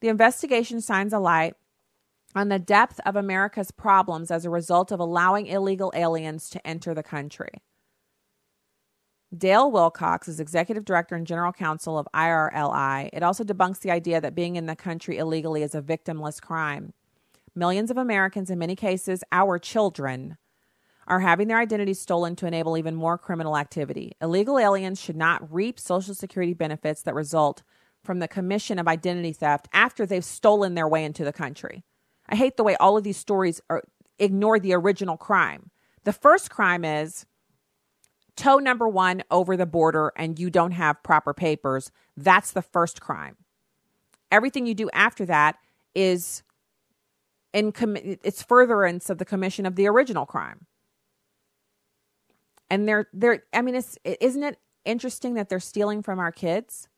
The 0.00 0.08
investigation 0.08 0.80
shines 0.80 1.12
a 1.12 1.18
light 1.18 1.54
on 2.34 2.48
the 2.48 2.58
depth 2.58 2.98
of 3.04 3.14
America's 3.14 3.70
problems 3.70 4.30
as 4.30 4.46
a 4.46 4.50
result 4.50 4.90
of 4.90 5.00
allowing 5.00 5.48
illegal 5.48 5.92
aliens 5.94 6.48
to 6.48 6.66
enter 6.66 6.94
the 6.94 7.02
country. 7.02 7.60
Dale 9.36 9.70
Wilcox 9.70 10.28
is 10.28 10.40
executive 10.40 10.84
director 10.84 11.14
and 11.14 11.26
general 11.26 11.52
counsel 11.52 11.98
of 11.98 12.06
IRLI. 12.14 13.08
It 13.12 13.22
also 13.22 13.44
debunks 13.44 13.80
the 13.80 13.90
idea 13.90 14.20
that 14.20 14.34
being 14.34 14.56
in 14.56 14.66
the 14.66 14.76
country 14.76 15.16
illegally 15.16 15.62
is 15.62 15.74
a 15.74 15.80
victimless 15.80 16.40
crime. 16.40 16.92
Millions 17.54 17.90
of 17.90 17.96
Americans, 17.96 18.50
in 18.50 18.58
many 18.58 18.76
cases 18.76 19.24
our 19.32 19.58
children, 19.58 20.36
are 21.06 21.20
having 21.20 21.48
their 21.48 21.58
identities 21.58 22.00
stolen 22.00 22.36
to 22.36 22.46
enable 22.46 22.76
even 22.76 22.94
more 22.94 23.16
criminal 23.16 23.56
activity. 23.56 24.12
Illegal 24.20 24.58
aliens 24.58 25.00
should 25.00 25.16
not 25.16 25.52
reap 25.52 25.80
Social 25.80 26.14
Security 26.14 26.54
benefits 26.54 27.02
that 27.02 27.14
result 27.14 27.62
from 28.04 28.18
the 28.18 28.28
commission 28.28 28.78
of 28.78 28.86
identity 28.86 29.32
theft 29.32 29.68
after 29.72 30.04
they've 30.04 30.24
stolen 30.24 30.74
their 30.74 30.88
way 30.88 31.04
into 31.04 31.24
the 31.24 31.32
country. 31.32 31.84
I 32.28 32.36
hate 32.36 32.56
the 32.56 32.64
way 32.64 32.76
all 32.76 32.96
of 32.96 33.04
these 33.04 33.16
stories 33.16 33.60
are, 33.70 33.82
ignore 34.18 34.58
the 34.58 34.74
original 34.74 35.16
crime. 35.16 35.70
The 36.04 36.12
first 36.12 36.50
crime 36.50 36.84
is 36.84 37.26
tow 38.36 38.56
number 38.58 38.88
one 38.88 39.22
over 39.30 39.56
the 39.56 39.66
border 39.66 40.12
and 40.16 40.38
you 40.38 40.50
don't 40.50 40.72
have 40.72 41.02
proper 41.02 41.34
papers. 41.34 41.90
That's 42.16 42.50
the 42.50 42.62
first 42.62 43.00
crime. 43.00 43.36
Everything 44.30 44.66
you 44.66 44.74
do 44.74 44.88
after 44.92 45.26
that 45.26 45.56
is 45.94 46.42
in 47.52 47.72
com- 47.72 47.96
it's 47.96 48.42
furtherance 48.42 49.10
of 49.10 49.18
the 49.18 49.24
commission 49.24 49.66
of 49.66 49.76
the 49.76 49.86
original 49.86 50.26
crime. 50.26 50.66
And 52.70 52.88
they're 52.88 53.08
they're 53.12 53.44
I 53.52 53.60
mean 53.60 53.74
it's 53.74 53.98
isn't 54.04 54.42
it 54.42 54.58
interesting 54.84 55.34
that 55.34 55.48
they're 55.48 55.60
stealing 55.60 56.02
from 56.02 56.18
our 56.18 56.32
kids? 56.32 56.88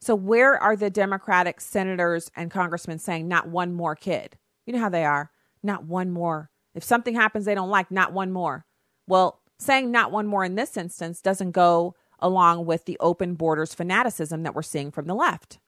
So 0.00 0.14
where 0.14 0.62
are 0.62 0.76
the 0.76 0.90
Democratic 0.90 1.60
senators 1.60 2.30
and 2.36 2.50
congressmen 2.50 2.98
saying 2.98 3.26
not 3.26 3.48
one 3.48 3.72
more 3.72 3.96
kid? 3.96 4.36
You 4.66 4.74
know 4.74 4.80
how 4.80 4.90
they 4.90 5.04
are. 5.04 5.30
Not 5.62 5.84
one 5.84 6.10
more. 6.10 6.50
If 6.74 6.84
something 6.84 7.14
happens 7.14 7.46
they 7.46 7.54
don't 7.54 7.70
like, 7.70 7.90
not 7.90 8.12
one 8.12 8.30
more. 8.30 8.66
Well, 9.06 9.40
saying 9.58 9.90
not 9.90 10.12
one 10.12 10.26
more 10.26 10.44
in 10.44 10.54
this 10.54 10.76
instance 10.76 11.20
doesn't 11.20 11.52
go 11.52 11.94
along 12.18 12.66
with 12.66 12.84
the 12.84 12.96
open 13.00 13.34
borders 13.34 13.74
fanaticism 13.74 14.42
that 14.42 14.54
we're 14.54 14.62
seeing 14.62 14.90
from 14.90 15.06
the 15.06 15.14
left. 15.14 15.58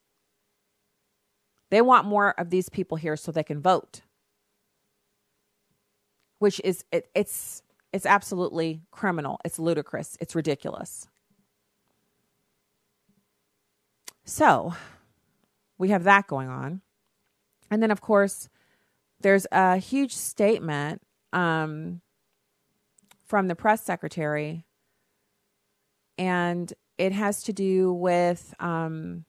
They 1.70 1.83
want 1.83 2.07
more 2.07 2.35
of 2.38 2.51
these 2.51 2.68
people 2.68 2.96
here 2.96 3.16
so 3.16 3.31
they 3.31 3.42
can 3.42 3.61
vote. 3.61 4.03
Which 6.38 6.61
is 6.64 6.85
it, 6.92 7.11
it's 7.14 7.62
it's 7.92 8.07
absolutely 8.07 8.83
criminal. 8.90 9.40
It's 9.44 9.59
ludicrous. 9.59 10.16
It's 10.20 10.35
ridiculous. 10.35 11.09
So, 14.24 14.74
we 15.79 15.88
have 15.88 16.05
that 16.05 16.27
going 16.27 16.48
on. 16.48 16.83
And 17.70 17.83
then 17.83 17.90
of 17.90 18.01
course, 18.01 18.48
there's 19.20 19.46
a 19.51 19.79
huge 19.79 20.14
statement 20.14 21.03
um, 21.33 22.03
from 23.28 23.46
the 23.46 23.54
press 23.54 23.84
secretary, 23.84 24.64
and 26.16 26.72
it 26.96 27.12
has 27.12 27.42
to 27.44 27.52
do 27.52 27.92
with 27.92 28.54
um, 28.58 29.24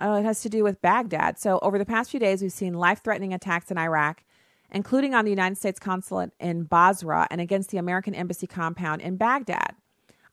oh, 0.00 0.16
it 0.16 0.24
has 0.24 0.40
to 0.40 0.48
do 0.48 0.64
with 0.64 0.82
Baghdad. 0.82 1.38
So 1.38 1.60
over 1.62 1.78
the 1.78 1.84
past 1.84 2.10
few 2.10 2.18
days, 2.18 2.42
we've 2.42 2.50
seen 2.50 2.74
life-threatening 2.74 3.32
attacks 3.32 3.70
in 3.70 3.78
Iraq, 3.78 4.24
including 4.70 5.14
on 5.14 5.24
the 5.24 5.30
United 5.30 5.58
States 5.58 5.78
consulate 5.78 6.30
in 6.40 6.64
Basra 6.64 7.28
and 7.30 7.40
against 7.40 7.70
the 7.70 7.78
American 7.78 8.14
embassy 8.14 8.46
compound 8.46 9.02
in 9.02 9.16
Baghdad. 9.16 9.76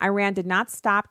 Iran 0.02 0.34
did 0.34 0.48
not 0.48 0.72
stop, 0.72 1.10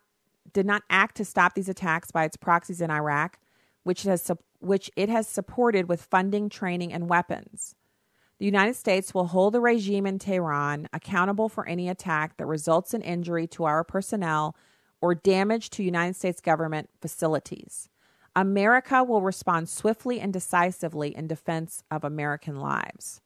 did 0.52 0.66
not 0.66 0.82
act 0.88 1.16
to 1.18 1.24
stop 1.24 1.54
these 1.54 1.68
attacks 1.68 2.10
by 2.10 2.24
its 2.24 2.36
proxies 2.36 2.80
in 2.80 2.90
Iraq, 2.90 3.38
which 3.84 4.02
has 4.04 4.30
which 4.60 4.90
it 4.96 5.08
has 5.08 5.28
supported 5.28 5.88
with 5.88 6.02
funding, 6.02 6.48
training, 6.48 6.92
and 6.92 7.08
weapons. 7.08 7.76
The 8.38 8.44
United 8.44 8.76
States 8.76 9.12
will 9.12 9.26
hold 9.26 9.54
the 9.54 9.60
regime 9.60 10.06
in 10.06 10.18
Tehran 10.18 10.88
accountable 10.92 11.48
for 11.48 11.66
any 11.66 11.88
attack 11.88 12.36
that 12.36 12.46
results 12.46 12.94
in 12.94 13.02
injury 13.02 13.46
to 13.48 13.64
our 13.64 13.82
personnel 13.82 14.56
or 15.00 15.14
damage 15.14 15.70
to 15.70 15.82
United 15.82 16.14
States 16.14 16.40
government 16.40 16.88
facilities. 17.00 17.88
America 18.36 19.02
will 19.02 19.22
respond 19.22 19.68
swiftly 19.68 20.20
and 20.20 20.32
decisively 20.32 21.14
in 21.16 21.26
defense 21.26 21.82
of 21.90 22.04
American 22.04 22.60
lives. 22.60 23.20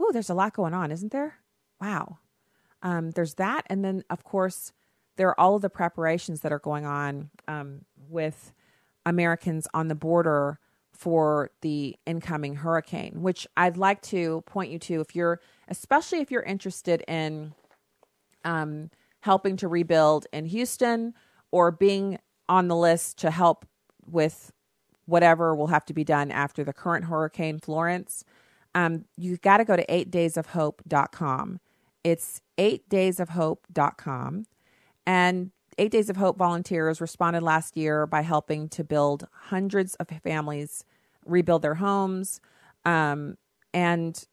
Ooh, 0.00 0.10
there's 0.12 0.30
a 0.30 0.34
lot 0.34 0.54
going 0.54 0.72
on, 0.72 0.90
isn't 0.90 1.12
there? 1.12 1.36
Wow. 1.80 2.18
Um, 2.82 3.10
there's 3.10 3.34
that. 3.34 3.66
And 3.68 3.84
then, 3.84 4.04
of 4.08 4.24
course, 4.24 4.72
there 5.16 5.28
are 5.28 5.38
all 5.38 5.56
of 5.56 5.62
the 5.62 5.68
preparations 5.68 6.40
that 6.40 6.52
are 6.52 6.58
going 6.58 6.86
on 6.86 7.28
um, 7.46 7.84
with 8.08 8.52
Americans 9.04 9.68
on 9.74 9.88
the 9.88 9.94
border 9.94 10.58
for 10.92 11.50
the 11.62 11.96
incoming 12.06 12.56
hurricane, 12.56 13.22
which 13.22 13.46
I'd 13.56 13.76
like 13.76 14.02
to 14.02 14.42
point 14.46 14.70
you 14.70 14.78
to 14.80 15.00
if 15.00 15.16
you're, 15.16 15.40
especially 15.68 16.20
if 16.20 16.30
you're 16.30 16.42
interested 16.42 17.02
in 17.08 17.54
um, 18.44 18.90
helping 19.20 19.56
to 19.56 19.68
rebuild 19.68 20.26
in 20.32 20.46
Houston 20.46 21.14
or 21.50 21.70
being 21.70 22.18
on 22.48 22.68
the 22.68 22.76
list 22.76 23.18
to 23.18 23.30
help 23.30 23.66
with 24.06 24.52
whatever 25.06 25.54
will 25.54 25.68
have 25.68 25.84
to 25.86 25.94
be 25.94 26.04
done 26.04 26.30
after 26.30 26.64
the 26.64 26.72
current 26.72 27.06
Hurricane 27.06 27.58
Florence. 27.58 28.24
Um, 28.74 29.04
you 29.16 29.36
got 29.36 29.58
to 29.58 29.64
go 29.64 29.76
to 29.76 29.86
8daysofhope.com. 29.86 31.60
It's 32.04 32.40
8daysofhope.com. 32.58 34.46
And 35.06 35.50
Eight 35.78 35.90
Days 35.90 36.10
of 36.10 36.16
Hope 36.16 36.36
volunteers 36.36 37.00
responded 37.00 37.42
last 37.42 37.76
year 37.76 38.06
by 38.06 38.22
helping 38.22 38.68
to 38.70 38.84
build 38.84 39.26
hundreds 39.32 39.94
of 39.96 40.08
families 40.22 40.84
rebuild 41.24 41.62
their 41.62 41.76
homes 41.76 42.40
um, 42.84 43.36
and 43.72 44.26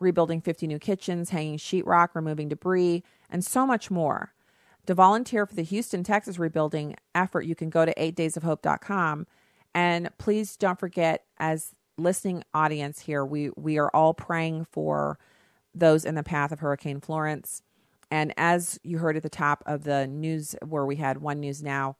rebuilding 0.00 0.40
50 0.40 0.66
new 0.66 0.78
kitchens, 0.78 1.30
hanging 1.30 1.58
sheetrock, 1.58 2.08
removing 2.14 2.48
debris, 2.48 3.02
and 3.30 3.44
so 3.44 3.64
much 3.64 3.90
more. 3.90 4.34
To 4.86 4.94
volunteer 4.94 5.46
for 5.46 5.54
the 5.54 5.62
Houston, 5.62 6.02
Texas 6.02 6.38
rebuilding 6.38 6.96
effort, 7.14 7.42
you 7.42 7.54
can 7.54 7.70
go 7.70 7.84
to 7.84 7.94
8daysofhope.com. 7.94 9.26
And 9.74 10.10
please 10.18 10.56
don't 10.56 10.78
forget, 10.78 11.24
as 11.38 11.72
listening 11.96 12.42
audience 12.52 13.00
here, 13.00 13.24
we, 13.24 13.50
we 13.56 13.78
are 13.78 13.90
all 13.94 14.12
praying 14.12 14.66
for 14.70 15.18
those 15.74 16.04
in 16.04 16.16
the 16.16 16.22
path 16.22 16.50
of 16.50 16.60
Hurricane 16.60 17.00
Florence. 17.00 17.62
And 18.12 18.34
as 18.36 18.78
you 18.82 18.98
heard 18.98 19.16
at 19.16 19.22
the 19.22 19.30
top 19.30 19.64
of 19.64 19.84
the 19.84 20.06
news, 20.06 20.54
where 20.68 20.84
we 20.84 20.96
had 20.96 21.22
One 21.22 21.40
News 21.40 21.62
Now, 21.62 21.96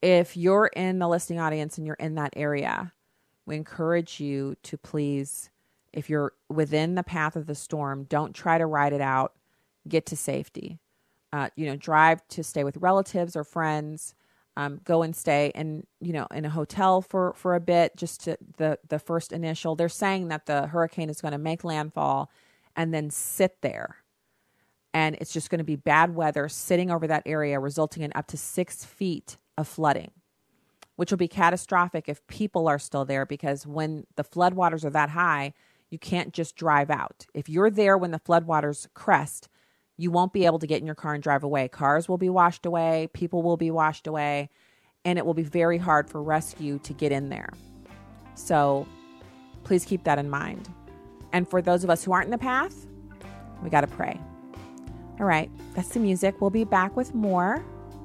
if 0.00 0.36
you're 0.36 0.68
in 0.68 1.00
the 1.00 1.08
listing 1.08 1.40
audience 1.40 1.76
and 1.76 1.84
you're 1.84 1.96
in 1.96 2.14
that 2.14 2.34
area, 2.36 2.92
we 3.46 3.56
encourage 3.56 4.20
you 4.20 4.54
to 4.62 4.78
please, 4.78 5.50
if 5.92 6.08
you're 6.08 6.34
within 6.48 6.94
the 6.94 7.02
path 7.02 7.34
of 7.34 7.48
the 7.48 7.56
storm, 7.56 8.04
don't 8.04 8.32
try 8.32 8.56
to 8.56 8.64
ride 8.64 8.92
it 8.92 9.00
out. 9.00 9.32
Get 9.88 10.06
to 10.06 10.16
safety. 10.16 10.78
Uh, 11.32 11.48
you 11.56 11.66
know, 11.66 11.74
drive 11.74 12.20
to 12.28 12.44
stay 12.44 12.62
with 12.62 12.76
relatives 12.76 13.34
or 13.34 13.42
friends. 13.42 14.14
Um, 14.56 14.80
go 14.84 15.02
and 15.02 15.16
stay 15.16 15.50
in 15.56 15.84
you 16.00 16.12
know 16.12 16.28
in 16.32 16.44
a 16.44 16.50
hotel 16.50 17.02
for 17.02 17.32
for 17.34 17.56
a 17.56 17.60
bit 17.60 17.96
just 17.96 18.22
to 18.22 18.38
the 18.56 18.78
the 18.88 19.00
first 19.00 19.32
initial 19.32 19.74
they're 19.74 19.88
saying 19.88 20.28
that 20.28 20.46
the 20.46 20.68
hurricane 20.68 21.10
is 21.10 21.20
going 21.20 21.32
to 21.32 21.38
make 21.38 21.64
landfall 21.64 22.30
and 22.76 22.94
then 22.94 23.10
sit 23.10 23.60
there 23.62 24.03
and 24.94 25.16
it's 25.20 25.32
just 25.32 25.50
going 25.50 25.58
to 25.58 25.64
be 25.64 25.76
bad 25.76 26.14
weather 26.14 26.48
sitting 26.48 26.90
over 26.90 27.08
that 27.08 27.24
area, 27.26 27.58
resulting 27.58 28.02
in 28.04 28.12
up 28.14 28.28
to 28.28 28.36
six 28.36 28.84
feet 28.84 29.36
of 29.58 29.66
flooding, 29.66 30.12
which 30.94 31.10
will 31.10 31.18
be 31.18 31.28
catastrophic 31.28 32.08
if 32.08 32.24
people 32.28 32.68
are 32.68 32.78
still 32.78 33.04
there 33.04 33.26
because 33.26 33.66
when 33.66 34.06
the 34.14 34.22
floodwaters 34.22 34.84
are 34.84 34.90
that 34.90 35.10
high, 35.10 35.52
you 35.90 35.98
can't 35.98 36.32
just 36.32 36.54
drive 36.54 36.90
out. 36.90 37.26
If 37.34 37.48
you're 37.48 37.70
there 37.70 37.98
when 37.98 38.12
the 38.12 38.20
floodwaters 38.20 38.86
crest, 38.94 39.48
you 39.96 40.12
won't 40.12 40.32
be 40.32 40.46
able 40.46 40.60
to 40.60 40.66
get 40.66 40.80
in 40.80 40.86
your 40.86 40.94
car 40.94 41.14
and 41.14 41.22
drive 41.22 41.42
away. 41.42 41.68
Cars 41.68 42.08
will 42.08 42.18
be 42.18 42.30
washed 42.30 42.64
away, 42.64 43.08
people 43.12 43.42
will 43.42 43.56
be 43.56 43.72
washed 43.72 44.06
away, 44.06 44.48
and 45.04 45.18
it 45.18 45.26
will 45.26 45.34
be 45.34 45.42
very 45.42 45.78
hard 45.78 46.08
for 46.08 46.22
rescue 46.22 46.78
to 46.84 46.92
get 46.92 47.10
in 47.10 47.28
there. 47.28 47.52
So 48.36 48.86
please 49.64 49.84
keep 49.84 50.04
that 50.04 50.18
in 50.18 50.30
mind. 50.30 50.68
And 51.32 51.48
for 51.48 51.60
those 51.60 51.82
of 51.82 51.90
us 51.90 52.04
who 52.04 52.12
aren't 52.12 52.26
in 52.26 52.30
the 52.30 52.38
path, 52.38 52.86
we 53.62 53.70
got 53.70 53.80
to 53.80 53.88
pray. 53.88 54.20
All 55.20 55.26
right, 55.26 55.50
that's 55.74 55.88
the 55.88 56.00
music. 56.00 56.40
We'll 56.40 56.50
be 56.50 56.64
back 56.64 56.96
with 56.96 57.14
more 57.14 57.64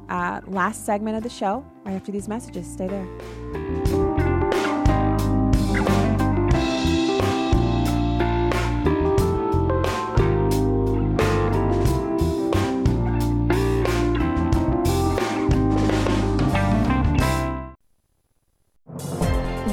uh, 0.10 0.42
last 0.48 0.86
segment 0.86 1.18
of 1.18 1.24
the 1.24 1.30
show 1.30 1.66
right 1.84 1.96
after 1.96 2.12
these 2.12 2.28
messages. 2.28 2.72
Stay 2.72 2.88
there. 2.88 3.06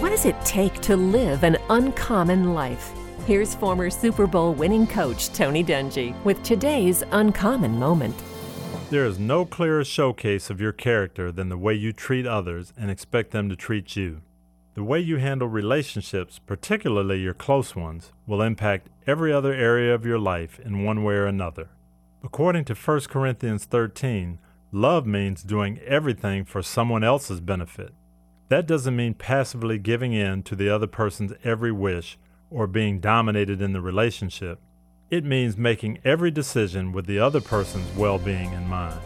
What 0.00 0.10
does 0.10 0.24
it 0.24 0.36
take 0.44 0.80
to 0.80 0.96
live 0.96 1.44
an 1.44 1.58
uncommon 1.68 2.54
life? 2.54 2.92
Here's 3.26 3.56
former 3.56 3.90
Super 3.90 4.28
Bowl 4.28 4.54
winning 4.54 4.86
coach 4.86 5.32
Tony 5.32 5.64
Dungy 5.64 6.14
with 6.22 6.40
today's 6.44 7.02
uncommon 7.10 7.76
moment. 7.76 8.14
There 8.88 9.04
is 9.04 9.18
no 9.18 9.44
clearer 9.44 9.84
showcase 9.84 10.48
of 10.48 10.60
your 10.60 10.70
character 10.70 11.32
than 11.32 11.48
the 11.48 11.58
way 11.58 11.74
you 11.74 11.92
treat 11.92 12.24
others 12.24 12.72
and 12.76 12.88
expect 12.88 13.32
them 13.32 13.48
to 13.48 13.56
treat 13.56 13.96
you. 13.96 14.20
The 14.74 14.84
way 14.84 15.00
you 15.00 15.16
handle 15.16 15.48
relationships, 15.48 16.38
particularly 16.38 17.18
your 17.18 17.34
close 17.34 17.74
ones, 17.74 18.12
will 18.28 18.42
impact 18.42 18.90
every 19.08 19.32
other 19.32 19.52
area 19.52 19.92
of 19.92 20.06
your 20.06 20.20
life 20.20 20.60
in 20.60 20.84
one 20.84 21.02
way 21.02 21.14
or 21.14 21.26
another. 21.26 21.70
According 22.22 22.66
to 22.66 22.76
1 22.76 23.00
Corinthians 23.08 23.64
13, 23.64 24.38
love 24.70 25.04
means 25.04 25.42
doing 25.42 25.80
everything 25.80 26.44
for 26.44 26.62
someone 26.62 27.02
else's 27.02 27.40
benefit. 27.40 27.92
That 28.50 28.68
doesn't 28.68 28.94
mean 28.94 29.14
passively 29.14 29.78
giving 29.78 30.12
in 30.12 30.44
to 30.44 30.54
the 30.54 30.70
other 30.70 30.86
person's 30.86 31.32
every 31.42 31.72
wish 31.72 32.16
or 32.50 32.66
being 32.66 33.00
dominated 33.00 33.60
in 33.60 33.72
the 33.72 33.80
relationship. 33.80 34.60
It 35.10 35.24
means 35.24 35.56
making 35.56 35.98
every 36.04 36.30
decision 36.30 36.92
with 36.92 37.06
the 37.06 37.18
other 37.18 37.40
person's 37.40 37.90
well 37.96 38.18
being 38.18 38.52
in 38.52 38.68
mind. 38.68 39.00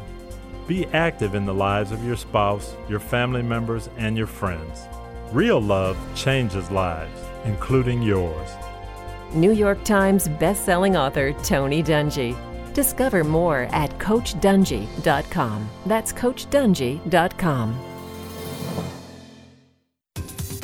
Be 0.66 0.86
active 0.88 1.34
in 1.34 1.47
the 1.47 1.55
lives 1.55 1.93
of 1.93 2.05
your 2.05 2.16
spouse, 2.16 2.74
your 2.88 3.01
family 3.01 3.43
members, 3.43 3.88
and 3.99 4.16
your 4.16 4.26
friends. 4.26 4.86
Real 5.32 5.61
love 5.61 5.97
changes 6.14 6.70
lives, 6.70 7.20
including 7.45 8.03
yours. 8.03 8.51
New 9.32 9.53
York 9.53 9.82
Times 9.84 10.28
bestselling 10.28 10.99
author 10.99 11.32
Tony 11.43 11.82
Dungy. 11.82 12.36
Discover 12.72 13.24
more 13.24 13.68
at 13.72 13.91
CoachDungy.com. 13.99 15.68
That's 15.86 16.12
CoachDungy.com. 16.12 17.89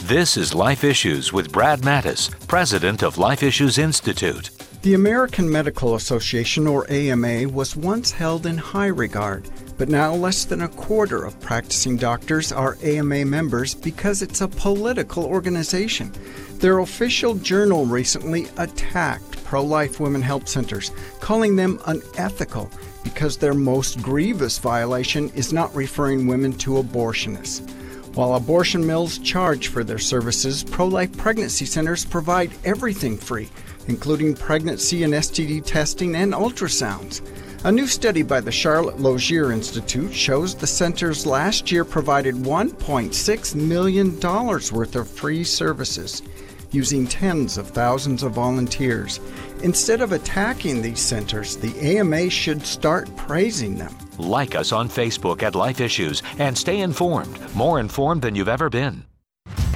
This 0.07 0.37
is 0.37 0.55
Life 0.55 0.85
Issues 0.85 1.33
with 1.33 1.51
Brad 1.51 1.81
Mattes, 1.81 2.31
president 2.47 3.03
of 3.03 3.19
Life 3.19 3.43
Issues 3.43 3.77
Institute. 3.77 4.51
The 4.83 4.95
American 4.95 5.51
Medical 5.51 5.97
Association, 5.97 6.69
or 6.69 6.89
AMA, 6.89 7.49
was 7.49 7.75
once 7.75 8.13
held 8.13 8.47
in 8.47 8.57
high 8.57 8.87
regard, 8.87 9.51
but 9.77 9.89
now 9.89 10.15
less 10.15 10.45
than 10.45 10.63
a 10.63 10.69
quarter 10.69 11.25
of 11.25 11.41
practicing 11.41 11.97
doctors 11.97 12.53
are 12.53 12.79
AMA 12.85 13.25
members 13.25 13.75
because 13.75 14.23
it's 14.23 14.43
a 14.43 14.47
political 14.47 15.25
organization. 15.25 16.13
Their 16.59 16.79
official 16.79 17.35
journal 17.35 17.85
recently 17.85 18.47
attacked 18.59 19.43
pro 19.43 19.65
life 19.65 19.99
women 19.99 20.23
help 20.23 20.47
centers, 20.47 20.93
calling 21.19 21.57
them 21.57 21.81
unethical 21.87 22.71
because 23.03 23.37
their 23.37 23.55
most 23.55 24.01
grievous 24.03 24.57
violation 24.61 25.31
is 25.31 25.53
not 25.53 25.75
referring 25.75 26.29
women 26.29 26.53
to 26.59 26.81
abortionists. 26.81 27.69
While 28.17 28.37
abortion 28.37 28.87
mills 28.87 29.19
charge 29.19 29.69
for 29.69 29.85
their 29.85 29.99
services, 29.99 30.65
pro 30.65 30.87
life 30.87 31.15
pregnancy 31.19 31.67
centers 31.67 32.07
provide 32.07 32.51
everything 32.65 33.19
free, 33.19 33.51
including 33.89 34.35
pregnancy 34.35 35.03
and 35.03 35.13
STD 35.13 35.63
testing 35.67 36.17
and 36.17 36.33
ultrasounds. 36.33 37.21
A 37.65 37.71
new 37.71 37.87
study 37.87 38.23
by 38.23 38.41
the 38.41 38.51
Charlotte 38.51 38.99
Lozier 38.99 39.53
Institute 39.53 40.15
shows 40.15 40.55
the 40.55 40.67
centers 40.67 41.27
last 41.27 41.71
year 41.71 41.85
provided 41.85 42.37
$1.6 42.37 43.55
million 43.55 44.19
worth 44.19 44.97
of 44.97 45.11
free 45.11 45.45
services 45.45 46.23
using 46.71 47.07
tens 47.07 47.59
of 47.59 47.69
thousands 47.69 48.23
of 48.23 48.33
volunteers. 48.33 49.21
Instead 49.63 50.01
of 50.01 50.13
attacking 50.13 50.81
these 50.81 51.01
centers, 51.01 51.59
the 51.59 51.79
AMA 51.99 52.31
should 52.31 52.65
start 52.65 53.15
praising 53.15 53.77
them. 53.77 53.95
Like 54.19 54.55
us 54.55 54.73
on 54.73 54.89
Facebook 54.89 55.43
at 55.43 55.55
Life 55.55 55.81
Issues 55.81 56.23
and 56.39 56.57
stay 56.57 56.81
informed, 56.81 57.39
more 57.55 57.81
informed 57.81 58.23
than 58.23 58.35
you've 58.35 58.49
ever 58.49 58.71
been. 58.71 59.05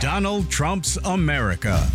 Donald 0.01 0.51
Trump's 0.51 0.97
America. 1.05 1.87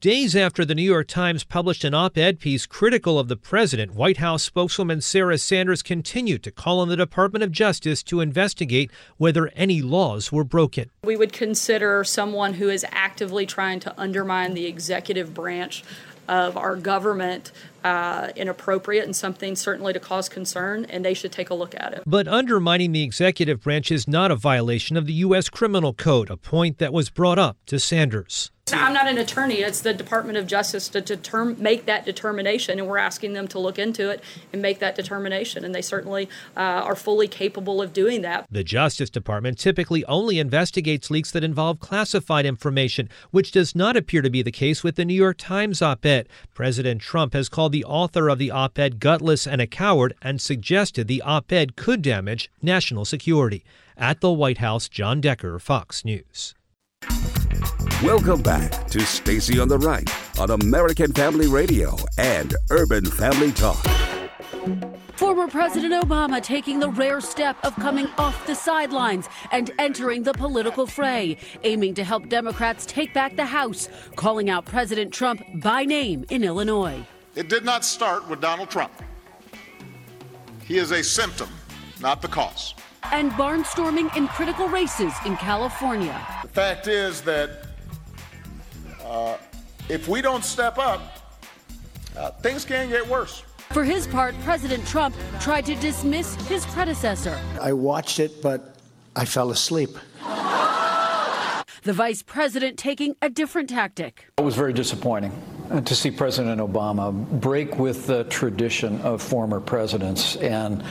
Days 0.00 0.36
after 0.36 0.64
the 0.64 0.74
New 0.74 0.82
York 0.82 1.08
Times 1.08 1.42
published 1.42 1.82
an 1.82 1.92
op 1.92 2.16
ed 2.16 2.38
piece 2.38 2.64
critical 2.64 3.18
of 3.18 3.28
the 3.28 3.36
president, 3.36 3.94
White 3.94 4.18
House 4.18 4.42
spokeswoman 4.42 5.00
Sarah 5.00 5.36
Sanders 5.36 5.82
continued 5.82 6.42
to 6.44 6.50
call 6.50 6.80
on 6.80 6.88
the 6.88 6.96
Department 6.96 7.42
of 7.42 7.50
Justice 7.50 8.02
to 8.04 8.20
investigate 8.20 8.90
whether 9.16 9.48
any 9.48 9.82
laws 9.82 10.30
were 10.30 10.44
broken. 10.44 10.90
We 11.02 11.16
would 11.16 11.32
consider 11.32 12.04
someone 12.04 12.54
who 12.54 12.68
is 12.68 12.86
actively 12.90 13.46
trying 13.46 13.80
to 13.80 14.00
undermine 14.00 14.54
the 14.54 14.66
executive 14.66 15.34
branch 15.34 15.82
of 16.28 16.56
our 16.56 16.76
government 16.76 17.50
uh, 17.86 18.32
inappropriate 18.34 19.04
and 19.04 19.14
something 19.14 19.54
certainly 19.54 19.92
to 19.92 20.00
cause 20.00 20.28
concern, 20.28 20.84
and 20.86 21.04
they 21.04 21.14
should 21.14 21.30
take 21.30 21.50
a 21.50 21.54
look 21.54 21.72
at 21.76 21.92
it. 21.92 22.02
But 22.04 22.26
undermining 22.26 22.90
the 22.90 23.04
executive 23.04 23.60
branch 23.60 23.92
is 23.92 24.08
not 24.08 24.32
a 24.32 24.36
violation 24.36 24.96
of 24.96 25.06
the 25.06 25.12
U.S. 25.12 25.48
Criminal 25.48 25.94
Code, 25.94 26.28
a 26.28 26.36
point 26.36 26.78
that 26.78 26.92
was 26.92 27.10
brought 27.10 27.38
up 27.38 27.58
to 27.66 27.78
Sanders. 27.78 28.50
I'm 28.72 28.92
not 28.92 29.06
an 29.06 29.16
attorney. 29.16 29.60
It's 29.60 29.80
the 29.80 29.94
Department 29.94 30.38
of 30.38 30.48
Justice 30.48 30.88
to 30.88 31.00
determine, 31.00 31.62
make 31.62 31.86
that 31.86 32.04
determination, 32.04 32.80
and 32.80 32.88
we're 32.88 32.98
asking 32.98 33.32
them 33.32 33.46
to 33.48 33.60
look 33.60 33.78
into 33.78 34.10
it 34.10 34.20
and 34.52 34.60
make 34.60 34.80
that 34.80 34.96
determination. 34.96 35.64
And 35.64 35.72
they 35.72 35.82
certainly 35.82 36.28
uh, 36.56 36.60
are 36.60 36.96
fully 36.96 37.28
capable 37.28 37.80
of 37.80 37.92
doing 37.92 38.22
that. 38.22 38.46
The 38.50 38.64
Justice 38.64 39.08
Department 39.08 39.58
typically 39.58 40.04
only 40.06 40.40
investigates 40.40 41.12
leaks 41.12 41.30
that 41.30 41.44
involve 41.44 41.78
classified 41.78 42.44
information, 42.44 43.08
which 43.30 43.52
does 43.52 43.76
not 43.76 43.96
appear 43.96 44.20
to 44.20 44.30
be 44.30 44.42
the 44.42 44.50
case 44.50 44.82
with 44.82 44.96
the 44.96 45.04
New 45.04 45.14
York 45.14 45.36
Times 45.38 45.80
op 45.80 46.04
ed. 46.04 46.28
President 46.52 47.00
Trump 47.00 47.34
has 47.34 47.48
called 47.48 47.70
the 47.76 47.84
author 47.84 48.30
of 48.30 48.38
the 48.38 48.50
op 48.50 48.78
ed 48.78 48.98
gutless 48.98 49.46
and 49.46 49.60
a 49.60 49.66
coward 49.66 50.14
and 50.22 50.40
suggested 50.40 51.06
the 51.06 51.20
op 51.20 51.52
ed 51.52 51.76
could 51.76 52.00
damage 52.00 52.50
national 52.62 53.04
security. 53.04 53.62
At 53.98 54.22
the 54.22 54.32
White 54.32 54.56
House, 54.58 54.88
John 54.88 55.20
Decker, 55.20 55.58
Fox 55.58 56.02
News. 56.02 56.54
Welcome 58.02 58.40
back 58.40 58.88
to 58.88 59.00
Stacy 59.00 59.58
on 59.58 59.68
the 59.68 59.76
Right 59.76 60.08
on 60.38 60.52
American 60.52 61.12
Family 61.12 61.48
Radio 61.48 61.94
and 62.16 62.54
Urban 62.70 63.04
Family 63.04 63.52
Talk. 63.52 63.84
Former 65.16 65.46
President 65.46 65.92
Obama 66.02 66.42
taking 66.42 66.78
the 66.78 66.88
rare 66.88 67.20
step 67.20 67.62
of 67.62 67.76
coming 67.76 68.06
off 68.16 68.46
the 68.46 68.54
sidelines 68.54 69.28
and 69.52 69.70
entering 69.78 70.22
the 70.22 70.32
political 70.32 70.86
fray, 70.86 71.36
aiming 71.62 71.92
to 71.96 72.04
help 72.04 72.30
Democrats 72.30 72.86
take 72.86 73.12
back 73.12 73.36
the 73.36 73.44
House, 73.44 73.90
calling 74.14 74.48
out 74.48 74.64
President 74.64 75.12
Trump 75.12 75.42
by 75.60 75.84
name 75.84 76.24
in 76.30 76.42
Illinois. 76.42 77.04
It 77.36 77.50
did 77.50 77.66
not 77.66 77.84
start 77.84 78.26
with 78.30 78.40
Donald 78.40 78.70
Trump. 78.70 78.92
He 80.64 80.78
is 80.78 80.90
a 80.90 81.04
symptom, 81.04 81.50
not 82.00 82.22
the 82.22 82.28
cause. 82.28 82.74
And 83.04 83.30
barnstorming 83.32 84.16
in 84.16 84.26
critical 84.28 84.68
races 84.68 85.12
in 85.26 85.36
California. 85.36 86.18
The 86.42 86.48
fact 86.48 86.88
is 86.88 87.20
that 87.22 87.66
uh, 89.04 89.36
if 89.90 90.08
we 90.08 90.22
don't 90.22 90.46
step 90.46 90.78
up, 90.78 91.02
uh, 92.16 92.30
things 92.40 92.64
can 92.64 92.88
get 92.88 93.06
worse. 93.06 93.44
For 93.68 93.84
his 93.84 94.06
part, 94.06 94.34
President 94.40 94.86
Trump 94.86 95.14
tried 95.38 95.66
to 95.66 95.74
dismiss 95.74 96.34
his 96.46 96.64
predecessor. 96.66 97.38
I 97.60 97.74
watched 97.74 98.18
it, 98.18 98.40
but 98.40 98.76
I 99.14 99.26
fell 99.26 99.50
asleep. 99.50 99.90
The 101.82 101.92
vice 101.92 102.22
president 102.22 102.78
taking 102.78 103.14
a 103.20 103.28
different 103.28 103.68
tactic. 103.68 104.26
It 104.38 104.42
was 104.42 104.56
very 104.56 104.72
disappointing 104.72 105.32
to 105.84 105.94
see 105.94 106.10
President 106.10 106.60
Obama 106.60 107.12
break 107.40 107.78
with 107.78 108.06
the 108.06 108.24
tradition 108.24 109.00
of 109.02 109.22
former 109.22 109.60
presidents 109.60 110.36
and 110.36 110.84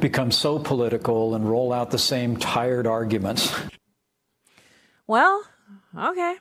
become 0.00 0.30
so 0.30 0.58
political 0.58 1.34
and 1.34 1.48
roll 1.48 1.72
out 1.72 1.90
the 1.90 1.98
same 1.98 2.36
tired 2.36 2.86
arguments. 2.86 3.54
Well, 5.06 5.44
okay. 5.96 6.36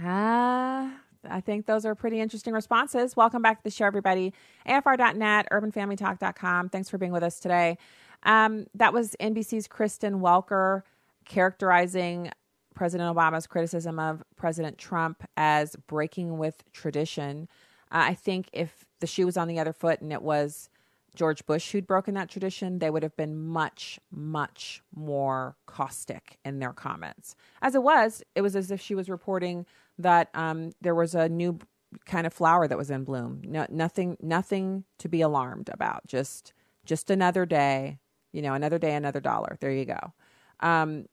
Ah, 0.00 0.92
I 1.28 1.40
think 1.40 1.66
those 1.66 1.84
are 1.86 1.94
pretty 1.94 2.20
interesting 2.20 2.52
responses. 2.52 3.16
Welcome 3.16 3.42
back 3.42 3.58
to 3.58 3.64
the 3.64 3.70
show, 3.70 3.86
everybody. 3.86 4.34
AFR.net, 4.68 5.48
urbanfamilytalk.com. 5.50 6.68
Thanks 6.68 6.88
for 6.88 6.98
being 6.98 7.12
with 7.12 7.22
us 7.22 7.38
today. 7.40 7.78
Um, 8.24 8.66
that 8.74 8.92
was 8.92 9.14
NBC's 9.20 9.68
Kristen 9.68 10.20
Welker 10.20 10.82
characterizing 11.24 12.30
President 12.74 13.14
Obama's 13.14 13.46
criticism 13.46 13.98
of 13.98 14.22
President 14.36 14.78
Trump 14.78 15.22
as 15.36 15.76
breaking 15.86 16.38
with 16.38 16.64
tradition. 16.72 17.48
Uh, 17.90 18.10
I 18.10 18.14
think 18.14 18.48
if 18.52 18.84
the 19.00 19.06
shoe 19.06 19.26
was 19.26 19.36
on 19.36 19.48
the 19.48 19.58
other 19.58 19.72
foot 19.72 20.00
and 20.00 20.12
it 20.12 20.22
was 20.22 20.68
George 21.14 21.46
Bush 21.46 21.70
who'd 21.70 21.86
broken 21.86 22.14
that 22.14 22.28
tradition, 22.28 22.80
they 22.80 22.90
would 22.90 23.02
have 23.02 23.16
been 23.16 23.38
much, 23.38 24.00
much 24.10 24.82
more 24.94 25.56
caustic 25.66 26.38
in 26.44 26.58
their 26.58 26.72
comments. 26.72 27.36
As 27.62 27.74
it 27.74 27.82
was, 27.82 28.22
it 28.34 28.42
was 28.42 28.56
as 28.56 28.70
if 28.70 28.80
she 28.80 28.94
was 28.94 29.08
reporting 29.08 29.64
that 29.98 30.28
um, 30.34 30.72
there 30.80 30.94
was 30.94 31.14
a 31.14 31.28
new 31.28 31.58
kind 32.04 32.26
of 32.26 32.32
flower 32.32 32.66
that 32.66 32.76
was 32.76 32.90
in 32.90 33.04
bloom. 33.04 33.42
No, 33.44 33.66
nothing, 33.70 34.16
nothing 34.20 34.84
to 34.98 35.08
be 35.08 35.20
alarmed 35.20 35.70
about. 35.72 36.04
Just, 36.06 36.52
just 36.84 37.10
another 37.10 37.46
day. 37.46 37.98
You 38.32 38.42
know, 38.42 38.54
another 38.54 38.78
day, 38.78 38.96
another 38.96 39.20
dollar. 39.20 39.56
There 39.60 39.70
you 39.70 39.84
go. 39.84 40.12
Um, 40.58 41.06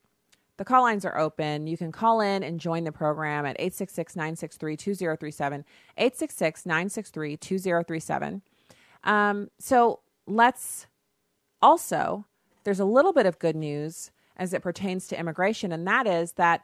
the 0.61 0.65
call 0.65 0.83
lines 0.83 1.05
are 1.05 1.17
open. 1.17 1.65
You 1.65 1.75
can 1.75 1.91
call 1.91 2.21
in 2.21 2.43
and 2.43 2.59
join 2.59 2.83
the 2.83 2.91
program 2.91 3.47
at 3.47 3.55
866 3.57 4.15
963 4.15 4.77
2037. 4.77 5.65
866 5.97 6.65
963 6.67 7.37
2037. 7.37 8.41
Um, 9.03 9.49
so 9.57 10.01
let's 10.27 10.85
also, 11.63 12.27
there's 12.63 12.79
a 12.79 12.85
little 12.85 13.11
bit 13.11 13.25
of 13.25 13.39
good 13.39 13.55
news 13.55 14.11
as 14.37 14.53
it 14.53 14.61
pertains 14.61 15.07
to 15.07 15.19
immigration, 15.19 15.71
and 15.71 15.87
that 15.87 16.05
is 16.05 16.33
that 16.33 16.61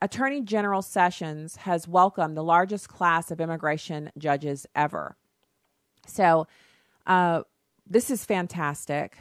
Attorney 0.00 0.40
General 0.40 0.80
Sessions 0.80 1.56
has 1.56 1.88
welcomed 1.88 2.36
the 2.36 2.44
largest 2.44 2.88
class 2.88 3.32
of 3.32 3.40
immigration 3.40 4.12
judges 4.16 4.64
ever. 4.76 5.16
So, 6.06 6.46
uh, 7.04 7.42
this 7.84 8.12
is 8.12 8.24
fantastic. 8.24 9.18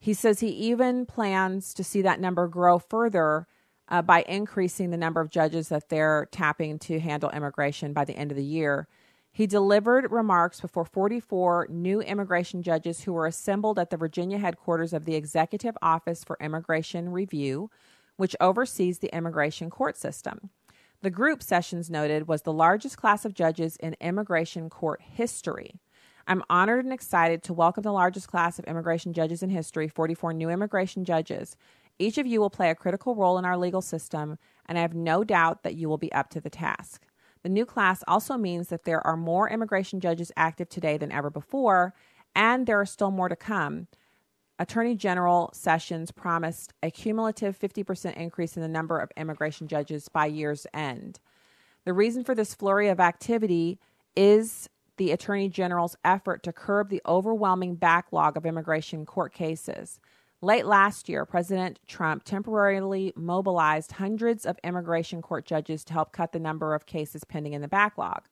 He 0.00 0.14
says 0.14 0.40
he 0.40 0.48
even 0.48 1.06
plans 1.06 1.72
to 1.74 1.84
see 1.84 2.02
that 2.02 2.18
number 2.18 2.48
grow 2.48 2.80
further 2.80 3.46
uh, 3.92 4.00
by 4.00 4.24
increasing 4.26 4.90
the 4.90 4.96
number 4.96 5.20
of 5.20 5.30
judges 5.30 5.68
that 5.68 5.90
they're 5.90 6.26
tapping 6.32 6.78
to 6.78 6.98
handle 6.98 7.30
immigration 7.30 7.92
by 7.92 8.06
the 8.06 8.16
end 8.16 8.32
of 8.32 8.36
the 8.38 8.44
year. 8.44 8.88
He 9.30 9.46
delivered 9.46 10.10
remarks 10.10 10.62
before 10.62 10.86
44 10.86 11.68
new 11.70 12.00
immigration 12.00 12.62
judges 12.62 13.02
who 13.02 13.12
were 13.12 13.26
assembled 13.26 13.78
at 13.78 13.90
the 13.90 13.98
Virginia 13.98 14.38
headquarters 14.38 14.94
of 14.94 15.04
the 15.04 15.14
Executive 15.14 15.76
Office 15.82 16.24
for 16.24 16.38
Immigration 16.40 17.10
Review, 17.10 17.70
which 18.16 18.34
oversees 18.40 18.98
the 18.98 19.14
immigration 19.14 19.68
court 19.68 19.98
system. 19.98 20.50
The 21.02 21.10
group, 21.10 21.42
Sessions 21.42 21.90
noted, 21.90 22.28
was 22.28 22.42
the 22.42 22.52
largest 22.52 22.96
class 22.96 23.26
of 23.26 23.34
judges 23.34 23.76
in 23.76 23.96
immigration 24.00 24.70
court 24.70 25.02
history. 25.02 25.80
I'm 26.26 26.44
honored 26.48 26.84
and 26.84 26.94
excited 26.94 27.42
to 27.42 27.52
welcome 27.52 27.82
the 27.82 27.92
largest 27.92 28.28
class 28.28 28.58
of 28.58 28.64
immigration 28.66 29.12
judges 29.12 29.42
in 29.42 29.50
history 29.50 29.88
44 29.88 30.32
new 30.32 30.48
immigration 30.48 31.04
judges. 31.04 31.56
Each 31.98 32.18
of 32.18 32.26
you 32.26 32.40
will 32.40 32.50
play 32.50 32.70
a 32.70 32.74
critical 32.74 33.14
role 33.14 33.38
in 33.38 33.44
our 33.44 33.56
legal 33.56 33.82
system, 33.82 34.38
and 34.66 34.78
I 34.78 34.82
have 34.82 34.94
no 34.94 35.24
doubt 35.24 35.62
that 35.62 35.74
you 35.74 35.88
will 35.88 35.98
be 35.98 36.12
up 36.12 36.30
to 36.30 36.40
the 36.40 36.50
task. 36.50 37.06
The 37.42 37.48
new 37.48 37.66
class 37.66 38.04
also 38.06 38.36
means 38.36 38.68
that 38.68 38.84
there 38.84 39.04
are 39.06 39.16
more 39.16 39.50
immigration 39.50 40.00
judges 40.00 40.32
active 40.36 40.68
today 40.68 40.96
than 40.96 41.12
ever 41.12 41.30
before, 41.30 41.94
and 42.34 42.66
there 42.66 42.80
are 42.80 42.86
still 42.86 43.10
more 43.10 43.28
to 43.28 43.36
come. 43.36 43.88
Attorney 44.58 44.94
General 44.94 45.50
Sessions 45.52 46.12
promised 46.12 46.72
a 46.82 46.90
cumulative 46.90 47.58
50% 47.58 48.14
increase 48.14 48.56
in 48.56 48.62
the 48.62 48.68
number 48.68 48.98
of 48.98 49.10
immigration 49.16 49.66
judges 49.66 50.08
by 50.08 50.26
year's 50.26 50.66
end. 50.72 51.18
The 51.84 51.92
reason 51.92 52.22
for 52.22 52.34
this 52.34 52.54
flurry 52.54 52.88
of 52.88 53.00
activity 53.00 53.80
is 54.14 54.68
the 54.98 55.10
Attorney 55.10 55.48
General's 55.48 55.96
effort 56.04 56.44
to 56.44 56.52
curb 56.52 56.90
the 56.90 57.02
overwhelming 57.06 57.74
backlog 57.74 58.36
of 58.36 58.46
immigration 58.46 59.04
court 59.04 59.32
cases. 59.32 59.98
Late 60.44 60.66
last 60.66 61.08
year, 61.08 61.24
President 61.24 61.78
Trump 61.86 62.24
temporarily 62.24 63.12
mobilized 63.14 63.92
hundreds 63.92 64.44
of 64.44 64.58
immigration 64.64 65.22
court 65.22 65.46
judges 65.46 65.84
to 65.84 65.92
help 65.92 66.10
cut 66.10 66.32
the 66.32 66.40
number 66.40 66.74
of 66.74 66.84
cases 66.84 67.22
pending 67.22 67.52
in 67.52 67.62
the 67.62 67.68
backlog. 67.68 68.22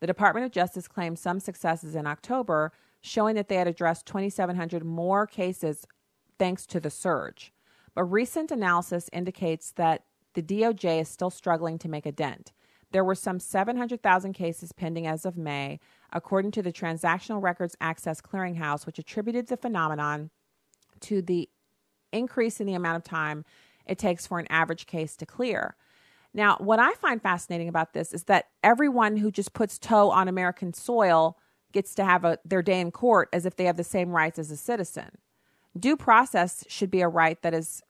The 0.00 0.08
Department 0.08 0.44
of 0.44 0.50
Justice 0.50 0.88
claimed 0.88 1.20
some 1.20 1.38
successes 1.38 1.94
in 1.94 2.04
October, 2.04 2.72
showing 3.00 3.36
that 3.36 3.46
they 3.46 3.54
had 3.54 3.68
addressed 3.68 4.06
2,700 4.06 4.84
more 4.84 5.24
cases 5.24 5.86
thanks 6.36 6.66
to 6.66 6.80
the 6.80 6.90
surge. 6.90 7.52
But 7.94 8.04
recent 8.06 8.50
analysis 8.50 9.08
indicates 9.12 9.70
that 9.72 10.02
the 10.34 10.42
DOJ 10.42 11.02
is 11.02 11.08
still 11.08 11.30
struggling 11.30 11.78
to 11.78 11.88
make 11.88 12.06
a 12.06 12.12
dent. 12.12 12.50
There 12.90 13.04
were 13.04 13.14
some 13.14 13.38
700,000 13.38 14.32
cases 14.32 14.72
pending 14.72 15.06
as 15.06 15.24
of 15.24 15.36
May, 15.36 15.78
according 16.12 16.50
to 16.52 16.62
the 16.62 16.72
Transactional 16.72 17.40
Records 17.40 17.76
Access 17.80 18.20
Clearinghouse, 18.20 18.84
which 18.84 18.98
attributed 18.98 19.46
the 19.46 19.56
phenomenon 19.56 20.30
to 21.02 21.22
the 21.22 21.48
increase 22.12 22.60
in 22.60 22.66
the 22.66 22.74
amount 22.74 22.96
of 22.96 23.04
time 23.04 23.44
it 23.86 23.98
takes 23.98 24.26
for 24.26 24.38
an 24.38 24.46
average 24.50 24.86
case 24.86 25.16
to 25.16 25.26
clear. 25.26 25.76
Now, 26.34 26.56
what 26.58 26.78
I 26.78 26.92
find 26.94 27.20
fascinating 27.20 27.68
about 27.68 27.92
this 27.92 28.12
is 28.12 28.24
that 28.24 28.46
everyone 28.62 29.16
who 29.16 29.30
just 29.30 29.52
puts 29.52 29.78
toe 29.78 30.10
on 30.10 30.28
American 30.28 30.72
soil 30.72 31.36
gets 31.72 31.94
to 31.96 32.04
have 32.04 32.24
a, 32.24 32.38
their 32.44 32.62
day 32.62 32.80
in 32.80 32.90
court 32.90 33.28
as 33.32 33.44
if 33.44 33.56
they 33.56 33.64
have 33.64 33.76
the 33.76 33.84
same 33.84 34.10
rights 34.10 34.38
as 34.38 34.50
a 34.50 34.56
citizen. 34.56 35.10
Due 35.78 35.96
process 35.96 36.64
should 36.68 36.90
be 36.90 37.00
a 37.00 37.08
right 37.08 37.40
that 37.42 37.54
is 37.54 37.82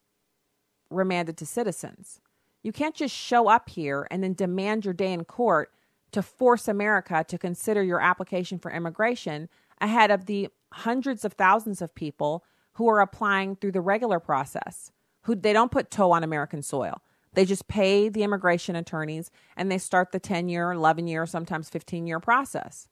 remanded 0.91 1.37
to 1.37 1.47
citizens. 1.47 2.21
You 2.63 2.73
can't 2.73 2.95
just 2.95 3.15
show 3.15 3.49
up 3.49 3.69
here 3.69 4.07
and 4.11 4.23
then 4.23 4.35
demand 4.35 4.85
your 4.85 4.95
day 4.95 5.13
in 5.13 5.25
court 5.25 5.73
to 6.13 6.23
force 6.23 6.69
America 6.69 7.25
to 7.27 7.39
consider 7.39 7.83
your 7.83 8.01
application 8.01 8.59
for 8.59 8.71
immigration 8.71 9.49
ahead 9.81 10.11
of 10.11 10.27
the 10.27 10.49
hundreds 10.73 11.25
of 11.25 11.33
thousands 11.33 11.83
of 11.83 11.95
people 11.95 12.45
who 12.75 12.89
are 12.89 13.01
applying 13.01 13.57
through 13.57 13.73
the 13.73 13.81
regular 13.81 14.19
process, 14.19 14.93
who 15.23 15.35
they 15.35 15.53
don't 15.53 15.71
put 15.71 15.91
toe 15.91 16.13
on 16.13 16.25
American 16.25 16.63
soil. 16.63 17.03
They 17.35 17.45
just 17.45 17.69
pay 17.69 18.09
the 18.09 18.23
immigration 18.23 18.77
attorneys 18.77 19.31
and 19.57 19.71
they 19.71 19.79
start 19.79 20.13
the 20.13 20.19
10 20.19 20.49
year, 20.49 20.73
11 20.73 21.07
year, 21.07 21.27
sometimes 21.27 21.71
15 21.71 22.07
year 22.07 22.21
process. 22.21 22.89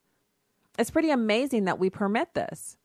It's 0.79 0.91
pretty 0.91 1.11
amazing 1.11 1.65
that 1.65 1.79
we 1.79 1.89
permit 1.89 2.33
this. 2.33 2.77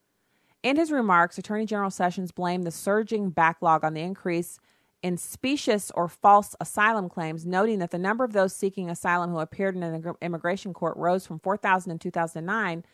In 0.63 0.77
his 0.77 0.91
remarks, 0.91 1.39
Attorney 1.39 1.65
General 1.65 1.91
Sessions 1.91 2.33
blamed 2.33 2.65
the 2.67 2.71
surging 2.71 3.31
backlog 3.31 3.85
on 3.85 3.95
the 3.95 4.01
increase 4.01 4.59
in 5.03 5.17
specious 5.17 5.93
or 5.95 6.09
false 6.09 6.57
asylum 6.61 7.09
claims, 7.09 7.47
noting 7.47 7.79
that 7.79 7.93
the 7.93 7.99
number 7.99 8.25
of 8.25 8.33
those 8.33 8.55
seeking 8.55 8.91
asylum 8.91 9.31
who 9.31 9.39
appeared 9.39 9.77
in 9.77 9.83
an 9.83 10.15
immigration 10.21 10.75
court 10.75 10.97
rose 10.97 11.25
from 11.25 11.39
4,000 11.39 11.93
in 11.93 11.99
2009 11.99 12.85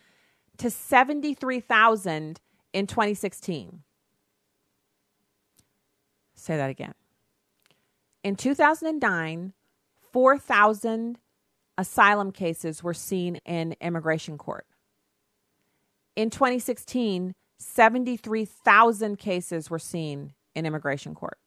to 0.58 0.70
73,000 0.70 2.40
in 2.72 2.86
2016. 2.86 3.82
Say 6.42 6.56
that 6.56 6.70
again. 6.70 6.94
In 8.24 8.34
2009, 8.34 9.52
4,000 10.12 11.18
asylum 11.78 12.32
cases 12.32 12.82
were 12.82 12.94
seen 12.94 13.36
in 13.46 13.76
immigration 13.80 14.36
court. 14.38 14.66
In 16.16 16.30
2016, 16.30 17.36
73,000 17.58 19.18
cases 19.20 19.70
were 19.70 19.78
seen 19.78 20.32
in 20.56 20.66
immigration 20.66 21.14
court. 21.14 21.38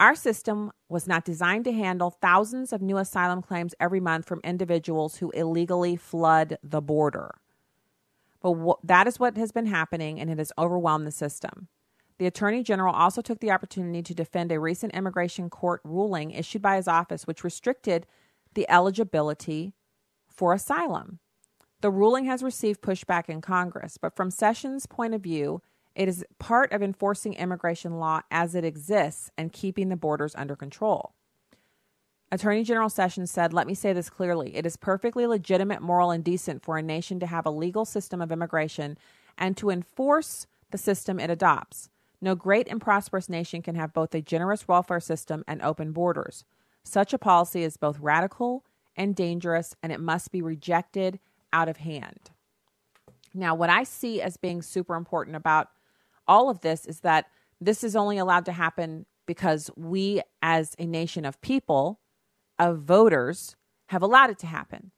Our 0.00 0.16
system 0.16 0.72
was 0.88 1.06
not 1.06 1.24
designed 1.24 1.66
to 1.66 1.72
handle 1.72 2.10
thousands 2.10 2.72
of 2.72 2.82
new 2.82 2.96
asylum 2.96 3.42
claims 3.42 3.76
every 3.78 4.00
month 4.00 4.26
from 4.26 4.40
individuals 4.42 5.18
who 5.18 5.30
illegally 5.30 5.94
flood 5.94 6.58
the 6.64 6.80
border. 6.80 7.36
But 8.42 8.78
that 8.82 9.06
is 9.06 9.20
what 9.20 9.36
has 9.36 9.52
been 9.52 9.66
happening, 9.66 10.18
and 10.18 10.28
it 10.30 10.38
has 10.38 10.50
overwhelmed 10.58 11.06
the 11.06 11.12
system. 11.12 11.68
The 12.20 12.26
Attorney 12.26 12.62
General 12.62 12.94
also 12.94 13.22
took 13.22 13.40
the 13.40 13.50
opportunity 13.50 14.02
to 14.02 14.14
defend 14.14 14.52
a 14.52 14.60
recent 14.60 14.94
immigration 14.94 15.48
court 15.48 15.80
ruling 15.84 16.32
issued 16.32 16.60
by 16.60 16.76
his 16.76 16.86
office, 16.86 17.26
which 17.26 17.42
restricted 17.42 18.06
the 18.52 18.68
eligibility 18.68 19.72
for 20.28 20.52
asylum. 20.52 21.20
The 21.80 21.90
ruling 21.90 22.26
has 22.26 22.42
received 22.42 22.82
pushback 22.82 23.30
in 23.30 23.40
Congress, 23.40 23.96
but 23.96 24.14
from 24.14 24.30
Sessions' 24.30 24.84
point 24.84 25.14
of 25.14 25.22
view, 25.22 25.62
it 25.94 26.08
is 26.08 26.22
part 26.38 26.70
of 26.72 26.82
enforcing 26.82 27.32
immigration 27.32 27.98
law 27.98 28.20
as 28.30 28.54
it 28.54 28.66
exists 28.66 29.30
and 29.38 29.50
keeping 29.50 29.88
the 29.88 29.96
borders 29.96 30.34
under 30.36 30.54
control. 30.54 31.14
Attorney 32.30 32.64
General 32.64 32.90
Sessions 32.90 33.30
said, 33.30 33.54
Let 33.54 33.66
me 33.66 33.72
say 33.72 33.94
this 33.94 34.10
clearly. 34.10 34.56
It 34.56 34.66
is 34.66 34.76
perfectly 34.76 35.26
legitimate, 35.26 35.80
moral, 35.80 36.10
and 36.10 36.22
decent 36.22 36.62
for 36.62 36.76
a 36.76 36.82
nation 36.82 37.18
to 37.20 37.26
have 37.26 37.46
a 37.46 37.50
legal 37.50 37.86
system 37.86 38.20
of 38.20 38.30
immigration 38.30 38.98
and 39.38 39.56
to 39.56 39.70
enforce 39.70 40.46
the 40.70 40.76
system 40.76 41.18
it 41.18 41.30
adopts. 41.30 41.88
No 42.20 42.34
great 42.34 42.68
and 42.68 42.80
prosperous 42.80 43.28
nation 43.28 43.62
can 43.62 43.74
have 43.76 43.94
both 43.94 44.14
a 44.14 44.20
generous 44.20 44.68
welfare 44.68 45.00
system 45.00 45.42
and 45.48 45.62
open 45.62 45.92
borders. 45.92 46.44
Such 46.84 47.12
a 47.12 47.18
policy 47.18 47.62
is 47.62 47.76
both 47.76 47.98
radical 47.98 48.64
and 48.96 49.14
dangerous, 49.14 49.74
and 49.82 49.92
it 49.92 50.00
must 50.00 50.30
be 50.30 50.42
rejected 50.42 51.18
out 51.52 51.68
of 51.68 51.78
hand. 51.78 52.30
Now, 53.32 53.54
what 53.54 53.70
I 53.70 53.84
see 53.84 54.20
as 54.20 54.36
being 54.36 54.60
super 54.60 54.96
important 54.96 55.36
about 55.36 55.68
all 56.26 56.50
of 56.50 56.60
this 56.60 56.84
is 56.84 57.00
that 57.00 57.26
this 57.60 57.84
is 57.84 57.96
only 57.96 58.18
allowed 58.18 58.44
to 58.46 58.52
happen 58.52 59.06
because 59.26 59.70
we, 59.76 60.22
as 60.42 60.74
a 60.78 60.86
nation 60.86 61.24
of 61.24 61.40
people, 61.40 62.00
of 62.58 62.80
voters, 62.80 63.56
have 63.86 64.02
allowed 64.02 64.30
it 64.30 64.38
to 64.40 64.46
happen. 64.46 64.90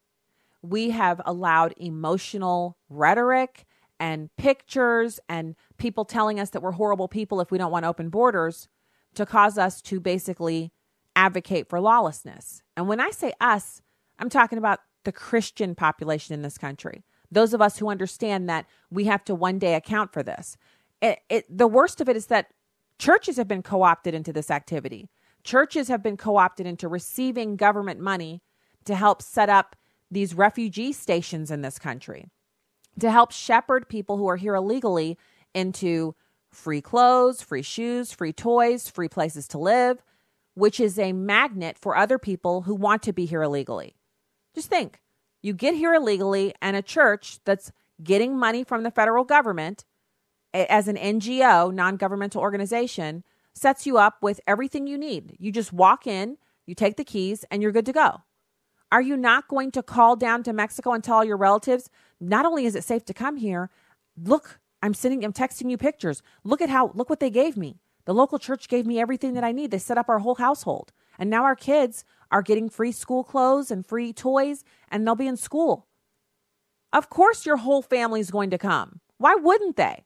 We 0.62 0.90
have 0.90 1.20
allowed 1.24 1.74
emotional 1.76 2.76
rhetoric 2.88 3.66
and 4.02 4.34
pictures 4.36 5.20
and 5.28 5.54
people 5.78 6.04
telling 6.04 6.40
us 6.40 6.50
that 6.50 6.60
we're 6.60 6.72
horrible 6.72 7.06
people 7.06 7.40
if 7.40 7.52
we 7.52 7.56
don't 7.56 7.70
want 7.70 7.86
open 7.86 8.08
borders 8.08 8.66
to 9.14 9.24
cause 9.24 9.56
us 9.56 9.80
to 9.80 10.00
basically 10.00 10.72
advocate 11.14 11.68
for 11.68 11.80
lawlessness. 11.80 12.62
And 12.76 12.88
when 12.88 12.98
I 12.98 13.10
say 13.10 13.32
us, 13.40 13.80
I'm 14.18 14.28
talking 14.28 14.58
about 14.58 14.80
the 15.04 15.12
Christian 15.12 15.76
population 15.76 16.34
in 16.34 16.42
this 16.42 16.58
country. 16.58 17.04
Those 17.30 17.54
of 17.54 17.62
us 17.62 17.78
who 17.78 17.90
understand 17.90 18.48
that 18.48 18.66
we 18.90 19.04
have 19.04 19.22
to 19.24 19.36
one 19.36 19.60
day 19.60 19.76
account 19.76 20.12
for 20.12 20.24
this. 20.24 20.56
It, 21.00 21.20
it, 21.28 21.44
the 21.48 21.68
worst 21.68 22.00
of 22.00 22.08
it 22.08 22.16
is 22.16 22.26
that 22.26 22.48
churches 22.98 23.36
have 23.36 23.46
been 23.46 23.62
co 23.62 23.84
opted 23.84 24.14
into 24.14 24.32
this 24.32 24.50
activity. 24.50 25.10
Churches 25.44 25.86
have 25.86 26.02
been 26.02 26.16
co 26.16 26.38
opted 26.38 26.66
into 26.66 26.88
receiving 26.88 27.54
government 27.54 28.00
money 28.00 28.42
to 28.84 28.96
help 28.96 29.22
set 29.22 29.48
up 29.48 29.76
these 30.10 30.34
refugee 30.34 30.92
stations 30.92 31.52
in 31.52 31.62
this 31.62 31.78
country 31.78 32.26
to 33.00 33.10
help 33.10 33.32
shepherd 33.32 33.88
people 33.88 34.16
who 34.16 34.28
are 34.28 34.36
here 34.36 34.54
illegally 34.54 35.18
into 35.54 36.14
free 36.50 36.80
clothes, 36.80 37.42
free 37.42 37.62
shoes, 37.62 38.12
free 38.12 38.32
toys, 38.32 38.88
free 38.88 39.08
places 39.08 39.48
to 39.48 39.58
live, 39.58 40.02
which 40.54 40.78
is 40.78 40.98
a 40.98 41.12
magnet 41.12 41.78
for 41.78 41.96
other 41.96 42.18
people 42.18 42.62
who 42.62 42.74
want 42.74 43.02
to 43.02 43.12
be 43.12 43.24
here 43.24 43.42
illegally. 43.42 43.96
Just 44.54 44.68
think 44.68 45.00
you 45.42 45.52
get 45.52 45.74
here 45.74 45.94
illegally, 45.94 46.54
and 46.62 46.76
a 46.76 46.82
church 46.82 47.38
that's 47.44 47.72
getting 48.02 48.38
money 48.38 48.62
from 48.64 48.84
the 48.84 48.90
federal 48.90 49.24
government 49.24 49.84
as 50.54 50.88
an 50.88 50.96
NGO, 50.96 51.72
non 51.72 51.96
governmental 51.96 52.40
organization, 52.40 53.24
sets 53.54 53.86
you 53.86 53.98
up 53.98 54.16
with 54.22 54.40
everything 54.46 54.86
you 54.86 54.96
need. 54.96 55.36
You 55.38 55.50
just 55.50 55.72
walk 55.72 56.06
in, 56.06 56.36
you 56.66 56.74
take 56.74 56.96
the 56.96 57.04
keys, 57.04 57.44
and 57.50 57.62
you're 57.62 57.72
good 57.72 57.86
to 57.86 57.92
go. 57.92 58.22
Are 58.92 59.02
you 59.02 59.16
not 59.16 59.48
going 59.48 59.70
to 59.72 59.82
call 59.82 60.16
down 60.16 60.42
to 60.44 60.52
Mexico 60.52 60.92
and 60.92 61.02
tell 61.02 61.24
your 61.24 61.38
relatives, 61.38 61.88
not 62.22 62.46
only 62.46 62.66
is 62.66 62.74
it 62.74 62.84
safe 62.84 63.04
to 63.06 63.14
come 63.14 63.36
here, 63.36 63.70
look, 64.16 64.60
I'm 64.82 64.94
sending, 64.94 65.24
I'm 65.24 65.32
texting 65.32 65.70
you 65.70 65.76
pictures. 65.76 66.22
Look 66.44 66.60
at 66.60 66.70
how, 66.70 66.92
look 66.94 67.10
what 67.10 67.20
they 67.20 67.30
gave 67.30 67.56
me. 67.56 67.80
The 68.04 68.14
local 68.14 68.38
church 68.38 68.68
gave 68.68 68.86
me 68.86 69.00
everything 69.00 69.34
that 69.34 69.44
I 69.44 69.52
need. 69.52 69.70
They 69.70 69.78
set 69.78 69.98
up 69.98 70.08
our 70.08 70.18
whole 70.20 70.34
household. 70.36 70.92
And 71.18 71.30
now 71.30 71.44
our 71.44 71.54
kids 71.54 72.04
are 72.30 72.42
getting 72.42 72.68
free 72.68 72.92
school 72.92 73.22
clothes 73.22 73.70
and 73.70 73.86
free 73.86 74.12
toys, 74.12 74.64
and 74.88 75.06
they'll 75.06 75.14
be 75.14 75.26
in 75.26 75.36
school. 75.36 75.86
Of 76.92 77.08
course, 77.10 77.46
your 77.46 77.58
whole 77.58 77.82
family 77.82 78.20
is 78.20 78.30
going 78.30 78.50
to 78.50 78.58
come. 78.58 79.00
Why 79.18 79.34
wouldn't 79.34 79.76
they? 79.76 80.04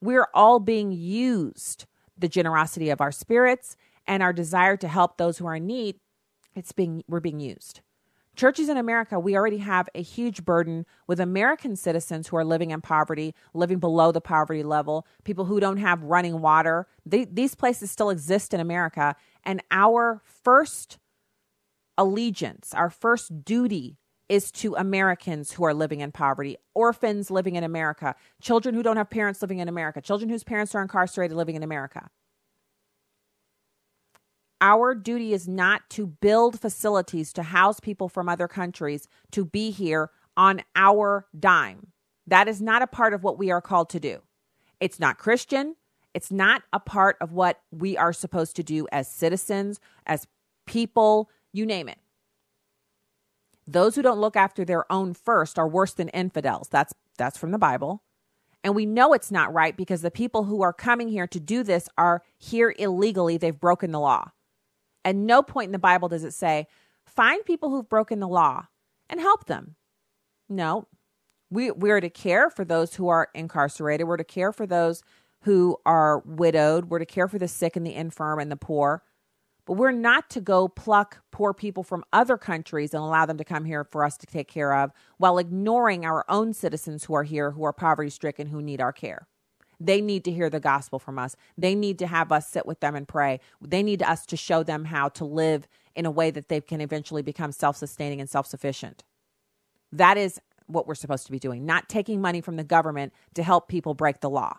We're 0.00 0.28
all 0.34 0.58
being 0.58 0.92
used. 0.92 1.86
The 2.16 2.28
generosity 2.28 2.90
of 2.90 3.00
our 3.00 3.12
spirits 3.12 3.76
and 4.06 4.22
our 4.22 4.32
desire 4.32 4.76
to 4.76 4.88
help 4.88 5.16
those 5.16 5.38
who 5.38 5.46
are 5.46 5.56
in 5.56 5.66
need, 5.66 5.96
it's 6.54 6.72
being 6.72 7.02
we're 7.08 7.20
being 7.20 7.40
used. 7.40 7.80
Churches 8.36 8.68
in 8.68 8.76
America, 8.76 9.18
we 9.18 9.36
already 9.36 9.58
have 9.58 9.88
a 9.94 10.02
huge 10.02 10.44
burden 10.44 10.86
with 11.06 11.20
American 11.20 11.76
citizens 11.76 12.28
who 12.28 12.36
are 12.36 12.44
living 12.44 12.72
in 12.72 12.80
poverty, 12.80 13.34
living 13.52 13.78
below 13.78 14.10
the 14.10 14.20
poverty 14.20 14.64
level, 14.64 15.06
people 15.22 15.44
who 15.44 15.60
don't 15.60 15.76
have 15.76 16.02
running 16.02 16.40
water. 16.40 16.88
They, 17.06 17.24
these 17.24 17.54
places 17.54 17.90
still 17.90 18.10
exist 18.10 18.52
in 18.52 18.60
America. 18.60 19.14
And 19.44 19.62
our 19.70 20.20
first 20.24 20.98
allegiance, 21.96 22.74
our 22.74 22.90
first 22.90 23.44
duty 23.44 23.98
is 24.28 24.50
to 24.50 24.74
Americans 24.74 25.52
who 25.52 25.64
are 25.64 25.74
living 25.74 26.00
in 26.00 26.10
poverty, 26.10 26.56
orphans 26.74 27.30
living 27.30 27.54
in 27.56 27.62
America, 27.62 28.16
children 28.40 28.74
who 28.74 28.82
don't 28.82 28.96
have 28.96 29.10
parents 29.10 29.42
living 29.42 29.58
in 29.58 29.68
America, 29.68 30.00
children 30.00 30.28
whose 30.28 30.42
parents 30.42 30.74
are 30.74 30.82
incarcerated 30.82 31.36
living 31.36 31.56
in 31.56 31.62
America. 31.62 32.08
Our 34.64 34.94
duty 34.94 35.34
is 35.34 35.46
not 35.46 35.90
to 35.90 36.06
build 36.06 36.58
facilities 36.58 37.34
to 37.34 37.42
house 37.42 37.80
people 37.80 38.08
from 38.08 38.30
other 38.30 38.48
countries 38.48 39.06
to 39.32 39.44
be 39.44 39.70
here 39.70 40.08
on 40.38 40.62
our 40.74 41.26
dime. 41.38 41.88
That 42.26 42.48
is 42.48 42.62
not 42.62 42.80
a 42.80 42.86
part 42.86 43.12
of 43.12 43.22
what 43.22 43.36
we 43.38 43.50
are 43.50 43.60
called 43.60 43.90
to 43.90 44.00
do. 44.00 44.22
It's 44.80 44.98
not 44.98 45.18
Christian. 45.18 45.76
It's 46.14 46.32
not 46.32 46.62
a 46.72 46.80
part 46.80 47.18
of 47.20 47.30
what 47.30 47.60
we 47.70 47.98
are 47.98 48.14
supposed 48.14 48.56
to 48.56 48.62
do 48.62 48.88
as 48.90 49.06
citizens, 49.06 49.80
as 50.06 50.26
people, 50.64 51.28
you 51.52 51.66
name 51.66 51.86
it. 51.90 51.98
Those 53.66 53.96
who 53.96 54.02
don't 54.02 54.20
look 54.20 54.34
after 54.34 54.64
their 54.64 54.90
own 54.90 55.12
first 55.12 55.58
are 55.58 55.68
worse 55.68 55.92
than 55.92 56.08
infidels. 56.08 56.68
That's 56.70 56.94
that's 57.18 57.36
from 57.36 57.50
the 57.50 57.58
Bible. 57.58 58.02
And 58.62 58.74
we 58.74 58.86
know 58.86 59.12
it's 59.12 59.30
not 59.30 59.52
right 59.52 59.76
because 59.76 60.00
the 60.00 60.10
people 60.10 60.44
who 60.44 60.62
are 60.62 60.72
coming 60.72 61.08
here 61.08 61.26
to 61.26 61.38
do 61.38 61.62
this 61.62 61.86
are 61.98 62.22
here 62.38 62.74
illegally. 62.78 63.36
They've 63.36 63.60
broken 63.60 63.92
the 63.92 64.00
law. 64.00 64.30
At 65.04 65.16
no 65.16 65.42
point 65.42 65.68
in 65.68 65.72
the 65.72 65.78
Bible 65.78 66.08
does 66.08 66.24
it 66.24 66.32
say, 66.32 66.66
find 67.06 67.44
people 67.44 67.70
who've 67.70 67.88
broken 67.88 68.20
the 68.20 68.28
law 68.28 68.66
and 69.08 69.20
help 69.20 69.46
them. 69.46 69.76
No. 70.48 70.86
We 71.50 71.70
we're 71.70 72.00
to 72.00 72.10
care 72.10 72.50
for 72.50 72.64
those 72.64 72.94
who 72.94 73.08
are 73.08 73.28
incarcerated. 73.34 74.06
We're 74.06 74.16
to 74.16 74.24
care 74.24 74.52
for 74.52 74.66
those 74.66 75.02
who 75.42 75.76
are 75.84 76.20
widowed. 76.20 76.86
We're 76.86 76.98
to 76.98 77.06
care 77.06 77.28
for 77.28 77.38
the 77.38 77.48
sick 77.48 77.76
and 77.76 77.86
the 77.86 77.94
infirm 77.94 78.38
and 78.38 78.50
the 78.50 78.56
poor. 78.56 79.02
But 79.66 79.74
we're 79.74 79.92
not 79.92 80.28
to 80.30 80.40
go 80.40 80.68
pluck 80.68 81.22
poor 81.30 81.54
people 81.54 81.82
from 81.82 82.04
other 82.12 82.36
countries 82.36 82.92
and 82.92 83.02
allow 83.02 83.24
them 83.24 83.38
to 83.38 83.44
come 83.44 83.64
here 83.64 83.84
for 83.84 84.04
us 84.04 84.16
to 84.18 84.26
take 84.26 84.48
care 84.48 84.74
of 84.74 84.90
while 85.16 85.38
ignoring 85.38 86.04
our 86.04 86.24
own 86.28 86.52
citizens 86.52 87.04
who 87.04 87.14
are 87.14 87.22
here, 87.22 87.52
who 87.52 87.64
are 87.64 87.72
poverty 87.72 88.10
stricken, 88.10 88.48
who 88.48 88.60
need 88.60 88.80
our 88.80 88.92
care. 88.92 89.26
They 89.84 90.00
need 90.00 90.24
to 90.24 90.32
hear 90.32 90.48
the 90.48 90.60
gospel 90.60 90.98
from 90.98 91.18
us. 91.18 91.36
They 91.58 91.74
need 91.74 91.98
to 91.98 92.06
have 92.06 92.32
us 92.32 92.48
sit 92.48 92.64
with 92.64 92.80
them 92.80 92.94
and 92.96 93.06
pray. 93.06 93.40
They 93.60 93.82
need 93.82 94.02
us 94.02 94.24
to 94.26 94.36
show 94.36 94.62
them 94.62 94.86
how 94.86 95.10
to 95.10 95.24
live 95.24 95.68
in 95.94 96.06
a 96.06 96.10
way 96.10 96.30
that 96.30 96.48
they 96.48 96.60
can 96.60 96.80
eventually 96.80 97.22
become 97.22 97.52
self 97.52 97.76
sustaining 97.76 98.20
and 98.20 98.30
self 98.30 98.46
sufficient. 98.46 99.04
That 99.92 100.16
is 100.16 100.40
what 100.66 100.86
we're 100.86 100.94
supposed 100.94 101.26
to 101.26 101.32
be 101.32 101.38
doing, 101.38 101.66
not 101.66 101.88
taking 101.88 102.20
money 102.20 102.40
from 102.40 102.56
the 102.56 102.64
government 102.64 103.12
to 103.34 103.42
help 103.42 103.68
people 103.68 103.92
break 103.92 104.20
the 104.20 104.30
law. 104.30 104.58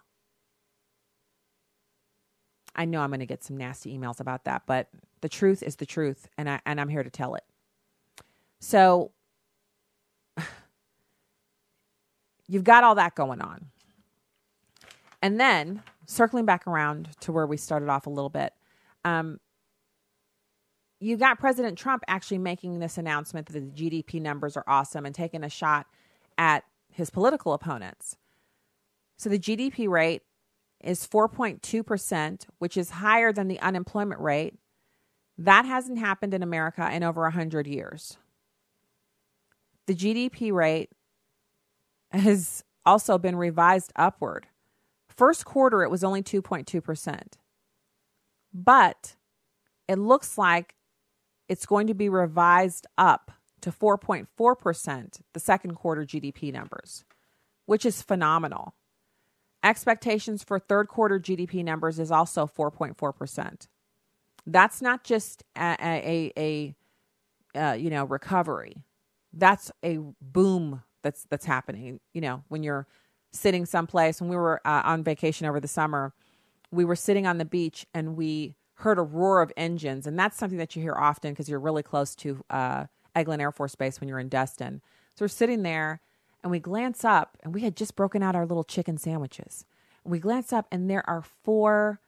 I 2.76 2.86
know 2.86 3.02
I'm 3.02 3.10
going 3.10 3.20
to 3.22 3.26
get 3.26 3.44
some 3.44 3.58
nasty 3.58 3.98
emails 3.98 4.20
about 4.20 4.44
that, 4.46 4.64
but 4.68 4.90
the 5.22 5.30
truth 5.30 5.64
is 5.64 5.78
the 5.78 5.86
truth, 5.86 6.28
and 6.38 6.48
I 6.50 6.60
and 6.66 6.80
I'm 6.80 6.90
here 6.90 7.04
to 7.04 7.10
tell 7.10 7.34
it. 7.36 7.44
So 8.60 9.12
you've 12.48 12.64
got 12.64 12.84
all 12.84 12.96
that 12.96 13.16
going 13.16 13.42
on. 13.42 13.72
And 15.26 15.40
then 15.40 15.82
circling 16.06 16.46
back 16.46 16.68
around 16.68 17.10
to 17.22 17.32
where 17.32 17.48
we 17.48 17.58
started 17.58 17.90
off 17.90 18.06
a 18.06 18.12
little 18.12 18.30
bit, 18.30 18.54
um, 19.04 19.40
you 21.00 21.18
got 21.18 21.40
President 21.40 21.80
Trump 21.80 22.04
actually 22.08 22.38
making 22.38 22.78
this 22.78 23.00
announcement 23.00 23.48
that 23.48 23.54
the 23.54 23.62
GDP 23.62 24.22
numbers 24.22 24.56
are 24.56 24.64
awesome 24.68 25.04
and 25.04 25.16
taking 25.16 25.44
a 25.44 25.50
shot 25.50 25.88
at 26.38 26.64
his 26.92 27.10
political 27.10 27.54
opponents. 27.54 28.18
So 29.18 29.28
the 29.28 29.40
GDP 29.40 29.90
rate 29.90 30.22
is 30.84 31.08
4.2%, 31.08 32.46
which 32.60 32.78
is 32.78 32.92
higher 32.92 33.34
than 33.34 33.48
the 33.48 33.60
unemployment 33.62 34.22
rate. 34.22 34.54
That 35.40 35.66
hasn't 35.66 35.98
happened 35.98 36.36
in 36.36 36.44
America 36.44 36.88
in 36.94 37.02
over 37.02 37.24
100 37.24 37.66
years. 37.66 38.20
The 39.88 39.96
GDP 39.96 40.54
rate 40.54 40.92
has 42.12 42.64
also 42.86 43.18
been 43.18 43.38
revised 43.38 43.92
upward. 43.96 44.46
First 45.16 45.46
quarter, 45.46 45.84
it 45.84 45.92
was 45.92 46.04
only 46.04 46.22
2.2%. 46.22 47.22
But 48.54 49.16
it 49.88 49.98
looks 49.98 50.38
like 50.38 50.76
it's 51.48 51.66
going 51.66 51.88
to 51.88 51.94
be 51.94 52.10
revised 52.10 52.88
up 52.98 53.32
to 53.62 53.72
4.4%, 53.72 55.22
the 55.34 55.40
second 55.40 55.76
quarter 55.76 56.06
GDP 56.06 56.54
numbers, 56.54 57.04
which 57.66 57.86
is 57.86 58.02
phenomenal. 58.02 58.76
Expectations 59.64 60.44
for 60.44 60.60
third 60.60 60.88
quarter 60.88 61.20
GDP 61.20 61.64
numbers 61.64 62.00
is 62.00 62.12
also 62.12 62.46
4.4%. 62.46 63.68
That's 64.46 64.82
not 64.82 65.04
just 65.04 65.44
a, 65.56 65.76
a, 65.82 66.32
a, 66.38 66.76
a 67.56 67.60
uh, 67.60 67.74
you 67.74 67.90
know 67.90 68.06
recovery. 68.06 68.84
That's 69.34 69.72
a 69.84 69.98
boom 70.22 70.84
that's 71.02 71.26
that's 71.32 71.46
happening. 71.46 72.00
You 72.14 72.22
know 72.22 72.44
when 72.48 72.62
you're 72.62 72.88
sitting 73.36 73.66
someplace 73.66 74.22
when 74.22 74.30
we 74.30 74.36
were 74.36 74.62
uh, 74.66 74.82
on 74.86 75.04
vacation 75.04 75.46
over 75.46 75.60
the 75.60 75.68
summer, 75.68 76.14
we 76.72 76.86
were 76.86 76.96
sitting 76.96 77.28
on 77.28 77.38
the 77.38 77.46
beach 77.46 77.86
and 77.94 78.16
we 78.16 78.56
heard 78.80 78.98
a 78.98 79.04
roar 79.04 79.42
of 79.42 79.52
engines, 79.56 80.06
and 80.06 80.20
that's 80.20 80.38
something 80.38 80.58
that 80.58 80.76
you 80.76 80.82
hear 80.82 80.96
often 80.96 81.32
because 81.32 81.48
you're 81.48 81.60
really 81.60 81.84
close 81.84 82.14
to 82.16 82.44
uh, 82.50 82.86
Eglin 83.16 83.40
Air 83.40 83.52
Force 83.52 83.76
Base 83.76 84.00
when 84.00 84.10
you're 84.10 84.20
in 84.20 84.30
Destin. 84.30 84.82
So 85.16 85.24
we're 85.24 85.30
sitting 85.30 85.64
there 85.64 86.02
and 86.44 86.52
we 86.52 86.60
glance 86.60 87.06
up 87.06 87.38
and 87.44 87.54
we 87.54 87.62
had 87.62 87.76
just 87.76 87.96
broken 87.96 88.22
out 88.22 88.36
our 88.36 88.46
little 88.46 88.64
chicken 88.64 88.98
sandwiches. 88.98 89.66
And 90.04 90.12
we 90.12 90.20
glance 90.20 90.52
up 90.52 90.68
and 90.72 90.90
there 90.90 91.08
are 91.10 91.22
four 91.22 92.02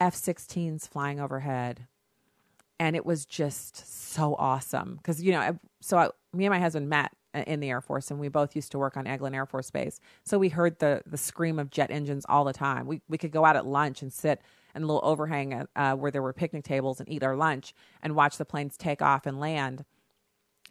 F 0.00 0.14
16s 0.14 0.88
flying 0.88 1.20
overhead. 1.20 1.86
And 2.80 2.94
it 2.94 3.06
was 3.06 3.24
just 3.24 4.12
so 4.12 4.36
awesome 4.38 4.96
because, 4.96 5.22
you 5.22 5.32
know, 5.32 5.58
so 5.80 5.98
I, 5.98 6.10
me 6.32 6.46
and 6.46 6.52
my 6.52 6.60
husband 6.60 6.88
met 6.88 7.12
in 7.34 7.60
the 7.60 7.70
Air 7.70 7.80
Force 7.80 8.10
and 8.10 8.18
we 8.18 8.28
both 8.28 8.56
used 8.56 8.72
to 8.72 8.78
work 8.78 8.96
on 8.96 9.04
Eglin 9.04 9.34
Air 9.34 9.46
Force 9.46 9.70
Base. 9.70 10.00
So 10.24 10.38
we 10.38 10.48
heard 10.48 10.78
the, 10.78 11.02
the 11.06 11.16
scream 11.16 11.58
of 11.58 11.70
jet 11.70 11.90
engines 11.90 12.24
all 12.28 12.44
the 12.44 12.52
time. 12.52 12.86
We, 12.86 13.02
we 13.08 13.18
could 13.18 13.32
go 13.32 13.44
out 13.44 13.56
at 13.56 13.66
lunch 13.66 14.02
and 14.02 14.12
sit 14.12 14.40
in 14.74 14.82
a 14.82 14.86
little 14.86 15.04
overhang 15.04 15.66
uh, 15.76 15.94
where 15.94 16.10
there 16.10 16.22
were 16.22 16.32
picnic 16.32 16.64
tables 16.64 17.00
and 17.00 17.08
eat 17.08 17.22
our 17.22 17.36
lunch 17.36 17.74
and 18.02 18.14
watch 18.14 18.36
the 18.36 18.44
planes 18.44 18.76
take 18.76 19.02
off 19.02 19.26
and 19.26 19.40
land 19.40 19.84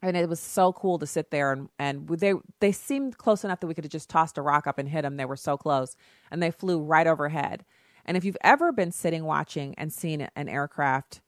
and 0.01 0.15
it 0.15 0.29
was 0.29 0.39
so 0.39 0.73
cool 0.73 0.99
to 0.99 1.07
sit 1.07 1.31
there 1.31 1.51
and 1.51 1.69
and 1.79 2.07
they 2.07 2.33
they 2.59 2.71
seemed 2.71 3.17
close 3.17 3.43
enough 3.43 3.59
that 3.59 3.67
we 3.67 3.73
could 3.73 3.83
have 3.83 3.91
just 3.91 4.09
tossed 4.09 4.37
a 4.37 4.41
rock 4.41 4.67
up 4.67 4.77
and 4.77 4.89
hit 4.89 5.01
them. 5.01 5.17
They 5.17 5.25
were 5.25 5.35
so 5.35 5.57
close, 5.57 5.95
and 6.29 6.41
they 6.41 6.51
flew 6.51 6.79
right 6.79 7.07
overhead. 7.07 7.65
And 8.05 8.15
if 8.15 8.23
you've 8.23 8.37
ever 8.41 8.71
been 8.71 8.91
sitting 8.91 9.25
watching 9.25 9.75
and 9.77 9.91
seen 9.91 10.27
an 10.35 10.47
aircraft 10.47 11.21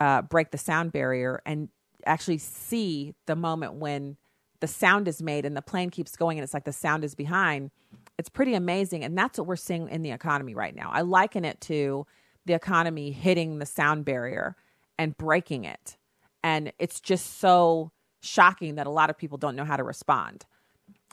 uh, 0.00 0.22
break 0.22 0.50
the 0.50 0.58
sound 0.58 0.92
barrier 0.92 1.40
and 1.46 1.68
actually 2.04 2.38
see 2.38 3.14
the 3.26 3.36
moment 3.36 3.74
when 3.74 4.16
the 4.60 4.66
sound 4.66 5.08
is 5.08 5.22
made 5.22 5.44
and 5.44 5.56
the 5.56 5.62
plane 5.62 5.90
keeps 5.90 6.16
going 6.16 6.38
and 6.38 6.44
it's 6.44 6.54
like 6.54 6.64
the 6.64 6.72
sound 6.72 7.04
is 7.04 7.14
behind, 7.14 7.70
it's 8.18 8.28
pretty 8.28 8.54
amazing. 8.54 9.04
And 9.04 9.16
that's 9.16 9.38
what 9.38 9.46
we're 9.46 9.56
seeing 9.56 9.88
in 9.88 10.02
the 10.02 10.10
economy 10.10 10.54
right 10.54 10.74
now. 10.74 10.90
I 10.92 11.02
liken 11.02 11.44
it 11.44 11.60
to 11.62 12.06
the 12.46 12.54
economy 12.54 13.10
hitting 13.10 13.58
the 13.58 13.66
sound 13.66 14.04
barrier 14.04 14.56
and 14.98 15.16
breaking 15.16 15.64
it. 15.64 15.96
And 16.42 16.72
it's 16.78 17.00
just 17.00 17.38
so 17.38 17.90
shocking 18.20 18.76
that 18.76 18.86
a 18.86 18.90
lot 18.90 19.10
of 19.10 19.18
people 19.18 19.38
don't 19.38 19.56
know 19.56 19.64
how 19.64 19.76
to 19.76 19.84
respond. 19.84 20.46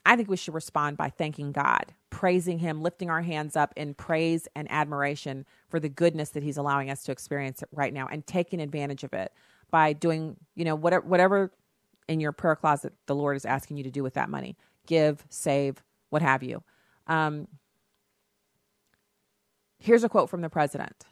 I 0.06 0.16
think 0.16 0.30
we 0.30 0.38
should 0.38 0.54
respond 0.54 0.98
by 0.98 1.10
thanking 1.10 1.52
God, 1.52 1.94
praising 2.10 2.60
Him, 2.60 2.82
lifting 2.82 3.10
our 3.10 3.22
hands 3.22 3.56
up 3.56 3.74
in 3.76 3.94
praise 3.94 4.48
and 4.56 4.70
admiration 4.70 5.46
for 5.70 5.80
the 5.80 5.90
goodness 5.90 6.30
that 6.32 6.44
He's 6.44 6.58
allowing 6.58 6.90
us 6.90 7.04
to 7.04 7.12
experience 7.12 7.64
right 7.72 7.94
now 7.94 8.08
and 8.12 8.26
taking 8.28 8.60
advantage 8.62 9.04
of 9.04 9.14
it 9.14 9.32
by 9.72 9.94
doing, 9.94 10.36
you 10.56 10.66
know, 10.66 10.76
whatever, 10.76 11.06
whatever 11.06 11.52
in 12.08 12.20
your 12.20 12.32
prayer 12.32 12.56
closet 12.56 12.94
the 13.08 13.16
Lord 13.16 13.36
is 13.36 13.46
asking 13.46 13.78
you 13.78 13.84
to 13.84 13.92
do 13.92 14.04
with 14.04 14.14
that 14.16 14.30
money 14.30 14.58
give, 14.86 15.26
save, 15.30 15.82
what 16.10 16.22
have 16.22 16.44
you. 16.44 16.62
Um, 17.08 17.48
here's 19.80 20.04
a 20.04 20.10
quote 20.10 20.30
from 20.30 20.42
the 20.42 20.50
president 20.50 21.06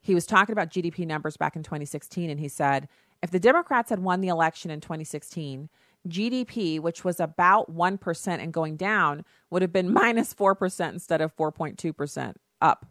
he 0.00 0.14
was 0.14 0.26
talking 0.26 0.52
about 0.52 0.70
GDP 0.70 1.06
numbers 1.06 1.36
back 1.36 1.56
in 1.56 1.62
2016, 1.62 2.30
and 2.30 2.40
he 2.40 2.48
said 2.48 2.88
if 3.22 3.30
the 3.30 3.40
Democrats 3.40 3.90
had 3.90 4.00
won 4.00 4.20
the 4.20 4.28
election 4.28 4.70
in 4.70 4.80
2016, 4.80 5.68
GDP, 6.08 6.80
which 6.80 7.04
was 7.04 7.20
about 7.20 7.74
1% 7.74 8.28
and 8.28 8.52
going 8.52 8.76
down, 8.76 9.24
would 9.50 9.60
have 9.62 9.72
been 9.72 9.92
minus 9.92 10.32
4% 10.32 10.92
instead 10.92 11.20
of 11.20 11.36
4.2% 11.36 12.34
up. 12.62 12.86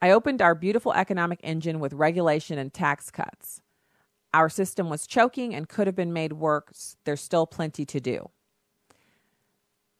I 0.00 0.10
opened 0.10 0.40
our 0.40 0.54
beautiful 0.54 0.92
economic 0.92 1.40
engine 1.42 1.80
with 1.80 1.92
regulation 1.92 2.58
and 2.58 2.72
tax 2.72 3.10
cuts. 3.10 3.60
Our 4.36 4.50
system 4.50 4.90
was 4.90 5.06
choking 5.06 5.54
and 5.54 5.66
could 5.66 5.86
have 5.86 5.96
been 5.96 6.12
made 6.12 6.34
worse. 6.34 6.98
There's 7.04 7.22
still 7.22 7.46
plenty 7.46 7.86
to 7.86 7.98
do. 7.98 8.28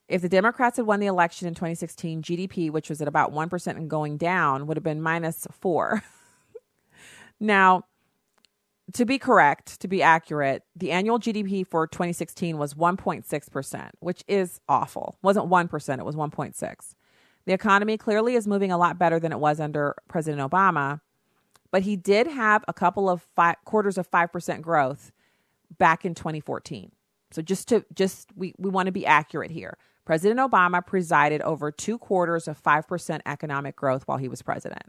If 0.08 0.20
the 0.20 0.28
Democrats 0.28 0.76
had 0.76 0.84
won 0.84 1.00
the 1.00 1.06
election 1.06 1.48
in 1.48 1.54
2016, 1.54 2.20
GDP, 2.20 2.70
which 2.70 2.90
was 2.90 3.00
at 3.00 3.08
about 3.08 3.32
1% 3.32 3.66
and 3.68 3.88
going 3.88 4.18
down, 4.18 4.66
would 4.66 4.76
have 4.76 4.84
been 4.84 5.00
minus 5.00 5.46
4. 5.58 6.02
now, 7.40 7.84
to 8.92 9.06
be 9.06 9.18
correct, 9.18 9.80
to 9.80 9.88
be 9.88 10.02
accurate, 10.02 10.64
the 10.76 10.90
annual 10.90 11.18
GDP 11.18 11.66
for 11.66 11.86
2016 11.86 12.58
was 12.58 12.74
1.6%, 12.74 13.90
which 14.00 14.22
is 14.28 14.60
awful. 14.68 15.16
It 15.16 15.24
wasn't 15.24 15.48
1%, 15.48 15.98
it 15.98 16.04
was 16.04 16.14
1.6. 16.14 16.94
The 17.46 17.52
economy 17.54 17.96
clearly 17.96 18.34
is 18.34 18.46
moving 18.46 18.70
a 18.70 18.76
lot 18.76 18.98
better 18.98 19.18
than 19.18 19.32
it 19.32 19.40
was 19.40 19.60
under 19.60 19.96
President 20.08 20.42
Obama, 20.42 21.00
but 21.76 21.82
he 21.82 21.94
did 21.94 22.26
have 22.26 22.64
a 22.68 22.72
couple 22.72 23.10
of 23.10 23.20
five, 23.36 23.56
quarters 23.66 23.98
of 23.98 24.10
5% 24.10 24.62
growth 24.62 25.12
back 25.76 26.06
in 26.06 26.14
2014. 26.14 26.90
So 27.32 27.42
just 27.42 27.68
to 27.68 27.84
just 27.92 28.30
we 28.34 28.54
we 28.56 28.70
want 28.70 28.86
to 28.86 28.92
be 28.92 29.04
accurate 29.04 29.50
here. 29.50 29.76
President 30.06 30.40
Obama 30.40 30.80
presided 30.86 31.42
over 31.42 31.70
two 31.70 31.98
quarters 31.98 32.48
of 32.48 32.58
5% 32.62 33.20
economic 33.26 33.76
growth 33.76 34.04
while 34.08 34.16
he 34.16 34.26
was 34.26 34.40
president 34.40 34.84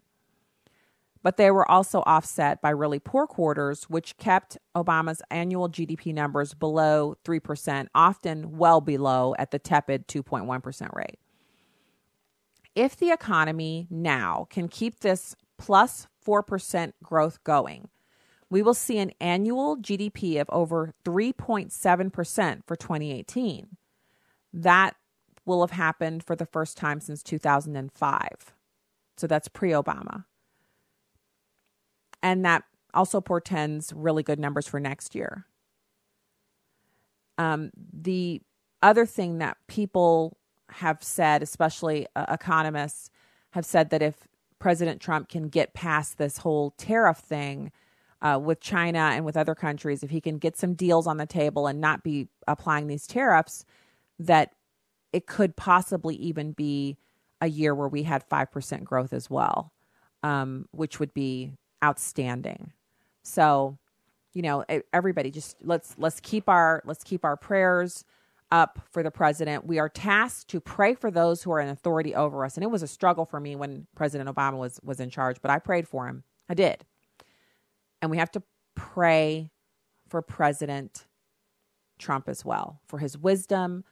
but 1.24 1.36
they 1.36 1.52
were 1.52 1.70
also 1.70 2.04
offset 2.06 2.62
by 2.62 2.70
really 2.70 3.00
poor 3.00 3.28
quarters, 3.28 3.90
which 3.90 4.16
kept 4.16 4.58
Obama's 4.74 5.22
annual 5.30 5.68
GDP 5.68 6.14
numbers 6.14 6.54
below 6.54 7.18
3%, 7.26 7.88
often 7.94 8.58
well 8.58 8.80
below 8.80 9.36
at 9.38 9.52
the 9.52 9.60
tepid 9.60 10.08
2.1% 10.08 10.96
rate. 10.96 11.20
If 12.76 12.96
the 12.96 13.12
economy 13.12 13.88
now 13.90 14.48
can 14.50 14.70
keep 14.70 15.02
this 15.02 15.36
plus 15.58 16.08
4% 16.28 16.94
growth 17.04 17.44
going, 17.44 17.90
we 18.50 18.62
will 18.62 18.74
see 18.74 18.98
an 18.98 19.12
annual 19.20 19.78
GDP 19.78 20.40
of 20.42 20.50
over 20.50 20.94
3.7% 21.06 22.62
for 22.66 22.76
2018. 22.76 23.68
That 24.54 24.96
will 25.46 25.62
have 25.62 25.72
happened 25.72 26.24
for 26.24 26.36
the 26.36 26.46
first 26.46 26.78
time 26.78 27.00
since 27.00 27.24
2005. 27.24 28.54
So 29.18 29.28
that's 29.28 29.48
pre 29.48 29.72
Obama 29.72 30.26
and 32.22 32.44
that 32.46 32.64
also 32.94 33.22
portends 33.22 33.94
really 33.94 34.24
good 34.24 34.40
numbers 34.40 34.68
for 34.68 34.80
next 34.80 35.16
year. 35.16 35.46
Um, 37.38 37.72
the 37.94 38.42
other 38.82 39.06
thing 39.06 39.38
that 39.38 39.58
people 39.68 40.38
have 40.70 41.04
said, 41.04 41.44
especially 41.44 42.08
uh, 42.16 42.26
economists, 42.30 43.12
have 43.52 43.66
said 43.66 43.92
that 43.92 44.02
if 44.02 44.28
President 44.60 45.02
Trump 45.02 45.30
can 45.30 45.50
get 45.50 45.74
past 45.74 46.18
this 46.18 46.40
whole 46.40 46.72
tariff 46.72 47.18
thing 47.18 47.72
uh, 48.22 48.40
with 48.42 48.60
China 48.60 49.12
and 49.14 49.26
with 49.26 49.38
other 49.38 49.56
countries, 49.56 50.04
if 50.04 50.10
he 50.10 50.20
can 50.20 50.38
get 50.38 50.58
some 50.58 50.74
deals 50.74 51.06
on 51.06 51.18
the 51.18 51.26
table 51.26 51.68
and 51.68 51.80
not 51.80 52.04
be 52.04 52.28
applying 52.48 52.88
these 52.88 53.06
tariffs, 53.06 53.64
that 54.20 54.54
it 55.14 55.28
could 55.28 55.56
possibly 55.56 56.16
even 56.16 56.52
be 56.52 56.98
a 57.42 57.48
year 57.48 57.76
where 57.76 57.88
we 57.88 58.04
had 58.04 58.28
5% 58.28 58.84
growth 58.84 59.14
as 59.14 59.30
well, 59.30 59.72
um, 60.24 60.68
which 60.72 61.00
would 61.00 61.14
be 61.14 61.52
outstanding. 61.84 62.72
So, 63.24 63.78
you 64.34 64.42
know, 64.42 64.66
everybody 64.94 65.32
just 65.32 65.58
let's 65.64 65.96
let's 65.98 66.20
keep 66.20 66.48
our 66.50 66.82
let's 66.86 67.04
keep 67.04 67.26
our 67.26 67.38
prayers 67.38 68.06
up 68.52 68.80
for 68.92 69.04
the 69.04 69.12
president. 69.12 69.66
We 69.66 69.80
are 69.80 69.90
tasked 69.90 70.50
to 70.52 70.60
pray 70.60 70.96
for 70.96 71.12
those 71.12 71.44
who 71.44 71.52
are 71.52 71.60
in 71.60 71.70
authority 71.70 72.16
over 72.16 72.46
us. 72.46 72.56
And 72.56 72.64
it 72.64 72.72
was 72.72 72.84
a 72.84 72.88
struggle 72.88 73.26
for 73.26 73.40
me 73.40 73.56
when 73.56 73.88
President 73.96 74.34
Obama 74.34 74.58
was 74.58 74.80
was 74.84 75.00
in 75.00 75.10
charge, 75.10 75.38
but 75.42 75.52
I 75.52 75.60
prayed 75.60 75.88
for 75.88 76.08
him. 76.08 76.24
I 76.50 76.54
did. 76.54 76.86
And 78.02 78.12
we 78.12 78.18
have 78.18 78.32
to 78.32 78.44
pray 78.76 79.52
for 80.08 80.22
President 80.22 81.06
Trump 82.00 82.30
as 82.30 82.46
well, 82.46 82.80
for 82.88 83.00
his 83.00 83.18
wisdom, 83.18 83.84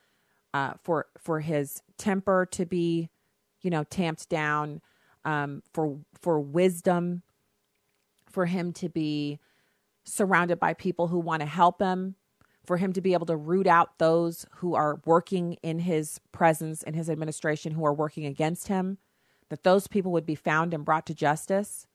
uh, 0.53 0.73
for 0.83 1.07
for 1.17 1.41
his 1.41 1.81
temper 1.97 2.47
to 2.51 2.65
be, 2.65 3.09
you 3.61 3.69
know, 3.69 3.83
tamped 3.83 4.29
down, 4.29 4.81
um, 5.25 5.63
for 5.73 5.99
for 6.21 6.39
wisdom 6.39 7.23
for 8.35 8.45
him 8.45 8.73
to 8.73 8.89
be 8.89 9.39
surrounded 10.03 10.59
by 10.59 10.73
people 10.73 11.07
who 11.07 11.17
want 11.17 11.39
to 11.39 11.45
help 11.45 11.81
him, 11.81 12.15
for 12.65 12.77
him 12.77 12.93
to 12.93 13.01
be 13.01 13.13
able 13.13 13.25
to 13.27 13.35
root 13.35 13.67
out 13.67 13.97
those 13.97 14.45
who 14.57 14.75
are 14.75 14.99
working 15.05 15.53
in 15.63 15.79
his 15.79 16.19
presence 16.31 16.83
in 16.83 16.93
his 16.93 17.09
administration 17.09 17.73
who 17.73 17.85
are 17.85 17.93
working 17.93 18.25
against 18.25 18.67
him, 18.67 18.97
that 19.49 19.63
those 19.63 19.87
people 19.87 20.11
would 20.11 20.25
be 20.25 20.35
found 20.35 20.73
and 20.73 20.85
brought 20.85 21.05
to 21.07 21.13
justice. 21.13 21.87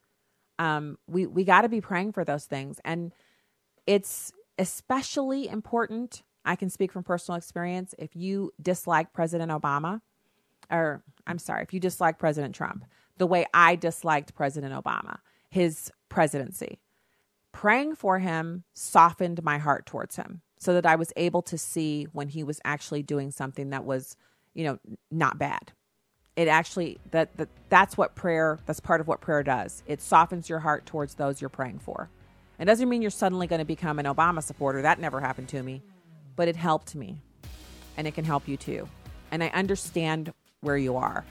Um, 0.58 0.98
we 1.06 1.26
we 1.26 1.44
got 1.44 1.62
to 1.62 1.68
be 1.68 1.80
praying 1.80 2.12
for 2.12 2.24
those 2.24 2.44
things, 2.44 2.80
and 2.84 3.12
it's 3.86 4.32
especially 4.58 5.48
important. 5.48 6.22
I 6.44 6.56
can 6.56 6.70
speak 6.70 6.92
from 6.92 7.02
personal 7.02 7.36
experience. 7.36 7.94
If 7.98 8.16
you 8.16 8.52
dislike 8.60 9.12
President 9.12 9.50
Obama, 9.50 10.00
or 10.70 11.02
I'm 11.26 11.38
sorry, 11.38 11.62
if 11.62 11.74
you 11.74 11.80
dislike 11.80 12.18
President 12.18 12.54
Trump, 12.54 12.84
the 13.18 13.26
way 13.26 13.46
I 13.52 13.76
disliked 13.76 14.34
President 14.34 14.72
Obama, 14.72 15.18
his 15.50 15.90
presidency. 16.08 16.78
Praying 17.52 17.96
for 17.96 18.20
him 18.20 18.64
softened 18.74 19.42
my 19.42 19.58
heart 19.58 19.84
towards 19.84 20.16
him 20.16 20.42
so 20.60 20.74
that 20.74 20.86
I 20.86 20.94
was 20.94 21.12
able 21.16 21.42
to 21.42 21.58
see 21.58 22.06
when 22.12 22.28
he 22.28 22.44
was 22.44 22.60
actually 22.64 23.02
doing 23.02 23.30
something 23.30 23.70
that 23.70 23.84
was, 23.84 24.16
you 24.54 24.64
know, 24.64 24.78
not 25.10 25.38
bad. 25.38 25.72
It 26.36 26.48
actually 26.48 26.98
that, 27.10 27.36
that 27.38 27.48
that's 27.68 27.96
what 27.96 28.14
prayer 28.14 28.58
that's 28.66 28.78
part 28.78 29.00
of 29.00 29.08
what 29.08 29.20
prayer 29.20 29.42
does. 29.42 29.82
It 29.86 30.00
softens 30.00 30.48
your 30.48 30.60
heart 30.60 30.86
towards 30.86 31.14
those 31.14 31.40
you're 31.40 31.50
praying 31.50 31.80
for. 31.80 32.08
It 32.58 32.66
doesn't 32.66 32.88
mean 32.88 33.00
you're 33.00 33.10
suddenly 33.10 33.46
going 33.46 33.60
to 33.60 33.64
become 33.64 33.98
an 33.98 34.04
Obama 34.04 34.42
supporter. 34.42 34.82
That 34.82 35.00
never 35.00 35.18
happened 35.20 35.48
to 35.48 35.62
me. 35.62 35.82
But 36.36 36.46
it 36.46 36.56
helped 36.56 36.94
me. 36.94 37.16
And 37.96 38.06
it 38.06 38.14
can 38.14 38.24
help 38.24 38.46
you 38.46 38.56
too. 38.56 38.86
And 39.30 39.42
I 39.42 39.48
understand 39.48 40.32
where 40.60 40.76
you 40.76 40.96
are 40.96 41.24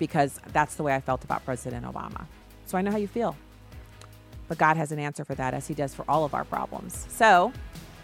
because 0.00 0.40
that's 0.52 0.74
the 0.74 0.82
way 0.82 0.94
I 0.94 1.00
felt 1.00 1.22
about 1.22 1.44
President 1.44 1.86
Obama. 1.86 2.26
So 2.66 2.76
I 2.76 2.82
know 2.82 2.90
how 2.90 2.96
you 2.96 3.06
feel. 3.06 3.36
But 4.48 4.58
God 4.58 4.76
has 4.76 4.90
an 4.90 4.98
answer 4.98 5.24
for 5.24 5.36
that, 5.36 5.54
as 5.54 5.68
He 5.68 5.74
does 5.74 5.94
for 5.94 6.04
all 6.08 6.24
of 6.24 6.34
our 6.34 6.44
problems. 6.44 7.06
So 7.08 7.52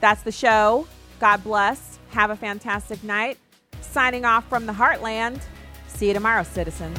that's 0.00 0.22
the 0.22 0.32
show. 0.32 0.86
God 1.20 1.42
bless. 1.42 1.98
Have 2.10 2.30
a 2.30 2.36
fantastic 2.36 3.02
night. 3.04 3.38
Signing 3.80 4.24
off 4.24 4.48
from 4.48 4.66
the 4.66 4.72
Heartland. 4.72 5.40
See 5.88 6.08
you 6.08 6.14
tomorrow, 6.14 6.42
citizens. 6.42 6.98